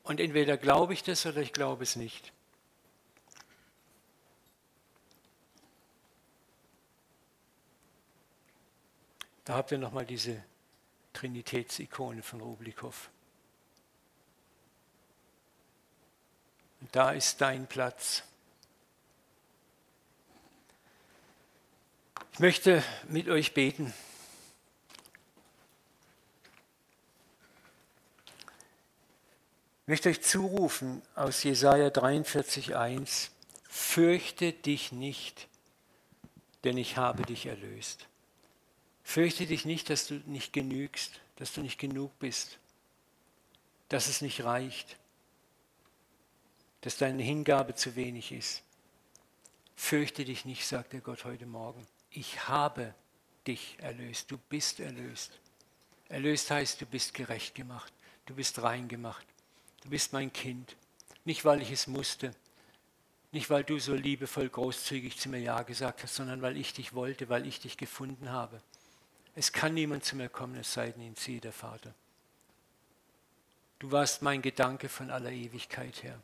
Und 0.04 0.20
entweder 0.20 0.58
glaube 0.58 0.94
ich 0.94 1.04
das 1.04 1.26
oder 1.26 1.42
ich 1.42 1.54
glaube 1.54 1.84
es 1.84 1.96
nicht. 1.96 2.32
Da 9.46 9.56
habt 9.56 9.72
ihr 9.72 9.78
nochmal 9.78 10.06
diese 10.06 10.44
Trinitätsikone 11.14 12.24
von 12.24 12.42
Rublikow. 12.42 13.10
Und 16.82 16.96
da 16.96 17.12
ist 17.12 17.42
dein 17.42 17.68
Platz. 17.68 18.24
Ich 22.34 22.40
möchte 22.40 22.84
mit 23.08 23.30
euch 23.30 23.54
beten. 23.54 23.94
Ich 29.86 29.88
möchte 29.88 30.10
euch 30.10 30.24
zurufen 30.24 31.04
aus 31.14 31.44
Jesaja 31.44 31.90
43,1: 31.90 33.30
Fürchte 33.70 34.52
dich 34.52 34.92
nicht, 34.92 35.48
denn 36.64 36.76
ich 36.76 36.98
habe 36.98 37.22
dich 37.22 37.46
erlöst. 37.46 38.08
Fürchte 39.04 39.46
dich 39.46 39.64
nicht, 39.64 39.92
dass 39.92 40.08
du 40.08 40.16
nicht 40.26 40.54
genügst, 40.54 41.22
dass 41.36 41.54
du 41.54 41.62
nicht 41.62 41.78
genug 41.78 42.18
bist, 42.18 42.58
dass 43.90 44.08
es 44.08 44.22
nicht 44.22 44.44
reicht, 44.44 44.98
dass 46.82 46.98
deine 46.98 47.22
Hingabe 47.22 47.76
zu 47.76 47.96
wenig 47.96 48.32
ist. 48.32 48.64
Fürchte 49.76 50.26
dich 50.26 50.46
nicht, 50.46 50.66
sagt 50.66 50.94
der 50.94 51.02
Gott 51.02 51.26
heute 51.26 51.46
Morgen. 51.46 51.86
Ich 52.10 52.48
habe 52.48 52.96
dich 53.46 53.78
erlöst. 53.78 54.32
Du 54.32 54.40
bist 54.50 54.80
erlöst. 54.80 55.38
Erlöst 56.10 56.50
heißt, 56.50 56.82
du 56.82 56.88
bist 56.88 57.14
gerecht 57.14 57.54
gemacht. 57.54 57.94
Du 58.26 58.34
bist 58.34 58.60
rein 58.64 58.88
gemacht. 58.88 59.28
Du 59.86 59.92
bist 59.92 60.14
mein 60.14 60.34
Kind. 60.34 60.76
Nicht, 61.26 61.46
weil 61.46 61.62
ich 61.62 61.70
es 61.70 61.86
musste. 61.86 62.34
Nicht, 63.32 63.52
weil 63.52 63.64
du 63.64 63.78
so 63.78 63.94
liebevoll 63.94 64.50
großzügig 64.50 65.20
zu 65.20 65.30
mir 65.30 65.40
Ja 65.40 65.62
gesagt 65.62 66.02
hast, 66.02 66.16
sondern 66.16 66.42
weil 66.42 66.58
ich 66.58 66.74
dich 66.74 66.96
wollte, 66.96 67.30
weil 67.30 67.46
ich 67.46 67.60
dich 67.60 67.78
gefunden 67.78 68.32
habe. 68.32 68.60
Es 69.36 69.52
kann 69.52 69.76
niemand 69.76 70.04
zu 70.04 70.16
mir 70.16 70.28
kommen, 70.28 70.56
es 70.56 70.74
sei 70.74 70.90
denn, 70.90 71.04
ihn 71.04 71.16
ziehe 71.16 71.40
der 71.40 71.52
Vater. 71.52 71.94
Du 73.78 73.92
warst 73.92 74.24
mein 74.24 74.42
Gedanke 74.42 74.90
von 74.90 75.12
aller 75.12 75.32
Ewigkeit 75.32 76.02
her. 76.02 76.20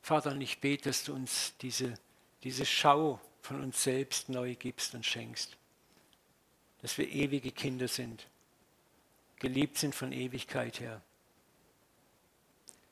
Vater, 0.00 0.30
und 0.30 0.40
ich 0.40 0.58
bete, 0.62 0.88
dass 0.88 1.04
du 1.04 1.12
uns 1.12 1.52
diese, 1.60 1.98
diese 2.44 2.64
Schau 2.64 3.20
von 3.42 3.60
uns 3.60 3.82
selbst 3.82 4.30
neu 4.30 4.54
gibst 4.54 4.94
und 4.94 5.04
schenkst. 5.04 5.58
Dass 6.80 6.96
wir 6.96 7.10
ewige 7.10 7.52
Kinder 7.52 7.88
sind, 7.88 8.26
geliebt 9.38 9.76
sind 9.76 9.94
von 9.94 10.12
Ewigkeit 10.12 10.80
her. 10.80 11.02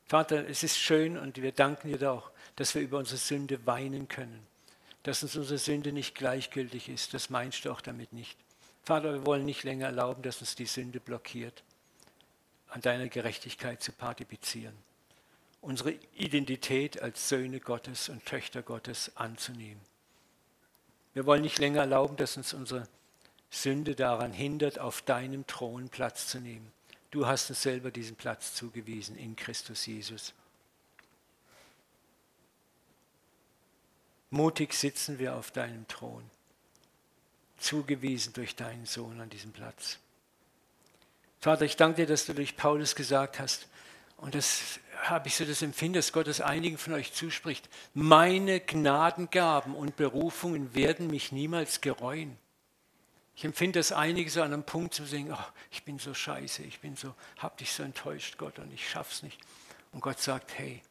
Vater, 0.07 0.49
es 0.49 0.63
ist 0.63 0.79
schön 0.79 1.17
und 1.17 1.41
wir 1.41 1.53
danken 1.53 1.89
dir 1.89 2.11
auch, 2.11 2.31
dass 2.57 2.75
wir 2.75 2.83
über 2.83 2.99
unsere 2.99 3.17
Sünde 3.17 3.67
weinen 3.67 4.09
können. 4.09 4.47
Dass 5.03 5.23
uns 5.23 5.37
unsere 5.37 5.59
Sünde 5.59 5.93
nicht 5.93 6.15
gleichgültig 6.15 6.89
ist, 6.89 7.15
das 7.15 7.31
meinst 7.31 7.65
du 7.65 7.73
auch 7.73 7.81
damit 7.81 8.13
nicht. 8.13 8.39
Vater, 8.83 9.15
wir 9.15 9.27
wollen 9.27 9.45
nicht 9.45 9.65
länger 9.65 9.87
erlauben, 9.87 10.23
dass 10.23 10.41
uns 10.41 10.57
die 10.57 10.67
Sünde 10.67 11.01
blockiert, 11.01 11.63
an 12.69 12.81
deiner 12.81 13.09
Gerechtigkeit 13.09 13.83
zu 13.83 13.93
partizipieren, 13.93 14.77
unsere 15.61 15.93
Identität 16.15 17.01
als 17.01 17.29
Söhne 17.29 17.61
Gottes 17.61 18.09
und 18.09 18.27
Töchter 18.27 18.63
Gottes 18.63 19.17
anzunehmen. 19.17 19.81
Wir 21.15 21.25
wollen 21.25 21.43
nicht 21.43 21.59
länger 21.59 21.81
erlauben, 21.81 22.17
dass 22.17 22.37
uns 22.37 22.53
unsere 22.53 22.87
Sünde 23.49 23.95
daran 23.95 24.33
hindert, 24.33 24.79
auf 24.79 25.01
deinem 25.01 25.47
Thron 25.47 25.89
Platz 25.89 26.27
zu 26.27 26.41
nehmen. 26.41 26.73
Du 27.15 27.29
hast 27.29 27.49
uns 27.49 27.63
selber 27.63 27.93
diesen 27.93 28.17
Platz 28.17 28.55
zugewiesen 28.55 29.17
in 29.17 29.37
Christus 29.37 29.87
Jesus. 29.87 30.35
Mutig 34.31 34.75
sitzen 34.75 35.21
wir 35.21 35.37
auf 35.37 35.53
deinem 35.53 35.87
Thron 35.87 36.29
zugewiesen 37.57 38.33
durch 38.33 38.57
deinen 38.57 38.85
Sohn 38.85 39.21
an 39.21 39.31
diesem 39.31 39.53
Platz. 39.53 40.01
Vater, 41.41 41.65
ich 41.65 41.77
danke 41.77 42.03
dir, 42.03 42.07
dass 42.09 42.27
du 42.27 42.35
durch 42.35 42.57
Paulus 42.57 42.97
gesagt 42.97 43.39
hast, 43.39 43.69
und 44.17 44.35
das 44.35 44.81
habe 45.05 45.29
ich 45.29 45.37
so 45.37 45.45
das 45.45 45.63
Empfinden, 45.63 45.95
dass 45.95 46.13
Gott 46.13 46.27
es 46.27 46.41
einigen 46.41 46.79
von 46.79 46.95
euch 46.95 47.13
zuspricht, 47.13 47.69
meine 47.93 48.59
Gnadengaben 48.59 49.77
und 49.77 49.95
Berufungen 49.95 50.75
werden 50.75 51.07
mich 51.07 51.31
niemals 51.31 51.81
gereuen. 51.81 52.37
Ich 53.37 53.45
empfinde 53.45 53.81
das 53.81 53.91
einige 53.91 54.31
so 54.31 54.43
an 54.43 54.53
einem 54.53 54.65
Punkt 54.65 54.95
zu 54.95 55.05
sehen, 55.05 55.33
oh, 55.33 55.45
ich 55.71 55.83
bin 55.85 55.99
so 55.99 56.15
scheiße, 56.15 56.63
ich 56.63 56.81
bin 56.81 56.97
so, 56.97 57.15
hab 57.39 57.57
dich 57.59 57.73
so 57.73 57.83
enttäuscht, 57.83 58.39
Gott, 58.39 58.59
und 58.59 58.73
ich 58.73 58.89
schaff's 58.89 59.23
nicht. 59.23 59.41
Und 59.93 60.01
Gott 60.01 60.21
sagt, 60.21 60.57
hey, 60.57 60.83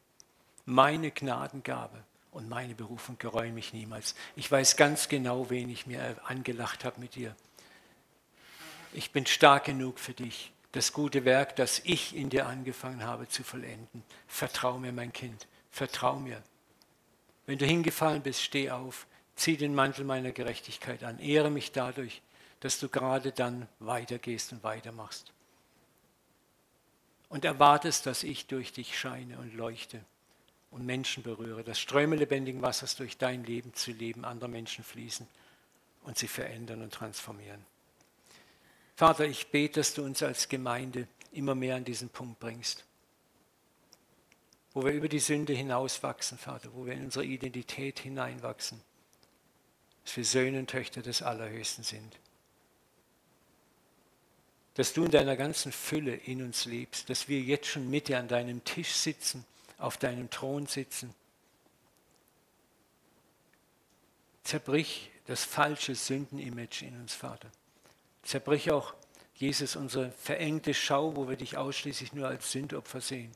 meine 0.66 1.12
Gnadengabe 1.12 2.04
und 2.32 2.50
meine 2.50 2.76
Berufung 2.76 3.18
gereuen 3.18 3.54
mich 3.54 3.74
niemals. 3.74 4.16
Ich 4.36 4.52
weiß 4.52 4.76
ganz 4.76 5.08
genau, 5.08 5.50
wen 5.50 5.70
ich 5.70 5.88
mir 5.88 6.18
angelacht 6.26 6.84
habe 6.84 7.00
mit 7.00 7.16
dir. 7.16 7.36
Ich 8.92 9.12
bin 9.12 9.26
stark 9.26 9.66
genug 9.66 10.00
für 10.00 10.14
dich, 10.14 10.52
das 10.74 10.94
gute 10.94 11.26
Werk, 11.26 11.56
das 11.56 11.80
ich 11.84 12.16
in 12.16 12.30
dir 12.30 12.48
angefangen 12.48 13.04
habe, 13.04 13.28
zu 13.28 13.44
vollenden. 13.44 14.04
Vertrau 14.28 14.78
mir, 14.78 14.92
mein 14.92 15.14
Kind, 15.14 15.48
vertrau 15.72 16.18
mir. 16.18 16.44
Wenn 17.46 17.58
du 17.58 17.66
hingefallen 17.66 18.22
bist, 18.22 18.42
steh 18.42 18.70
auf, 18.70 19.08
zieh 19.36 19.58
den 19.58 19.76
Mantel 19.76 20.06
meiner 20.06 20.32
Gerechtigkeit 20.32 21.04
an, 21.04 21.20
ehre 21.20 21.50
mich 21.50 21.72
dadurch, 21.72 22.22
dass 22.64 22.80
du 22.80 22.88
gerade 22.88 23.34
dann 23.34 23.68
weitergehst 23.80 24.54
und 24.54 24.64
weitermachst. 24.64 25.34
Und 27.28 27.44
erwartest, 27.44 28.06
dass 28.06 28.24
ich 28.24 28.48
durch 28.48 28.72
dich 28.72 28.98
scheine 28.98 29.38
und 29.38 29.54
leuchte 29.54 30.00
und 30.72 30.86
Menschen 30.86 31.24
berühre, 31.24 31.66
dass 31.66 31.78
Ströme 31.78 32.16
lebendigen 32.16 32.62
Wassers 32.62 32.96
durch 32.96 33.18
dein 33.18 33.44
Leben 33.44 33.74
zu 33.74 33.92
Leben 33.92 34.24
anderer 34.24 34.48
Menschen 34.48 34.86
fließen 34.86 35.28
und 36.04 36.18
sie 36.18 36.30
verändern 36.30 36.82
und 36.82 36.94
transformieren. 36.94 37.66
Vater, 38.96 39.26
ich 39.26 39.48
bete, 39.48 39.82
dass 39.82 39.94
du 39.94 40.06
uns 40.06 40.24
als 40.24 40.48
Gemeinde 40.48 41.10
immer 41.34 41.56
mehr 41.56 41.76
an 41.76 41.84
diesen 41.84 42.08
Punkt 42.08 42.40
bringst, 42.40 42.86
wo 44.74 44.86
wir 44.86 44.94
über 44.94 45.10
die 45.10 45.20
Sünde 45.20 45.52
hinauswachsen, 45.52 46.38
Vater, 46.38 46.70
wo 46.74 46.86
wir 46.86 46.94
in 46.94 47.04
unsere 47.04 47.26
Identität 47.26 48.00
hineinwachsen, 48.00 48.82
dass 50.06 50.16
wir 50.16 50.24
Söhne 50.24 50.60
und 50.60 50.70
Töchter 50.70 51.02
des 51.02 51.22
Allerhöchsten 51.22 51.84
sind. 51.84 52.18
Dass 54.76 54.94
du 54.94 55.06
in 55.06 55.12
deiner 55.12 55.36
ganzen 55.36 55.72
Fülle 55.72 56.16
in 56.16 56.42
uns 56.42 56.66
lebst, 56.66 57.10
dass 57.10 57.28
wir 57.28 57.40
jetzt 57.40 57.68
schon 57.68 57.90
mit 57.90 58.08
dir 58.08 58.20
an 58.20 58.28
deinem 58.28 58.64
Tisch 58.64 58.94
sitzen 58.94 59.46
auf 59.84 59.98
deinem 59.98 60.30
Thron 60.30 60.66
sitzen. 60.66 61.14
Zerbrich 64.44 65.12
das 65.28 65.44
falsche 65.44 65.94
Sündenimage 65.94 66.86
in 66.86 67.00
uns, 67.00 67.14
Vater. 67.14 67.50
Zerbrich 68.24 68.72
auch, 68.72 68.94
Jesus, 69.36 69.76
unsere 69.76 70.12
verengte 70.12 70.74
Schau, 70.74 71.18
wo 71.18 71.28
wir 71.28 71.36
dich 71.36 71.58
ausschließlich 71.58 72.14
nur 72.14 72.28
als 72.30 72.52
Sündopfer 72.52 73.02
sehen, 73.02 73.32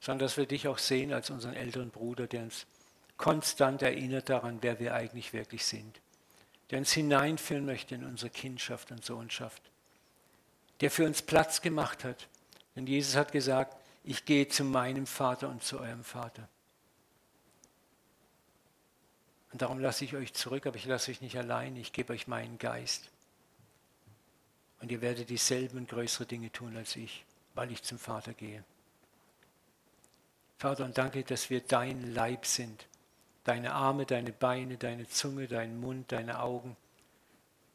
sondern 0.00 0.26
dass 0.26 0.36
wir 0.36 0.46
dich 0.46 0.68
auch 0.68 0.78
sehen 0.78 1.12
als 1.12 1.30
unseren 1.30 1.54
älteren 1.54 1.90
Bruder, 1.90 2.26
der 2.26 2.42
uns 2.42 2.66
konstant 3.16 3.80
erinnert 3.80 4.28
daran, 4.28 4.58
wer 4.60 4.78
wir 4.80 4.94
eigentlich 4.94 5.32
wirklich 5.32 5.64
sind. 5.64 6.00
Der 6.70 6.80
uns 6.80 6.92
hineinführen 6.92 7.64
möchte 7.64 7.94
in 7.94 8.04
unsere 8.04 8.30
Kindschaft 8.30 8.90
und 8.90 9.04
Sohnschaft. 9.04 9.62
Der 10.80 10.90
für 10.90 11.04
uns 11.04 11.22
Platz 11.22 11.60
gemacht 11.60 12.04
hat. 12.04 12.28
Denn 12.76 12.86
Jesus 12.86 13.16
hat 13.16 13.32
gesagt, 13.32 13.76
ich 14.04 14.24
gehe 14.24 14.48
zu 14.48 14.64
meinem 14.64 15.06
Vater 15.06 15.48
und 15.48 15.62
zu 15.62 15.80
eurem 15.80 16.04
Vater. 16.04 16.48
Und 19.52 19.62
darum 19.62 19.78
lasse 19.78 20.04
ich 20.04 20.14
euch 20.14 20.34
zurück, 20.34 20.66
aber 20.66 20.76
ich 20.76 20.84
lasse 20.84 21.10
euch 21.10 21.20
nicht 21.20 21.36
allein, 21.36 21.76
ich 21.76 21.92
gebe 21.92 22.12
euch 22.12 22.26
meinen 22.26 22.58
Geist. 22.58 23.10
Und 24.80 24.92
ihr 24.92 25.00
werdet 25.00 25.30
dieselben 25.30 25.78
und 25.78 25.88
größere 25.88 26.26
Dinge 26.26 26.52
tun 26.52 26.76
als 26.76 26.94
ich, 26.96 27.24
weil 27.54 27.72
ich 27.72 27.82
zum 27.82 27.98
Vater 27.98 28.34
gehe. 28.34 28.62
Vater, 30.58 30.84
und 30.84 30.98
danke, 30.98 31.24
dass 31.24 31.50
wir 31.50 31.60
dein 31.60 32.14
Leib 32.14 32.46
sind. 32.46 32.86
Deine 33.44 33.72
Arme, 33.72 34.06
deine 34.06 34.32
Beine, 34.32 34.76
deine 34.76 35.08
Zunge, 35.08 35.48
dein 35.48 35.80
Mund, 35.80 36.12
deine 36.12 36.40
Augen. 36.40 36.76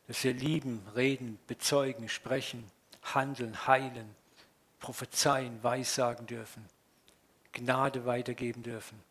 Dass 0.08 0.24
wir 0.24 0.34
lieben, 0.34 0.86
reden, 0.96 1.40
bezeugen, 1.48 2.10
sprechen, 2.10 2.70
handeln, 3.04 3.68
heilen, 3.68 4.16
prophezeien, 4.80 5.62
weissagen 5.64 6.26
dürfen, 6.26 6.66
Gnade 7.52 8.06
weitergeben 8.06 8.64
dürfen. 8.64 9.02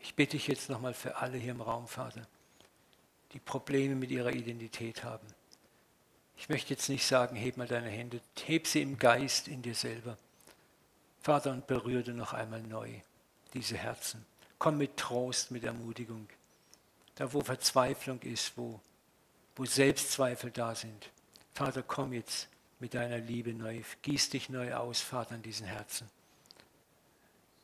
Ich 0.00 0.14
bitte 0.14 0.36
dich 0.36 0.48
jetzt 0.48 0.68
nochmal 0.68 0.94
für 0.94 1.16
alle 1.16 1.38
hier 1.38 1.52
im 1.52 1.60
Raum, 1.60 1.86
Vater, 1.86 2.26
die 3.32 3.38
Probleme 3.38 3.94
mit 3.94 4.10
ihrer 4.10 4.32
Identität 4.32 5.04
haben. 5.04 5.26
Ich 6.36 6.48
möchte 6.48 6.70
jetzt 6.70 6.88
nicht 6.88 7.06
sagen, 7.06 7.36
heb 7.36 7.56
mal 7.56 7.68
deine 7.68 7.88
Hände, 7.88 8.20
heb 8.44 8.66
sie 8.66 8.82
im 8.82 8.98
Geist 8.98 9.46
in 9.46 9.62
dir 9.62 9.74
selber. 9.74 10.18
Vater, 11.20 11.52
und 11.52 11.68
berühre 11.68 12.10
noch 12.10 12.32
einmal 12.32 12.62
neu 12.62 13.00
diese 13.54 13.76
Herzen. 13.76 14.26
Komm 14.58 14.78
mit 14.78 14.96
Trost, 14.96 15.50
mit 15.52 15.62
Ermutigung. 15.62 16.28
Da, 17.16 17.32
wo 17.32 17.40
Verzweiflung 17.40 18.20
ist, 18.22 18.56
wo, 18.56 18.80
wo 19.56 19.64
Selbstzweifel 19.64 20.50
da 20.50 20.74
sind. 20.74 21.10
Vater, 21.54 21.82
komm 21.82 22.12
jetzt 22.12 22.48
mit 22.80 22.94
deiner 22.94 23.18
Liebe 23.18 23.52
neu. 23.52 23.82
Gieß 24.02 24.30
dich 24.30 24.48
neu 24.48 24.74
aus, 24.74 25.00
Vater, 25.00 25.34
in 25.34 25.42
diesen 25.42 25.66
Herzen. 25.66 26.08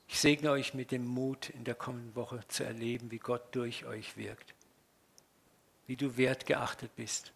Ich 0.06 0.20
segne 0.20 0.50
euch 0.50 0.74
mit 0.74 0.90
dem 0.90 1.06
Mut, 1.06 1.50
in 1.50 1.64
der 1.64 1.74
kommenden 1.74 2.14
Woche 2.16 2.40
zu 2.48 2.64
erleben, 2.64 3.10
wie 3.10 3.18
Gott 3.18 3.54
durch 3.54 3.84
euch 3.84 4.16
wirkt. 4.16 4.54
Wie 5.86 5.96
du 5.96 6.16
wertgeachtet 6.16 6.94
bist. 6.96 7.32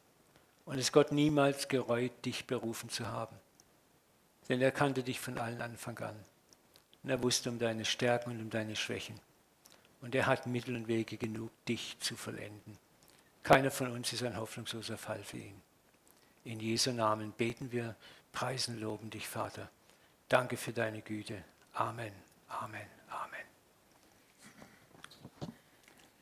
Und 0.64 0.78
es 0.78 0.92
Gott 0.92 1.12
niemals 1.12 1.68
gereut, 1.68 2.12
dich 2.24 2.46
berufen 2.46 2.88
zu 2.88 3.08
haben. 3.08 3.36
Denn 4.48 4.60
er 4.60 4.70
kannte 4.70 5.02
dich 5.02 5.20
von 5.20 5.38
allen 5.38 5.60
Anfang 5.60 5.98
an. 5.98 6.16
Und 7.02 7.10
er 7.10 7.22
wusste 7.22 7.50
um 7.50 7.58
deine 7.58 7.84
Stärken 7.84 8.30
und 8.30 8.40
um 8.40 8.50
deine 8.50 8.76
Schwächen. 8.76 9.18
Und 10.02 10.14
er 10.14 10.26
hat 10.26 10.46
Mittel 10.46 10.76
und 10.76 10.88
Wege 10.88 11.16
genug, 11.16 11.50
dich 11.64 11.96
zu 12.00 12.16
vollenden. 12.16 12.76
Keiner 13.42 13.70
von 13.70 13.90
uns 13.92 14.12
ist 14.12 14.22
ein 14.22 14.36
hoffnungsloser 14.36 14.98
Fall 14.98 15.24
für 15.24 15.38
ihn. 15.38 15.62
In 16.44 16.60
Jesu 16.60 16.92
Namen 16.92 17.32
beten 17.32 17.72
wir, 17.72 17.96
preisen, 18.32 18.80
loben 18.80 19.10
dich, 19.10 19.28
Vater. 19.28 19.70
Danke 20.28 20.56
für 20.56 20.72
deine 20.72 21.02
Güte. 21.02 21.42
Amen. 21.72 22.12
Amen. 22.48 22.86